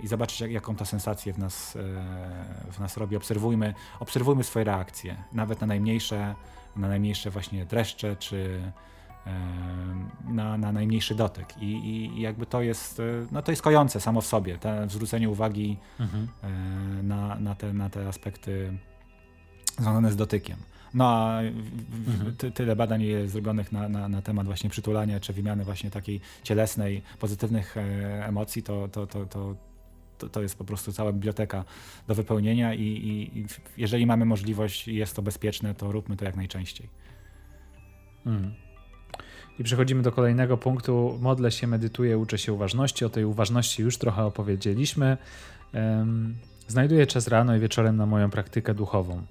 i 0.03 0.07
zobaczyć, 0.07 0.41
jak, 0.41 0.51
jaką 0.51 0.75
to 0.75 0.85
sensację 0.85 1.33
w 1.33 1.37
nas, 1.37 1.75
e, 1.75 1.79
w 2.71 2.79
nas 2.79 2.97
robi. 2.97 3.15
Obserwujmy, 3.15 3.73
obserwujmy 3.99 4.43
swoje 4.43 4.65
reakcje, 4.65 5.15
nawet 5.33 5.61
na 5.61 5.67
najmniejsze, 5.67 6.35
na 6.75 6.87
najmniejsze 6.87 7.29
właśnie 7.31 7.65
dreszcze, 7.65 8.15
czy 8.15 8.61
e, 9.27 9.31
na, 10.27 10.57
na 10.57 10.71
najmniejszy 10.71 11.15
dotyk. 11.15 11.57
I, 11.57 11.65
I, 11.65 12.21
jakby 12.21 12.45
to 12.45 12.61
jest, 12.61 13.01
no 13.31 13.41
to 13.41 13.51
jest 13.51 13.61
kojące 13.61 14.01
samo 14.01 14.21
w 14.21 14.25
sobie, 14.25 14.57
te 14.57 14.89
zwrócenie 14.89 15.29
uwagi 15.29 15.77
mhm. 15.99 16.27
na, 17.07 17.35
na, 17.35 17.55
te, 17.55 17.73
na 17.73 17.89
te 17.89 18.07
aspekty 18.07 18.77
związane 19.79 20.11
z 20.11 20.15
dotykiem. 20.15 20.57
No 20.95 21.09
a 21.09 21.41
mhm. 22.07 22.35
ty, 22.35 22.51
tyle 22.51 22.75
badań 22.75 23.01
jest 23.01 23.33
zrobionych 23.33 23.71
na, 23.71 23.89
na, 23.89 24.09
na, 24.09 24.21
temat 24.21 24.45
właśnie 24.45 24.69
przytulania, 24.69 25.19
czy 25.19 25.33
wymiany 25.33 25.63
właśnie 25.63 25.91
takiej 25.91 26.21
cielesnej, 26.43 27.01
pozytywnych 27.19 27.77
e, 27.77 27.81
emocji, 28.25 28.63
to, 28.63 28.87
to, 28.87 29.07
to, 29.07 29.25
to 29.25 29.55
to, 30.17 30.29
to, 30.29 30.41
jest 30.41 30.57
po 30.57 30.63
prostu 30.63 30.93
cała 30.93 31.11
biblioteka 31.11 31.65
do 32.07 32.15
wypełnienia 32.15 32.73
i, 32.73 32.81
i, 32.81 33.39
i, 33.39 33.45
jeżeli 33.77 34.05
mamy 34.05 34.25
możliwość 34.25 34.87
i 34.87 34.95
jest 34.95 35.15
to 35.15 35.21
bezpieczne, 35.21 35.75
to 35.75 35.91
róbmy 35.91 36.17
to 36.17 36.25
jak 36.25 36.35
najczęściej. 36.35 36.89
Mhm. 38.25 38.53
I 39.59 39.63
przechodzimy 39.63 40.01
do 40.01 40.11
kolejnego 40.11 40.57
punktu. 40.57 41.17
Modlę 41.21 41.51
się, 41.51 41.67
medytuję, 41.67 42.17
uczę 42.17 42.37
się 42.37 42.53
uważności. 42.53 43.05
O 43.05 43.09
tej 43.09 43.25
uważności 43.25 43.81
już 43.81 43.97
trochę 43.97 44.25
opowiedzieliśmy. 44.25 45.17
Um, 45.73 46.35
znajduję 46.67 47.07
czas 47.07 47.27
rano 47.27 47.55
i 47.55 47.59
wieczorem 47.59 47.97
na 47.97 48.05
moją 48.05 48.29
praktykę 48.29 48.73
duchową. 48.73 49.25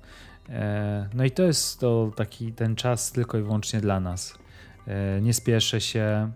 E, 0.48 1.09
no 1.14 1.24
i 1.24 1.30
to 1.30 1.42
jest 1.42 1.80
to 1.80 2.11
taki 2.16 2.52
ten 2.52 2.76
czas 2.76 3.12
tylko 3.12 3.38
i 3.38 3.42
wyłącznie 3.42 3.80
dla 3.80 4.00
nas. 4.00 4.38
E, 4.87 5.20
nie 5.20 5.35
spieszę 5.35 5.80
się. 5.80 6.30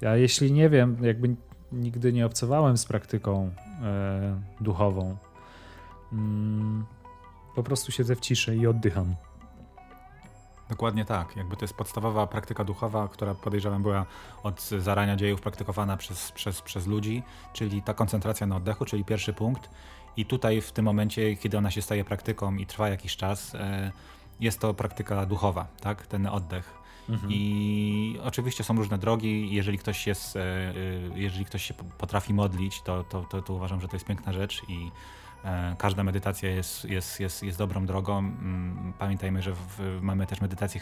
Ja 0.00 0.16
jeśli 0.16 0.52
nie 0.52 0.70
wiem, 0.70 0.96
jakby 1.02 1.36
nigdy 1.72 2.12
nie 2.12 2.26
obcowałem 2.26 2.76
z 2.76 2.84
praktyką 2.84 3.50
e, 3.82 4.40
duchową, 4.60 5.16
mm, 6.12 6.84
po 7.54 7.62
prostu 7.62 7.92
siedzę 7.92 8.16
w 8.16 8.20
ciszy 8.20 8.56
i 8.56 8.66
oddycham. 8.66 9.14
Dokładnie 10.68 11.04
tak. 11.04 11.36
Jakby 11.36 11.56
to 11.56 11.64
jest 11.64 11.74
podstawowa 11.74 12.26
praktyka 12.26 12.64
duchowa, 12.64 13.08
która 13.08 13.34
podejrzewam 13.34 13.82
była 13.82 14.06
od 14.42 14.62
zarania 14.62 15.16
dziejów 15.16 15.40
praktykowana 15.40 15.96
przez, 15.96 16.32
przez, 16.32 16.62
przez 16.62 16.86
ludzi, 16.86 17.22
czyli 17.52 17.82
ta 17.82 17.94
koncentracja 17.94 18.46
na 18.46 18.56
oddechu, 18.56 18.84
czyli 18.84 19.04
pierwszy 19.04 19.32
punkt. 19.32 19.70
I 20.16 20.24
tutaj 20.24 20.60
w 20.60 20.72
tym 20.72 20.84
momencie, 20.84 21.36
kiedy 21.36 21.58
ona 21.58 21.70
się 21.70 21.82
staje 21.82 22.04
praktyką 22.04 22.56
i 22.56 22.66
trwa 22.66 22.88
jakiś 22.88 23.16
czas, 23.16 23.54
e, 23.54 23.92
jest 24.40 24.60
to 24.60 24.74
praktyka 24.74 25.26
duchowa, 25.26 25.66
tak? 25.80 26.06
Ten 26.06 26.26
oddech. 26.26 26.74
Mhm. 27.08 27.32
I 27.32 28.18
oczywiście 28.24 28.64
są 28.64 28.76
różne 28.76 28.98
drogi. 28.98 29.54
Jeżeli 29.54 29.78
ktoś 29.78 30.06
jest, 30.06 30.36
e, 30.36 30.40
e, 30.40 30.74
jeżeli 31.14 31.44
ktoś 31.44 31.62
się 31.62 31.74
potrafi 31.74 32.34
modlić, 32.34 32.82
to, 32.82 33.04
to, 33.04 33.22
to, 33.22 33.42
to 33.42 33.52
uważam, 33.52 33.80
że 33.80 33.88
to 33.88 33.96
jest 33.96 34.06
piękna 34.06 34.32
rzecz 34.32 34.62
i 34.68 34.90
każda 35.78 36.04
medytacja 36.04 36.50
jest, 36.50 36.84
jest, 36.84 37.20
jest, 37.20 37.42
jest 37.42 37.58
dobrą 37.58 37.86
drogą. 37.86 38.18
Mm, 38.18 38.92
pamiętajmy, 38.98 39.42
że 39.42 39.52
w, 39.52 39.98
mamy 40.02 40.26
też 40.26 40.40
medytację 40.40 40.80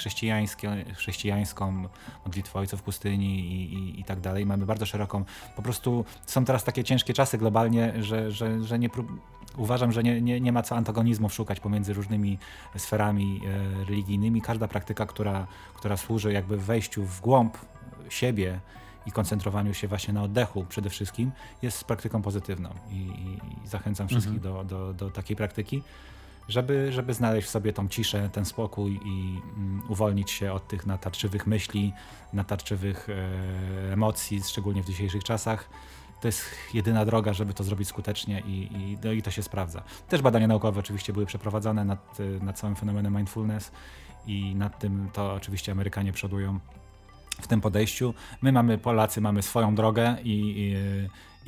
chrześcijańską, 0.94 1.88
modlitwę 2.24 2.58
Ojców 2.58 2.82
Pustyni 2.82 3.40
i, 3.40 3.74
i, 3.74 4.00
i, 4.00 4.04
tak 4.04 4.20
dalej. 4.20 4.46
Mamy 4.46 4.66
bardzo 4.66 4.86
szeroką, 4.86 5.24
po 5.56 5.62
prostu 5.62 6.04
są 6.26 6.44
teraz 6.44 6.64
takie 6.64 6.84
ciężkie 6.84 7.14
czasy 7.14 7.38
globalnie, 7.38 7.92
że, 8.02 8.30
że, 8.30 8.62
że 8.62 8.78
nie 8.78 8.88
prób, 8.88 9.08
uważam, 9.56 9.92
że 9.92 10.02
nie, 10.02 10.20
nie, 10.20 10.40
nie 10.40 10.52
ma 10.52 10.62
co 10.62 10.76
antagonizmów 10.76 11.34
szukać 11.34 11.60
pomiędzy 11.60 11.92
różnymi 11.92 12.38
sferami 12.76 13.40
e, 13.44 13.84
religijnymi. 13.84 14.42
Każda 14.42 14.68
praktyka, 14.68 15.06
która, 15.06 15.46
która 15.74 15.96
służy 15.96 16.32
jakby 16.32 16.56
wejściu 16.56 17.04
w 17.04 17.20
głąb 17.20 17.58
siebie, 18.08 18.60
i 19.06 19.12
koncentrowaniu 19.12 19.74
się 19.74 19.88
właśnie 19.88 20.14
na 20.14 20.22
oddechu 20.22 20.64
przede 20.68 20.90
wszystkim 20.90 21.32
jest 21.62 21.84
praktyką 21.84 22.22
pozytywną 22.22 22.70
i, 22.90 22.96
i 22.96 23.68
zachęcam 23.68 24.08
wszystkich 24.08 24.36
mhm. 24.36 24.54
do, 24.54 24.64
do, 24.64 24.94
do 24.94 25.10
takiej 25.10 25.36
praktyki, 25.36 25.82
żeby, 26.48 26.92
żeby 26.92 27.14
znaleźć 27.14 27.48
w 27.48 27.50
sobie 27.50 27.72
tą 27.72 27.88
ciszę, 27.88 28.28
ten 28.32 28.44
spokój 28.44 29.00
i 29.04 29.40
mm, 29.56 29.82
uwolnić 29.88 30.30
się 30.30 30.52
od 30.52 30.68
tych 30.68 30.86
natarczywych 30.86 31.46
myśli, 31.46 31.92
natarczywych 32.32 33.08
e, 33.08 33.92
emocji, 33.92 34.42
szczególnie 34.44 34.82
w 34.82 34.86
dzisiejszych 34.86 35.24
czasach. 35.24 35.68
To 36.20 36.28
jest 36.28 36.44
jedyna 36.74 37.04
droga, 37.04 37.32
żeby 37.32 37.54
to 37.54 37.64
zrobić 37.64 37.88
skutecznie 37.88 38.40
i, 38.40 38.68
i, 38.72 38.98
no 39.04 39.12
i 39.12 39.22
to 39.22 39.30
się 39.30 39.42
sprawdza. 39.42 39.82
Też 40.08 40.22
badania 40.22 40.46
naukowe 40.46 40.80
oczywiście 40.80 41.12
były 41.12 41.26
przeprowadzane 41.26 41.84
nad, 41.84 42.18
nad 42.40 42.58
całym 42.58 42.76
fenomenem 42.76 43.16
mindfulness 43.16 43.72
i 44.26 44.54
nad 44.54 44.78
tym 44.78 45.08
to 45.12 45.34
oczywiście 45.34 45.72
Amerykanie 45.72 46.12
przodują 46.12 46.60
w 47.40 47.46
tym 47.46 47.60
podejściu. 47.60 48.14
My 48.42 48.52
mamy, 48.52 48.78
Polacy, 48.78 49.20
mamy 49.20 49.42
swoją 49.42 49.74
drogę 49.74 50.16
i, 50.24 50.54
i 50.56 50.76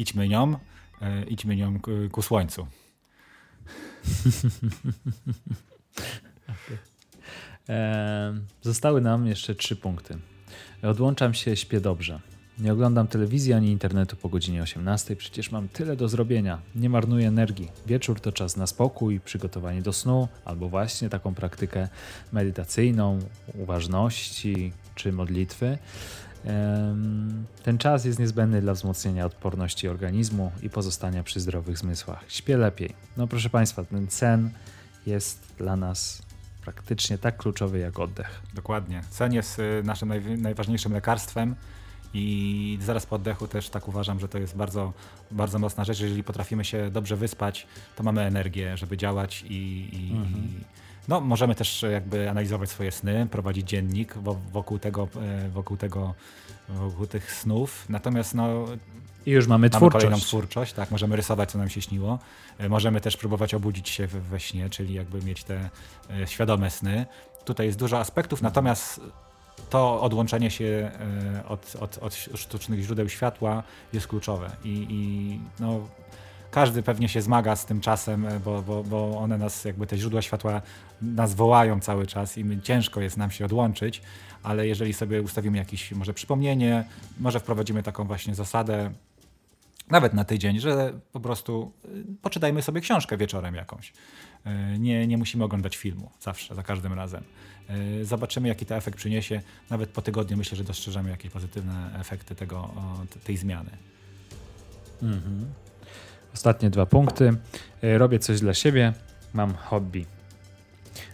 idźmy 0.02 0.28
nią, 0.28 0.58
e, 1.02 1.24
idźmy 1.24 1.56
nią 1.56 1.80
ku 2.12 2.22
słońcu. 2.22 2.66
okay. 6.42 6.78
e, 7.68 8.34
zostały 8.62 9.00
nam 9.00 9.26
jeszcze 9.26 9.54
trzy 9.54 9.76
punkty. 9.76 10.18
Odłączam 10.82 11.34
się, 11.34 11.56
śpię 11.56 11.80
dobrze. 11.80 12.20
Nie 12.58 12.72
oglądam 12.72 13.06
telewizji 13.06 13.52
ani 13.52 13.70
internetu 13.70 14.16
po 14.16 14.28
godzinie 14.28 14.62
18, 14.62 15.16
przecież 15.16 15.50
mam 15.50 15.68
tyle 15.68 15.96
do 15.96 16.08
zrobienia. 16.08 16.58
Nie 16.74 16.90
marnuję 16.90 17.28
energii. 17.28 17.68
Wieczór 17.86 18.20
to 18.20 18.32
czas 18.32 18.56
na 18.56 18.66
spokój, 18.66 19.20
przygotowanie 19.20 19.82
do 19.82 19.92
snu, 19.92 20.28
albo 20.44 20.68
właśnie 20.68 21.08
taką 21.08 21.34
praktykę 21.34 21.88
medytacyjną, 22.32 23.18
uważności 23.54 24.72
czy 24.96 25.12
modlitwy. 25.12 25.78
Ten 27.62 27.78
czas 27.78 28.04
jest 28.04 28.18
niezbędny 28.18 28.60
dla 28.60 28.74
wzmocnienia 28.74 29.26
odporności 29.26 29.88
organizmu 29.88 30.52
i 30.62 30.70
pozostania 30.70 31.22
przy 31.22 31.40
zdrowych 31.40 31.78
zmysłach. 31.78 32.24
Śpię 32.28 32.56
lepiej. 32.56 32.94
No 33.16 33.26
proszę 33.26 33.50
Państwa, 33.50 33.84
ten 33.84 34.10
sen 34.10 34.50
jest 35.06 35.54
dla 35.58 35.76
nas 35.76 36.22
praktycznie 36.62 37.18
tak 37.18 37.36
kluczowy 37.36 37.78
jak 37.78 37.98
oddech. 37.98 38.42
Dokładnie. 38.54 39.02
Sen 39.10 39.32
jest 39.32 39.58
y, 39.58 39.82
naszym 39.84 40.12
najważniejszym 40.42 40.92
lekarstwem 40.92 41.54
i 42.14 42.78
zaraz 42.82 43.06
po 43.06 43.16
oddechu 43.16 43.48
też 43.48 43.68
tak 43.68 43.88
uważam, 43.88 44.20
że 44.20 44.28
to 44.28 44.38
jest 44.38 44.56
bardzo, 44.56 44.92
bardzo 45.30 45.58
mocna 45.58 45.84
rzecz. 45.84 46.00
Jeżeli 46.00 46.24
potrafimy 46.24 46.64
się 46.64 46.90
dobrze 46.90 47.16
wyspać, 47.16 47.66
to 47.96 48.02
mamy 48.02 48.22
energię, 48.22 48.76
żeby 48.76 48.96
działać 48.96 49.44
i, 49.48 49.88
i, 49.92 50.12
mhm. 50.12 50.44
i 50.44 50.64
no, 51.08 51.20
możemy 51.20 51.54
też 51.54 51.84
jakby 51.92 52.30
analizować 52.30 52.70
swoje 52.70 52.92
sny, 52.92 53.26
prowadzić 53.30 53.68
dziennik 53.68 54.14
wokół 54.52 54.78
tego, 54.78 55.08
e, 55.22 55.48
wokół 55.48 55.76
tego, 55.76 56.14
wokół 56.68 57.06
tych 57.06 57.32
snów. 57.32 57.84
Natomiast 57.88 58.34
no, 58.34 58.66
i 59.26 59.30
już 59.30 59.46
mamy, 59.46 59.58
mamy 59.58 59.70
twórczość. 59.70 60.04
kolejną 60.04 60.26
twórczość, 60.26 60.72
tak, 60.72 60.90
możemy 60.90 61.16
rysować, 61.16 61.50
co 61.50 61.58
nam 61.58 61.68
się 61.68 61.82
śniło. 61.82 62.18
E, 62.58 62.68
możemy 62.68 63.00
też 63.00 63.16
próbować 63.16 63.54
obudzić 63.54 63.88
się 63.88 64.06
we 64.06 64.40
śnie, 64.40 64.70
czyli 64.70 64.94
jakby 64.94 65.22
mieć 65.22 65.44
te 65.44 65.70
e, 66.10 66.26
świadome 66.26 66.70
sny. 66.70 67.06
Tutaj 67.44 67.66
jest 67.66 67.78
dużo 67.78 67.98
aspektów, 67.98 68.42
natomiast 68.42 69.00
to 69.70 70.00
odłączenie 70.00 70.50
się 70.50 70.90
od, 71.48 71.76
od, 71.80 71.98
od 71.98 72.14
sztucznych 72.14 72.80
źródeł 72.80 73.08
światła 73.08 73.62
jest 73.92 74.06
kluczowe. 74.06 74.50
I, 74.64 74.86
i 74.90 75.40
no, 75.60 75.80
każdy 76.50 76.82
pewnie 76.82 77.08
się 77.08 77.22
zmaga 77.22 77.56
z 77.56 77.64
tym 77.64 77.80
czasem, 77.80 78.26
e, 78.26 78.40
bo, 78.40 78.62
bo, 78.62 78.84
bo 78.84 79.18
one 79.18 79.38
nas, 79.38 79.64
jakby 79.64 79.86
te 79.86 79.98
źródła 79.98 80.22
światła 80.22 80.62
nas 81.02 81.34
wołają 81.34 81.80
cały 81.80 82.06
czas 82.06 82.38
i 82.38 82.44
my, 82.44 82.60
ciężko 82.62 83.00
jest 83.00 83.16
nam 83.16 83.30
się 83.30 83.44
odłączyć, 83.44 84.02
ale 84.42 84.66
jeżeli 84.66 84.92
sobie 84.92 85.22
ustawimy 85.22 85.58
jakieś 85.58 85.92
może 85.92 86.14
przypomnienie, 86.14 86.84
może 87.20 87.40
wprowadzimy 87.40 87.82
taką 87.82 88.04
właśnie 88.04 88.34
zasadę, 88.34 88.90
nawet 89.90 90.14
na 90.14 90.24
tydzień, 90.24 90.60
że 90.60 90.92
po 91.12 91.20
prostu 91.20 91.72
e, 91.84 91.88
poczytajmy 92.22 92.62
sobie 92.62 92.80
książkę 92.80 93.16
wieczorem 93.16 93.54
jakąś. 93.54 93.92
E, 94.44 94.78
nie, 94.78 95.06
nie 95.06 95.18
musimy 95.18 95.44
oglądać 95.44 95.76
filmu 95.76 96.10
zawsze, 96.20 96.54
za 96.54 96.62
każdym 96.62 96.92
razem. 96.92 97.22
Zobaczymy, 98.02 98.48
jaki 98.48 98.66
to 98.66 98.76
efekt 98.76 98.98
przyniesie. 98.98 99.42
Nawet 99.70 99.90
po 99.90 100.02
tygodniu 100.02 100.36
myślę, 100.36 100.56
że 100.56 100.64
dostrzeżemy 100.64 101.10
jakieś 101.10 101.32
pozytywne 101.32 101.90
efekty 102.00 102.34
tego, 102.34 102.70
tej 103.24 103.36
zmiany. 103.36 103.70
Mhm. 105.02 105.46
Ostatnie 106.34 106.70
dwa 106.70 106.86
punkty. 106.86 107.36
Robię 107.82 108.18
coś 108.18 108.40
dla 108.40 108.54
siebie, 108.54 108.92
mam 109.34 109.54
hobby. 109.54 110.06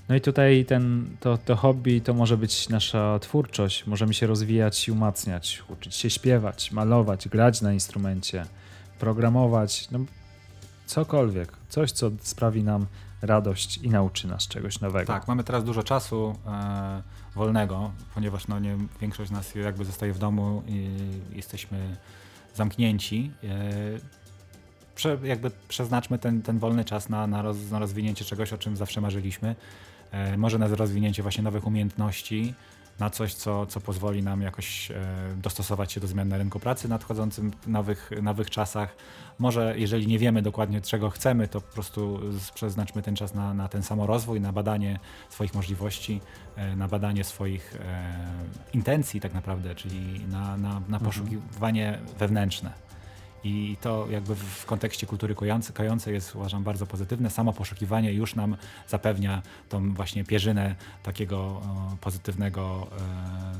No 0.08 0.14
i 0.14 0.20
tutaj 0.20 0.64
ten, 0.64 1.16
to, 1.20 1.38
to 1.38 1.56
hobby 1.56 2.00
to 2.00 2.14
może 2.14 2.36
być 2.36 2.68
nasza 2.68 3.18
twórczość. 3.18 3.86
Możemy 3.86 4.14
się 4.14 4.26
rozwijać 4.26 4.88
i 4.88 4.92
umacniać, 4.92 5.62
uczyć 5.68 5.94
się 5.94 6.10
śpiewać, 6.10 6.72
malować, 6.72 7.28
grać 7.28 7.62
na 7.62 7.72
instrumencie, 7.72 8.46
programować, 8.98 9.90
no 9.90 9.98
cokolwiek. 10.86 11.52
Coś, 11.68 11.92
co 11.92 12.10
sprawi 12.20 12.64
nam 12.64 12.86
radość 13.22 13.76
i 13.76 13.90
nauczy 13.90 14.28
nas 14.28 14.48
czegoś 14.48 14.80
nowego. 14.80 15.06
Tak, 15.06 15.28
mamy 15.28 15.44
teraz 15.44 15.64
dużo 15.64 15.82
czasu 15.82 16.36
e, 16.46 17.02
wolnego, 17.34 17.90
ponieważ 18.14 18.48
no, 18.48 18.58
nie, 18.58 18.76
większość 19.00 19.28
z 19.30 19.32
nas 19.32 19.54
jakby 19.54 19.84
zostaje 19.84 20.12
w 20.12 20.18
domu 20.18 20.62
i 20.66 20.88
jesteśmy 21.32 21.96
zamknięci. 22.54 23.30
E, 23.44 24.21
prze, 24.94 25.18
jakby 25.22 25.50
przeznaczmy 25.68 26.18
ten, 26.18 26.42
ten 26.42 26.58
wolny 26.58 26.84
czas 26.84 27.08
na, 27.08 27.26
na, 27.26 27.42
roz, 27.42 27.70
na 27.70 27.78
rozwinięcie 27.78 28.24
czegoś, 28.24 28.52
o 28.52 28.58
czym 28.58 28.76
zawsze 28.76 29.00
marzyliśmy. 29.00 29.56
E, 30.10 30.36
może 30.36 30.58
na 30.58 30.68
rozwinięcie 30.68 31.22
właśnie 31.22 31.42
nowych 31.42 31.66
umiejętności, 31.66 32.54
na 32.98 33.10
coś, 33.10 33.34
co, 33.34 33.66
co 33.66 33.80
pozwoli 33.80 34.22
nam 34.22 34.42
jakoś 34.42 34.90
e, 34.90 34.94
dostosować 35.36 35.92
się 35.92 36.00
do 36.00 36.06
zmian 36.06 36.28
na 36.28 36.38
rynku 36.38 36.60
pracy 36.60 36.86
w 36.86 36.90
nadchodzącym 36.90 37.50
nowych, 37.66 38.10
nowych 38.22 38.50
czasach. 38.50 38.96
Może 39.38 39.74
jeżeli 39.78 40.06
nie 40.06 40.18
wiemy 40.18 40.42
dokładnie 40.42 40.80
czego 40.80 41.10
chcemy, 41.10 41.48
to 41.48 41.60
po 41.60 41.72
prostu 41.72 42.20
przeznaczmy 42.54 43.02
ten 43.02 43.16
czas 43.16 43.34
na, 43.34 43.54
na 43.54 43.68
ten 43.68 43.82
samorozwój, 43.82 44.40
na 44.40 44.52
badanie 44.52 44.98
swoich 45.30 45.54
możliwości, 45.54 46.20
e, 46.56 46.76
na 46.76 46.88
badanie 46.88 47.24
swoich 47.24 47.76
e, 47.76 48.12
intencji 48.72 49.20
tak 49.20 49.34
naprawdę, 49.34 49.74
czyli 49.74 50.26
na, 50.26 50.56
na, 50.56 50.68
na 50.68 50.76
mhm. 50.76 51.04
poszukiwanie 51.04 51.98
wewnętrzne. 52.18 52.91
I 53.44 53.76
to 53.80 54.06
jakby 54.10 54.34
w 54.34 54.66
kontekście 54.66 55.06
kultury 55.06 55.34
kojącej 55.74 56.14
jest 56.14 56.34
uważam 56.34 56.64
bardzo 56.64 56.86
pozytywne. 56.86 57.30
Samo 57.30 57.52
poszukiwanie 57.52 58.12
już 58.12 58.34
nam 58.34 58.56
zapewnia 58.88 59.42
tą 59.68 59.94
właśnie 59.94 60.24
pierzynę 60.24 60.74
takiego 61.02 61.62
pozytywnego 62.00 62.86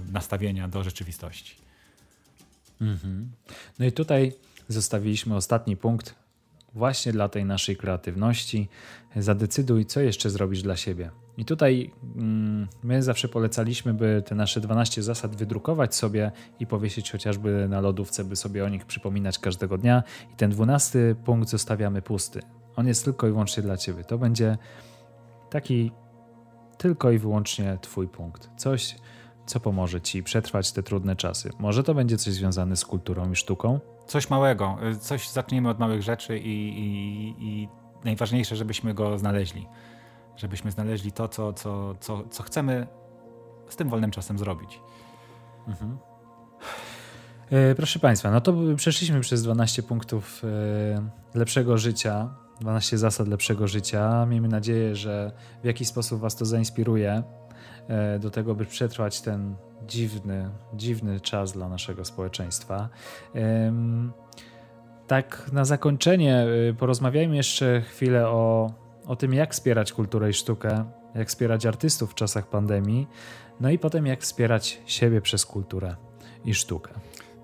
e, 0.09 0.13
nastawienia 0.13 0.69
do 0.69 0.85
rzeczywistości. 0.85 1.57
Mhm. 2.81 3.33
No 3.79 3.87
i 3.87 3.93
tutaj 3.93 4.33
zostawiliśmy 4.69 5.37
ostatni 5.37 5.77
punkt 5.77 6.22
właśnie 6.75 7.13
dla 7.13 7.29
tej 7.29 7.45
naszej 7.45 7.77
kreatywności. 7.77 8.69
Zadecyduj, 9.17 9.87
co 9.87 10.01
jeszcze 10.01 10.31
zrobisz 10.31 10.63
dla 10.63 10.77
siebie. 10.77 11.11
I 11.37 11.45
tutaj 11.45 11.91
mm, 12.17 12.69
my 12.83 13.03
zawsze 13.03 13.29
polecaliśmy, 13.29 13.95
by 13.95 14.23
te 14.27 14.35
nasze 14.35 14.61
12 14.61 15.03
zasad 15.03 15.37
wydrukować 15.37 15.95
sobie 15.95 16.33
i 16.61 16.67
powiesić 16.67 17.13
chociażby 17.13 17.69
na 17.69 17.81
lodówce, 17.81 18.25
by 18.25 18.37
sobie 18.37 18.65
o 18.65 18.69
nich 18.69 18.87
przypominać 18.87 19.39
każdego 19.39 19.79
dnia. 19.79 20.03
I 20.33 20.37
ten 20.37 20.51
12 20.51 21.15
punkt 21.25 21.49
zostawiamy 21.49 22.03
pusty. 22.03 22.41
On 22.77 22.87
jest 22.87 23.05
tylko 23.05 23.27
i 23.27 23.31
wyłącznie 23.31 23.63
dla 23.63 23.77
ciebie. 23.77 24.05
To 24.05 24.19
będzie 24.19 24.59
taki 25.51 25.93
tylko 26.79 27.11
i 27.11 27.19
wyłącznie 27.19 27.79
twój 27.81 28.09
punkt. 28.09 28.51
Coś, 28.57 28.97
co 29.47 29.61
pomoże 29.61 30.01
ci 30.01 30.23
przetrwać 30.23 30.73
te 30.73 30.83
trudne 30.83 31.17
czasy. 31.17 31.51
Może 31.59 31.83
to 31.83 31.95
będzie 31.95 32.17
coś 32.17 32.35
związane 32.35 32.77
z 32.77 32.85
kulturą 32.85 33.33
i 33.33 33.37
sztuką? 33.37 33.81
Coś 34.07 34.31
małego. 34.31 34.77
Coś 35.01 35.29
zaczniemy 35.29 35.69
od 35.69 35.79
małych 35.79 36.03
rzeczy 36.03 36.39
i, 36.39 36.79
i, 36.79 37.35
i 37.39 37.69
najważniejsze, 38.05 38.57
żebyśmy 38.57 38.95
go 38.95 39.19
znaleźli 39.19 39.67
żebyśmy 40.37 40.71
znaleźli 40.71 41.13
to, 41.13 41.29
co, 41.29 41.53
co, 41.53 41.95
co, 42.01 42.25
co 42.31 42.43
chcemy 42.43 42.87
z 43.69 43.77
tym 43.77 43.89
wolnym 43.89 44.11
czasem 44.11 44.39
zrobić. 44.39 44.81
Mhm. 45.69 45.99
E, 47.51 47.75
proszę 47.75 47.99
Państwa, 47.99 48.31
no 48.31 48.41
to 48.41 48.55
przeszliśmy 48.77 49.21
przez 49.21 49.43
12 49.43 49.83
punktów 49.83 50.43
e, 51.35 51.39
lepszego 51.39 51.79
życia, 51.79 52.35
12 52.61 52.99
zasad 52.99 53.29
lepszego 53.29 53.69
życia. 53.69 54.27
Miejmy 54.27 54.49
nadzieję, 54.49 54.97
że 54.97 55.33
w 55.63 55.67
jakiś 55.67 55.89
sposób 55.89 56.21
Was 56.21 56.37
to 56.37 56.45
zainspiruje 56.45 57.23
e, 57.89 58.19
do 58.19 58.31
tego, 58.31 58.55
by 58.55 58.67
przetrwać 58.67 59.21
ten 59.21 59.57
dziwny, 59.87 60.51
dziwny 60.75 61.21
czas 61.21 61.53
dla 61.53 61.69
naszego 61.69 62.05
społeczeństwa. 62.05 62.89
Tak, 65.07 65.51
na 65.53 65.65
zakończenie 65.65 66.47
porozmawiajmy 66.79 67.37
jeszcze 67.37 67.81
chwilę 67.81 68.29
o 68.29 68.71
o 69.07 69.17
tym, 69.17 69.35
jak 69.35 69.53
wspierać 69.53 69.93
kulturę 69.93 70.31
i 70.31 70.33
sztukę, 70.33 70.85
jak 71.15 71.29
wspierać 71.29 71.67
artystów 71.67 72.11
w 72.11 72.15
czasach 72.15 72.47
pandemii, 72.47 73.07
no 73.61 73.71
i 73.71 73.79
potem 73.79 74.07
jak 74.07 74.21
wspierać 74.21 74.81
siebie 74.87 75.21
przez 75.21 75.47
kulturę 75.47 75.97
i 76.45 76.55
sztukę. 76.55 76.91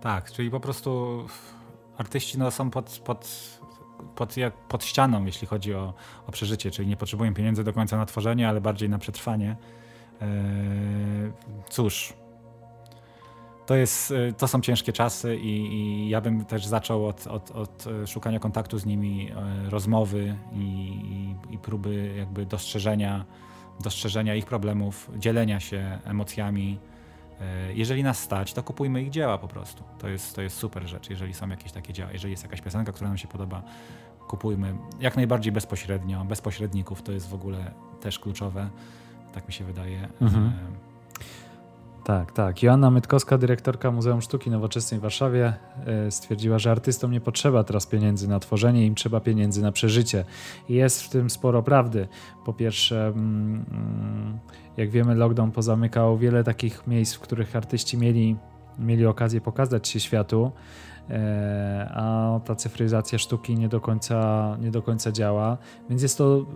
Tak, 0.01 0.33
czyli 0.33 0.51
po 0.51 0.61
prostu 0.61 1.21
artyści 1.97 2.39
no, 2.39 2.51
są 2.51 2.71
pod, 2.71 3.03
pod, 3.05 3.29
pod, 4.17 4.37
jak, 4.37 4.55
pod 4.55 4.85
ścianą, 4.85 5.25
jeśli 5.25 5.47
chodzi 5.47 5.75
o, 5.75 5.95
o 6.27 6.33
przeżycie, 6.33 6.71
czyli 6.71 6.89
nie 6.89 6.97
potrzebują 6.97 7.35
pieniędzy 7.35 7.65
do 7.65 7.73
końca 7.73 7.97
na 7.97 8.07
tworzenie, 8.07 8.49
ale 8.49 8.61
bardziej 8.61 8.89
na 8.89 8.99
przetrwanie. 8.99 9.57
Eee, 10.21 10.29
cóż, 11.71 12.13
to, 13.69 13.77
jest, 13.77 14.11
y, 14.11 14.35
to 14.39 14.49
są 14.49 14.61
ciężkie 14.61 14.93
czasy 14.93 15.37
i, 15.37 15.75
i 15.75 16.09
ja 16.09 16.21
bym 16.21 16.45
też 16.45 16.67
zaczął 16.67 17.07
od, 17.07 17.27
od, 17.27 17.51
od, 17.51 17.87
y, 17.87 18.07
szukania 18.07 18.39
kontaktu 18.39 18.79
z 18.79 18.87
nimi, 18.87 19.31
y, 19.67 19.71
rozmowy 19.71 20.37
i, 20.53 20.93
i, 21.51 21.59
próby 21.59 22.15
jakby 22.19 22.47
dostrzeżenia, 22.47 23.25
dostrzeżenia 23.81 24.35
ich 24.35 24.47
problemów, 24.47 25.11
dzielenia 25.17 25.61
się 25.61 25.99
emocjami. 26.05 26.79
Jeżeli 27.75 28.03
nas 28.03 28.19
stać, 28.19 28.53
to 28.53 28.63
kupujmy 28.63 29.03
ich 29.03 29.11
dzieła 29.11 29.39
po 29.39 29.49
prostu. 29.49 29.85
To 29.99 30.09
jest, 30.09 30.37
to 30.37 30.43
jest 30.43 30.57
super 30.57 30.89
rzecz, 30.89 31.11
jeżeli 31.11 31.35
są 31.35 31.49
jakieś 31.49 31.73
takie 31.73 31.93
dzieła. 31.93 32.13
Jeżeli 32.13 32.31
jest 32.31 32.43
jakaś 32.43 32.61
piosenka, 32.61 32.93
która 32.93 33.09
nam 33.09 33.19
się 33.19 33.29
podoba, 33.29 33.63
kupujmy 34.29 34.75
jak 35.01 35.17
najbardziej 35.17 35.53
bezpośrednio, 35.53 36.25
bez 36.25 36.41
pośredników. 36.41 37.03
To 37.03 37.13
jest 37.13 37.29
w 37.29 37.35
ogóle 37.35 37.71
też 38.01 38.19
kluczowe, 38.19 38.71
tak 39.33 39.49
mi 39.49 39.53
się 39.53 39.65
wydaje. 39.65 40.09
Mhm. 40.21 40.53
Tak, 42.09 42.33
tak. 42.33 42.63
Joanna 42.63 42.91
Mytkowska, 42.91 43.39
dyrektorka 43.39 43.91
Muzeum 43.91 44.23
Sztuki 44.23 44.51
Nowoczesnej 44.51 45.01
w 45.01 45.03
Warszawie, 45.03 45.53
e, 45.87 46.11
stwierdziła, 46.11 46.59
że 46.59 46.71
artystom 46.71 47.13
nie 47.13 47.21
potrzeba 47.21 47.65
teraz 47.65 47.87
pieniędzy 47.87 48.29
na 48.29 48.41
tworzenie, 48.41 48.87
im 48.87 48.95
trzeba 48.95 49.21
pieniędzy 49.21 49.63
na 49.63 49.73
przeżycie. 49.73 50.25
Jest 50.69 51.03
w 51.03 51.09
tym 51.09 51.31
sporo 51.31 51.63
prawdy. 51.63 52.09
Po 52.45 52.53
pierwsze, 52.53 53.07
mm, 53.07 54.39
jak 54.77 54.91
wiemy, 54.91 55.15
lockdown 55.15 55.51
pozamykał 55.51 56.19
wiele 56.19 56.45
takich 56.45 56.87
miejsc, 56.87 57.15
w 57.15 57.21
których 57.21 57.57
artyści 57.57 57.99
mieli 57.99 58.37
mieli 58.79 59.07
okazję 59.07 59.41
pokazać 59.41 59.89
się 59.89 60.01
światu, 60.01 60.53
e, 61.11 61.91
a 61.95 62.41
ta 62.45 62.55
cyfryzacja 62.55 63.19
sztuki 63.19 63.55
nie 63.55 63.69
do 63.69 63.81
końca, 63.81 64.57
nie 64.61 64.71
do 64.71 64.83
końca 64.83 65.13
działa. 65.13 65.59
Więc 65.91 66.03
jest 66.03 66.19
to 66.19 66.47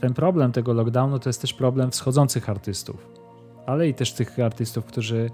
ten 0.00 0.14
problem 0.14 0.52
tego 0.52 0.72
lockdownu 0.72 1.18
to 1.18 1.28
jest 1.28 1.40
też 1.40 1.54
problem 1.54 1.90
wschodzących 1.90 2.50
artystów, 2.50 3.23
ale 3.66 3.88
i 3.88 3.94
też 3.94 4.12
tych 4.12 4.38
artystów, 4.38 4.84
którzy, 4.84 5.30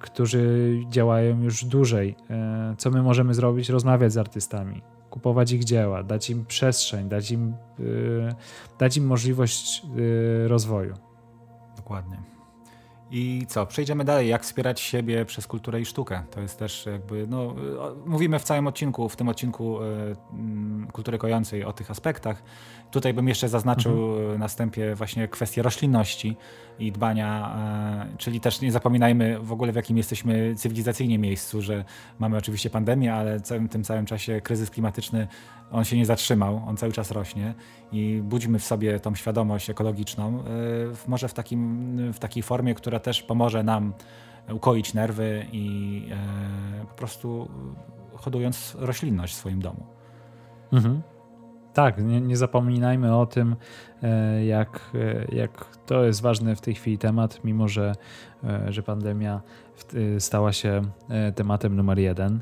którzy 0.00 0.74
działają 0.88 1.42
już 1.42 1.64
dłużej. 1.64 2.16
Co 2.78 2.90
my 2.90 3.02
możemy 3.02 3.34
zrobić? 3.34 3.68
Rozmawiać 3.68 4.12
z 4.12 4.16
artystami, 4.16 4.82
kupować 5.10 5.52
ich 5.52 5.64
dzieła, 5.64 6.02
dać 6.02 6.30
im 6.30 6.46
przestrzeń, 6.46 7.08
dać 7.08 7.30
im, 7.30 7.54
dać 8.78 8.96
im 8.96 9.06
możliwość 9.06 9.82
rozwoju. 10.46 10.94
Dokładnie. 11.76 12.18
I 13.10 13.46
co? 13.48 13.66
Przejdziemy 13.66 14.04
dalej. 14.04 14.28
Jak 14.28 14.42
wspierać 14.42 14.80
siebie 14.80 15.24
przez 15.24 15.46
kulturę 15.46 15.80
i 15.80 15.84
sztukę? 15.84 16.22
To 16.30 16.40
jest 16.40 16.58
też 16.58 16.86
jakby, 16.86 17.26
no, 17.26 17.54
mówimy 18.06 18.38
w 18.38 18.44
całym 18.44 18.66
odcinku, 18.66 19.08
w 19.08 19.16
tym 19.16 19.28
odcinku 19.28 19.82
y, 19.82 20.16
kultury 20.92 21.18
kojącej 21.18 21.64
o 21.64 21.72
tych 21.72 21.90
aspektach. 21.90 22.42
Tutaj 22.94 23.14
bym 23.14 23.28
jeszcze 23.28 23.48
zaznaczył 23.48 24.16
mhm. 24.18 24.38
na 24.38 24.48
wstępie 24.48 24.94
właśnie 24.94 25.28
kwestię 25.28 25.62
roślinności 25.62 26.36
i 26.78 26.92
dbania, 26.92 27.56
y, 28.14 28.16
czyli 28.16 28.40
też 28.40 28.60
nie 28.60 28.72
zapominajmy 28.72 29.38
w 29.40 29.52
ogóle 29.52 29.72
w 29.72 29.76
jakim 29.76 29.96
jesteśmy 29.96 30.54
cywilizacyjnie 30.56 31.18
miejscu, 31.18 31.62
że 31.62 31.84
mamy 32.18 32.36
oczywiście 32.36 32.70
pandemię, 32.70 33.14
ale 33.14 33.38
w 33.38 33.42
całym 33.42 33.68
tym 33.68 33.84
całym 33.84 34.06
czasie 34.06 34.40
kryzys 34.40 34.70
klimatyczny 34.70 35.28
on 35.72 35.84
się 35.84 35.96
nie 35.96 36.06
zatrzymał, 36.06 36.62
on 36.66 36.76
cały 36.76 36.92
czas 36.92 37.10
rośnie 37.10 37.54
i 37.92 38.20
budźmy 38.24 38.58
w 38.58 38.64
sobie 38.64 39.00
tą 39.00 39.14
świadomość 39.14 39.70
ekologiczną, 39.70 40.40
y, 40.40 41.08
może 41.08 41.28
w, 41.28 41.34
takim, 41.34 42.12
w 42.12 42.18
takiej 42.18 42.42
formie, 42.42 42.74
która 42.74 43.00
też 43.00 43.22
pomoże 43.22 43.62
nam 43.62 43.92
ukoić 44.52 44.94
nerwy 44.94 45.46
i 45.52 46.02
y, 46.82 46.86
po 46.86 46.94
prostu 46.94 47.48
hodując 48.14 48.76
roślinność 48.78 49.34
w 49.34 49.36
swoim 49.36 49.60
domu. 49.60 49.86
Mhm. 50.72 51.13
Tak, 51.74 52.04
nie, 52.04 52.20
nie, 52.20 52.36
zapominajmy 52.36 53.16
o 53.16 53.26
tym, 53.26 53.56
y, 54.02 54.44
jak, 54.44 54.90
jak 55.32 55.66
to 55.86 56.04
jest 56.04 56.22
ważny 56.22 56.56
w 56.56 56.60
tej 56.60 56.74
chwili 56.74 56.98
temat, 56.98 57.44
mimo 57.44 57.68
że, 57.68 57.94
że 58.68 58.82
pandemia 58.82 59.40
stała 60.18 60.52
się 60.52 60.82
tematem 61.34 61.76
numer 61.76 61.98
jeden. 61.98 62.40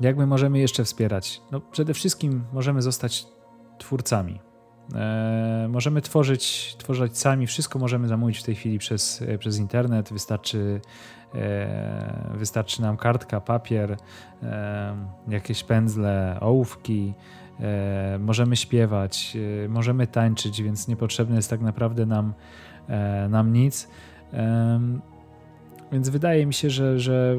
Jak 0.00 0.16
my 0.16 0.26
możemy 0.26 0.58
jeszcze 0.58 0.84
wspierać? 0.84 1.42
No, 1.52 1.60
przede 1.60 1.94
wszystkim 1.94 2.44
możemy 2.52 2.82
zostać 2.82 3.26
twórcami. 3.78 4.40
E, 4.94 5.66
możemy 5.68 6.02
tworzyć, 6.02 6.74
tworzyć 6.78 7.18
sami, 7.18 7.46
wszystko 7.46 7.78
możemy 7.78 8.08
zamówić 8.08 8.38
w 8.38 8.42
tej 8.42 8.54
chwili 8.54 8.78
przez, 8.78 9.24
przez 9.38 9.58
internet. 9.58 10.12
Wystarczy, 10.12 10.80
e, 11.34 12.30
wystarczy 12.34 12.82
nam 12.82 12.96
kartka, 12.96 13.40
papier, 13.40 13.96
e, 14.42 14.96
jakieś 15.28 15.64
pędzle, 15.64 16.36
ołówki. 16.40 17.14
Możemy 18.18 18.56
śpiewać, 18.56 19.36
możemy 19.68 20.06
tańczyć, 20.06 20.62
więc 20.62 20.88
niepotrzebne 20.88 21.36
jest 21.36 21.50
tak 21.50 21.60
naprawdę 21.60 22.06
nam, 22.06 22.34
nam 23.28 23.52
nic. 23.52 23.88
Więc 25.92 26.08
wydaje 26.08 26.46
mi 26.46 26.54
się, 26.54 26.70
że, 26.70 27.00
że 27.00 27.36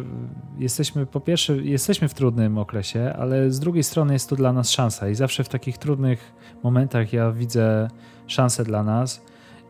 jesteśmy 0.58 1.06
po 1.06 1.20
pierwsze, 1.20 1.58
jesteśmy 1.58 2.08
w 2.08 2.14
trudnym 2.14 2.58
okresie, 2.58 3.14
ale 3.20 3.52
z 3.52 3.60
drugiej 3.60 3.84
strony 3.84 4.14
jest 4.14 4.30
to 4.30 4.36
dla 4.36 4.54
nas 4.54 4.72
szansa 4.72 5.10
i 5.10 5.16
zawsze 5.16 5.44
w 5.44 5.50
takich 5.50 5.78
trudnych 5.78 6.34
momentach 6.64 7.14
ja 7.14 7.32
widzę 7.32 7.88
szansę 8.28 8.64
dla 8.64 8.84
nas 8.84 9.22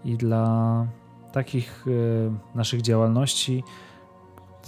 i 0.06 0.18
dla 0.18 0.88
takich 1.32 1.88
y, 1.88 2.32
naszych 2.56 2.82
działalności, 2.82 3.64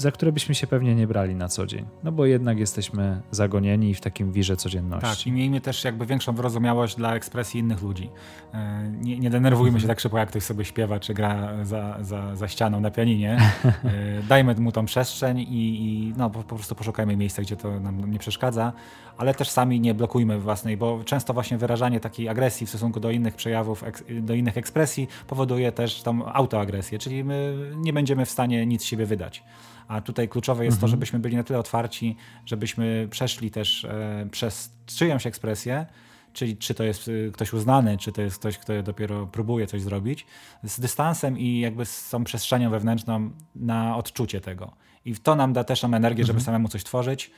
za 0.02 0.12
które 0.12 0.32
byśmy 0.32 0.56
się 0.56 0.68
pewnie 0.68 0.96
nie 0.96 1.08
brali 1.08 1.36
na 1.36 1.48
co 1.48 1.66
dzień. 1.66 1.86
No 2.04 2.12
bo 2.12 2.26
jednak 2.26 2.60
jesteśmy 2.60 3.22
zagonieni 3.32 3.96
w 3.96 4.02
takim 4.02 4.32
wirze 4.32 4.58
codzienności. 4.58 5.08
Tak, 5.08 5.28
i 5.28 5.32
miejmy 5.32 5.62
też 5.62 5.84
jakby 5.84 6.06
większą 6.06 6.36
wyrozumiałość 6.36 6.96
dla 6.96 7.16
ekspresji 7.16 7.60
innych 7.60 7.82
ludzi. 7.82 8.10
E, 8.54 8.92
nie, 9.02 9.20
nie 9.20 9.30
denerwujmy 9.30 9.68
mhm. 9.68 9.82
się 9.82 9.88
tak 9.88 10.00
szybko, 10.00 10.18
jak 10.18 10.30
ktoś 10.30 10.44
sobie 10.44 10.66
śpiewa, 10.66 11.00
czy 11.00 11.14
gra 11.14 11.66
za, 11.66 11.98
za, 12.02 12.36
za 12.36 12.48
ścianą 12.48 12.80
na 12.80 12.92
pianinie. 12.92 13.38
E, 13.84 14.24
dajmy 14.30 14.56
mu 14.56 14.72
tą 14.72 14.86
przestrzeń 14.86 15.40
i, 15.40 15.46
i 15.50 16.14
no, 16.18 16.30
po, 16.30 16.44
po, 16.44 16.56
prostu 16.56 16.76
poszukajmy 16.76 17.18
miejsca, 17.18 17.42
gdzie 17.42 17.58
to 17.58 17.80
nam 17.80 18.12
nie 18.12 18.20
przeszkadza, 18.20 18.74
ale 19.22 19.34
też 19.34 19.50
sami 19.50 19.80
nie 19.80 19.94
blokujmy 19.94 20.40
własnej, 20.40 20.78
bo 20.78 21.04
często 21.04 21.34
właśnie 21.34 21.58
wyrażanie 21.58 22.00
takiej 22.00 22.30
agresji 22.30 22.68
w 22.68 22.70
stosunku 22.70 23.00
do 23.00 23.12
innych 23.12 23.36
przejawów, 23.36 23.84
do 24.22 24.34
innych 24.34 24.58
ekspresji 24.58 25.08
powoduje 25.28 25.72
też 25.72 26.02
tą 26.02 26.26
autoagresję, 26.26 27.00
czyli 27.00 27.24
my 27.24 27.72
nie 27.76 27.94
będziemy 27.94 28.26
w 28.26 28.30
stanie 28.30 28.66
nic 28.66 28.82
z 28.82 28.86
siebie 28.86 29.06
wydać. 29.06 29.44
A 29.88 30.02
tutaj 30.02 30.30
kluczowe 30.30 30.66
jest 30.66 30.76
mhm. 30.76 30.82
to, 30.82 30.88
żebyśmy 30.88 31.20
byli 31.20 31.36
na 31.36 31.44
tyle 31.44 31.60
otwarci, 31.60 32.16
żebyśmy 32.46 33.08
przeszli 33.12 33.52
też 33.52 33.86
e, 33.86 34.28
przez 34.32 34.74
czyjąś 34.86 35.28
ekspresję, 35.28 35.86
czyli 36.34 36.58
czy 36.58 36.74
to 36.74 36.84
jest 36.84 37.08
y, 37.08 37.32
ktoś 37.34 37.54
uznany, 37.54 37.98
czy 37.98 38.12
to 38.12 38.22
jest 38.22 38.40
ktoś, 38.40 38.58
kto 38.58 38.84
dopiero 38.84 39.28
próbuje 39.28 39.68
coś 39.68 39.82
zrobić, 39.82 40.26
z 40.64 40.80
dystansem 40.80 41.40
i 41.40 41.60
jakby 41.60 41.86
z 41.86 42.10
tą 42.10 42.24
przestrzenią 42.24 42.70
wewnętrzną 42.70 43.30
na 43.56 43.98
odczucie 43.98 44.42
tego. 44.42 44.72
I 45.06 45.16
to 45.16 45.36
nam 45.36 45.54
da 45.54 45.64
też 45.64 45.82
nam 45.82 45.94
energię, 45.94 46.24
żeby 46.24 46.38
mhm. 46.38 46.46
samemu 46.46 46.68
coś 46.68 46.84
tworzyć, 46.84 47.32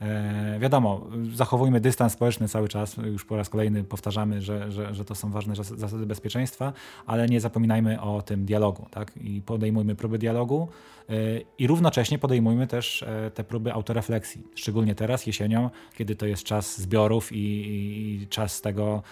E, 0.00 0.58
wiadomo, 0.58 1.06
zachowujmy 1.34 1.80
dystans 1.80 2.12
społeczny 2.12 2.48
cały 2.48 2.68
czas, 2.68 2.96
już 2.96 3.24
po 3.24 3.36
raz 3.36 3.48
kolejny 3.48 3.84
powtarzamy, 3.84 4.42
że, 4.42 4.72
że, 4.72 4.94
że 4.94 5.04
to 5.04 5.14
są 5.14 5.30
ważne 5.30 5.54
zasady 5.56 6.06
bezpieczeństwa, 6.06 6.72
ale 7.06 7.26
nie 7.26 7.40
zapominajmy 7.40 8.00
o 8.00 8.22
tym 8.22 8.44
dialogu, 8.44 8.86
tak? 8.90 9.12
I 9.16 9.42
podejmujmy 9.42 9.94
próby 9.94 10.18
dialogu 10.18 10.68
e, 11.08 11.12
i 11.58 11.66
równocześnie 11.66 12.18
podejmujmy 12.18 12.66
też 12.66 13.02
e, 13.02 13.30
te 13.30 13.44
próby 13.44 13.72
autorefleksji, 13.72 14.42
szczególnie 14.54 14.94
teraz, 14.94 15.26
jesienią, 15.26 15.70
kiedy 15.94 16.16
to 16.16 16.26
jest 16.26 16.44
czas 16.44 16.80
zbiorów 16.80 17.32
i, 17.32 17.36
i 17.38 18.26
czas 18.28 18.60
tego 18.60 19.02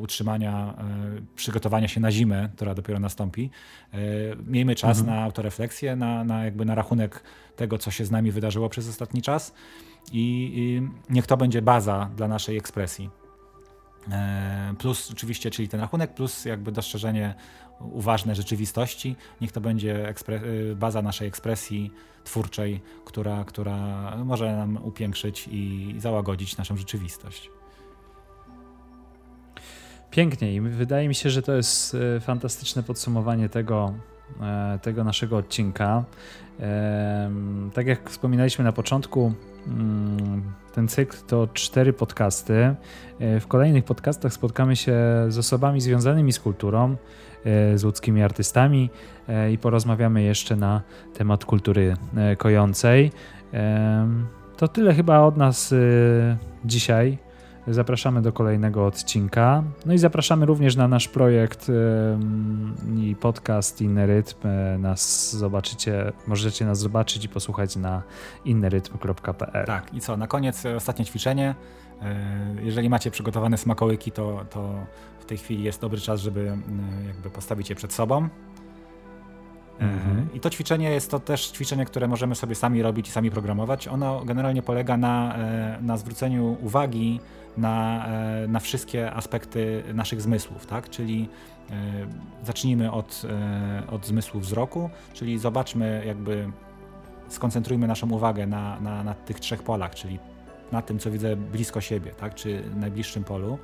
utrzymania, 0.00 0.74
przygotowania 1.34 1.88
się 1.88 2.00
na 2.00 2.12
zimę, 2.12 2.48
która 2.56 2.74
dopiero 2.74 3.00
nastąpi. 3.00 3.50
Miejmy 4.46 4.74
czas 4.74 4.98
mhm. 4.98 5.16
na 5.16 5.24
autorefleksję, 5.24 5.96
na, 5.96 6.24
na 6.24 6.44
jakby 6.44 6.64
na 6.64 6.74
rachunek 6.74 7.22
tego, 7.56 7.78
co 7.78 7.90
się 7.90 8.04
z 8.04 8.10
nami 8.10 8.30
wydarzyło 8.30 8.68
przez 8.68 8.88
ostatni 8.88 9.22
czas 9.22 9.54
i, 10.12 10.82
niech 11.10 11.26
to 11.26 11.36
będzie 11.36 11.62
baza 11.62 12.10
dla 12.16 12.28
naszej 12.28 12.56
ekspresji. 12.56 13.10
E, 14.10 14.74
plus 14.78 15.10
oczywiście, 15.10 15.50
czyli 15.50 15.68
ten 15.68 15.80
rachunek, 15.80 16.14
plus 16.14 16.44
jakby 16.44 16.72
dostrzeżenie 16.72 17.34
uważne 17.80 18.34
rzeczywistości. 18.34 19.16
Niech 19.40 19.52
to 19.52 19.60
będzie 19.60 20.08
e, 20.08 20.74
baza 20.74 21.02
naszej 21.02 21.28
ekspresji 21.28 21.90
twórczej, 22.24 22.80
która, 23.04 23.44
która 23.44 23.76
może 24.16 24.56
nam 24.56 24.84
upiększyć 24.84 25.48
i 25.52 25.94
załagodzić 25.98 26.56
naszą 26.56 26.76
rzeczywistość. 26.76 27.50
Pięknie 30.10 30.54
i 30.54 30.60
wydaje 30.60 31.08
mi 31.08 31.14
się, 31.14 31.30
że 31.30 31.42
to 31.42 31.52
jest 31.52 31.94
e, 31.94 32.20
fantastyczne 32.20 32.82
podsumowanie 32.82 33.48
tego, 33.48 33.94
tego 34.82 35.04
naszego 35.04 35.36
odcinka. 35.36 36.04
Tak 37.74 37.86
jak 37.86 38.10
wspominaliśmy 38.10 38.64
na 38.64 38.72
początku, 38.72 39.32
mm, 39.66 40.42
ten 40.74 40.88
cykl 40.88 41.16
to 41.26 41.48
cztery 41.52 41.92
podcasty. 41.92 42.74
E, 43.18 43.40
w 43.40 43.46
kolejnych 43.46 43.84
podcastach 43.84 44.32
spotkamy 44.32 44.76
się 44.76 44.94
z 45.28 45.38
osobami 45.38 45.80
związanymi 45.80 46.32
z 46.32 46.40
kulturą, 46.40 46.96
e, 47.44 47.78
z 47.78 47.84
łódzkimi 47.84 48.22
artystami 48.22 48.90
e, 49.28 49.52
i 49.52 49.58
porozmawiamy 49.58 50.22
jeszcze 50.22 50.56
na 50.56 50.82
temat 51.14 51.44
kultury 51.44 51.96
kojącej. 52.38 53.12
To 54.56 54.68
tyle 54.68 54.94
chyba 54.94 55.20
od 55.20 55.36
nas 55.36 55.74
dzisiaj. 56.64 57.18
Zapraszamy 57.68 58.22
do 58.22 58.32
kolejnego 58.32 58.86
odcinka. 58.86 59.62
No 59.86 59.92
i 59.92 59.98
zapraszamy 59.98 60.46
również 60.46 60.76
na 60.76 60.88
nasz 60.88 61.08
projekt 61.08 61.70
i 62.96 63.16
podcast 63.16 63.82
Inny 63.82 64.06
Rytm. 64.06 64.48
E, 64.48 64.78
nas 64.78 65.32
zobaczycie, 65.36 66.12
możecie 66.26 66.64
nas 66.64 66.78
zobaczyć 66.78 67.24
i 67.24 67.28
posłuchać 67.28 67.76
na 67.76 68.02
innerytm.pl. 68.44 69.66
Tak, 69.66 69.94
i 69.94 70.00
co? 70.00 70.16
Na 70.16 70.26
koniec 70.26 70.66
e, 70.66 70.76
ostatnie 70.76 71.04
ćwiczenie. 71.04 71.54
E, 72.02 72.16
jeżeli 72.62 72.90
macie 72.90 73.10
przygotowane 73.10 73.58
smakołyki, 73.58 74.12
to, 74.12 74.44
to 74.50 74.74
w 75.20 75.24
tej 75.24 75.38
chwili 75.38 75.62
jest 75.62 75.80
dobry 75.80 76.00
czas, 76.00 76.20
żeby 76.20 76.56
jakby 77.06 77.30
postawić 77.30 77.70
je 77.70 77.76
przed 77.76 77.92
sobą. 77.92 78.28
Mhm. 79.78 80.28
I 80.34 80.40
to 80.40 80.50
ćwiczenie 80.50 80.90
jest 80.90 81.10
to 81.10 81.20
też 81.20 81.50
ćwiczenie, 81.50 81.84
które 81.84 82.08
możemy 82.08 82.34
sobie 82.34 82.54
sami 82.54 82.82
robić 82.82 83.08
i 83.08 83.10
sami 83.10 83.30
programować. 83.30 83.88
Ono 83.88 84.24
generalnie 84.24 84.62
polega 84.62 84.96
na, 84.96 85.36
na 85.80 85.96
zwróceniu 85.96 86.56
uwagi 86.62 87.20
na, 87.56 88.06
e, 88.06 88.48
na 88.48 88.60
wszystkie 88.60 89.12
aspekty 89.12 89.82
naszych 89.94 90.20
zmysłów, 90.20 90.66
tak? 90.66 90.90
Czyli 90.90 91.28
e, 91.70 91.74
zacznijmy 92.44 92.92
od, 92.92 93.22
e, 93.28 93.90
od 93.90 94.06
zmysłu 94.06 94.40
wzroku, 94.40 94.90
czyli 95.12 95.38
zobaczmy 95.38 96.02
jakby 96.06 96.50
skoncentrujmy 97.28 97.86
naszą 97.86 98.10
uwagę 98.10 98.46
na, 98.46 98.80
na, 98.80 99.04
na 99.04 99.14
tych 99.14 99.40
trzech 99.40 99.62
polach, 99.62 99.94
czyli 99.94 100.18
na 100.72 100.82
tym, 100.82 100.98
co 100.98 101.10
widzę 101.10 101.36
blisko 101.36 101.80
siebie, 101.80 102.10
tak? 102.10 102.34
czy 102.34 102.62
najbliższym 102.76 103.24
polu. 103.24 103.58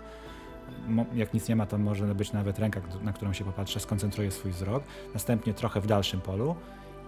Jak 1.15 1.35
nic 1.35 1.49
nie 1.49 1.57
ma, 1.57 1.67
to 1.67 1.79
może 1.79 2.15
być 2.15 2.33
nawet 2.33 2.59
ręka, 2.59 2.81
na 3.03 3.13
którą 3.13 3.33
się 3.33 3.45
popatrzę, 3.45 3.81
skoncentruję 3.81 4.31
swój 4.31 4.51
wzrok. 4.51 4.85
Następnie 5.15 5.55
trochę 5.55 5.81
w 5.81 5.87
dalszym 5.87 6.21
polu 6.21 6.57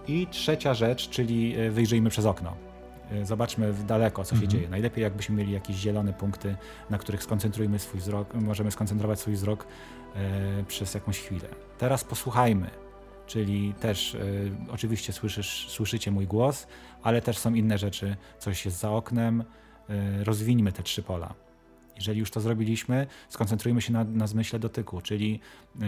I 0.07 0.27
trzecia 0.27 0.73
rzecz, 0.73 1.09
czyli 1.09 1.55
e, 1.55 1.71
wyjrzyjmy 1.71 2.09
przez 2.09 2.25
okno. 2.25 2.55
E, 3.11 3.25
zobaczmy 3.25 3.73
w 3.73 3.83
daleko, 3.83 4.23
co 4.23 4.29
się 4.29 4.35
mhm. 4.35 4.51
dzieje. 4.51 4.69
Najlepiej, 4.69 5.01
jakbyśmy 5.01 5.35
mieli 5.35 5.51
jakieś 5.51 5.75
zielone 5.75 6.13
punkty, 6.13 6.55
na 6.89 6.97
których 6.97 7.23
skoncentrujmy 7.23 7.79
swój 7.79 7.99
wzrok, 7.99 8.33
możemy 8.33 8.71
skoncentrować 8.71 9.19
swój 9.19 9.33
wzrok 9.33 9.67
e, 10.15 10.63
przez 10.63 10.93
jakąś 10.93 11.19
chwilę. 11.19 11.47
Teraz 11.77 12.03
posłuchajmy, 12.03 12.69
czyli 13.27 13.73
też 13.73 14.15
e, 14.15 14.19
oczywiście 14.71 15.13
słyszysz, 15.13 15.69
słyszycie 15.69 16.11
mój 16.11 16.27
głos, 16.27 16.67
ale 17.03 17.21
też 17.21 17.37
są 17.37 17.53
inne 17.53 17.77
rzeczy, 17.77 18.15
coś 18.39 18.65
jest 18.65 18.79
za 18.79 18.91
oknem. 18.91 19.43
E, 19.89 20.23
rozwińmy 20.23 20.71
te 20.71 20.83
trzy 20.83 21.03
pola. 21.03 21.33
Jeżeli 21.95 22.19
już 22.19 22.31
to 22.31 22.41
zrobiliśmy, 22.41 23.07
skoncentrujmy 23.29 23.81
się 23.81 23.93
na, 23.93 24.03
na 24.03 24.27
zmyśle 24.27 24.59
dotyku, 24.59 25.01
czyli 25.01 25.39
yy, 25.79 25.87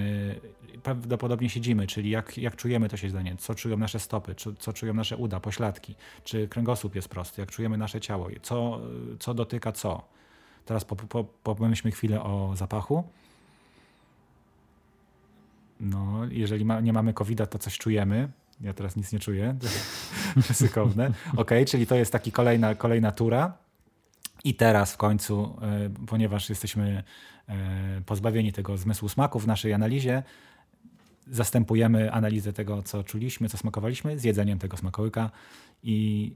prawdopodobnie 0.83 1.49
siedzimy, 1.49 1.87
czyli 1.87 2.09
jak, 2.09 2.37
jak 2.37 2.55
czujemy 2.55 2.89
to 2.89 2.97
siedzenie, 2.97 3.35
co 3.37 3.55
czują 3.55 3.77
nasze 3.77 3.99
stopy, 3.99 4.35
czy, 4.35 4.55
co 4.59 4.73
czują 4.73 4.93
nasze 4.93 5.17
uda, 5.17 5.39
pośladki, 5.39 5.95
czy 6.23 6.47
kręgosłup 6.47 6.95
jest 6.95 7.09
prosty, 7.09 7.41
jak 7.41 7.51
czujemy 7.51 7.77
nasze 7.77 8.01
ciało, 8.01 8.27
co, 8.41 8.79
co 9.19 9.33
dotyka 9.33 9.71
co. 9.71 10.01
Teraz 10.65 10.85
po, 10.85 10.95
po, 10.95 11.55
pomyślmy 11.55 11.91
chwilę 11.91 12.23
o 12.23 12.53
zapachu. 12.55 13.03
No, 15.79 16.21
jeżeli 16.29 16.65
ma, 16.65 16.79
nie 16.81 16.93
mamy 16.93 17.13
covid 17.13 17.49
to 17.49 17.59
coś 17.59 17.77
czujemy. 17.77 18.31
Ja 18.61 18.73
teraz 18.73 18.95
nic 18.95 19.11
nie 19.11 19.19
czuję, 19.19 19.55
ryzykowne. 20.49 21.11
Ok, 21.37 21.51
czyli 21.67 21.87
to 21.87 21.95
jest 21.95 22.11
taki 22.11 22.31
kolejna, 22.31 22.75
kolejna 22.75 23.11
tura. 23.11 23.64
I 24.45 24.53
teraz 24.53 24.93
w 24.93 24.97
końcu, 24.97 25.57
e, 25.61 25.89
ponieważ 26.07 26.49
jesteśmy 26.49 27.03
e, 27.49 28.01
pozbawieni 28.05 28.53
tego 28.53 28.77
zmysłu 28.77 29.09
smaku 29.09 29.39
w 29.39 29.47
naszej 29.47 29.73
analizie, 29.73 30.23
zastępujemy 31.27 32.11
analizę 32.11 32.53
tego, 32.53 32.83
co 32.83 33.03
czuliśmy, 33.03 33.49
co 33.49 33.57
smakowaliśmy, 33.57 34.19
z 34.19 34.23
jedzeniem 34.23 34.59
tego 34.59 34.77
smakołyka 34.77 35.31
i 35.83 36.31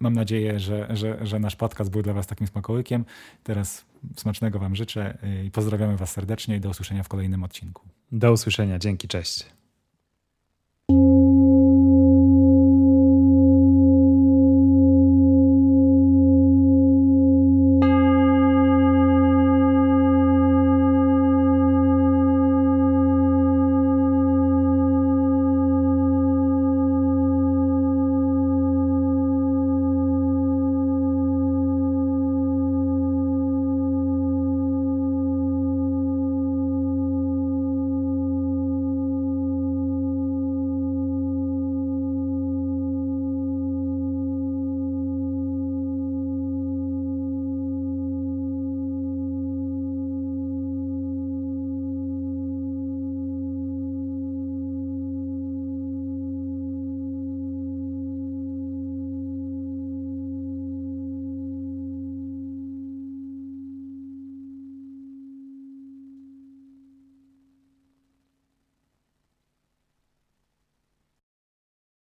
mam 0.00 0.12
nadzieję, 0.12 0.60
że, 0.60 0.96
że, 0.96 1.26
że 1.26 1.38
nasz 1.38 1.56
podcast 1.56 1.90
był 1.90 2.02
dla 2.02 2.12
Was 2.12 2.26
takim 2.26 2.46
smakołykiem. 2.46 3.04
Teraz 3.42 3.84
smacznego 4.16 4.58
Wam 4.58 4.76
życzę 4.76 5.18
i 5.46 5.50
pozdrawiamy 5.50 5.96
Was 5.96 6.10
serdecznie 6.10 6.56
i 6.56 6.60
do 6.60 6.70
usłyszenia 6.70 7.02
w 7.02 7.08
kolejnym 7.08 7.44
odcinku. 7.44 7.82
Do 8.12 8.32
usłyszenia, 8.32 8.78
dzięki, 8.78 9.08
cześć. 9.08 9.61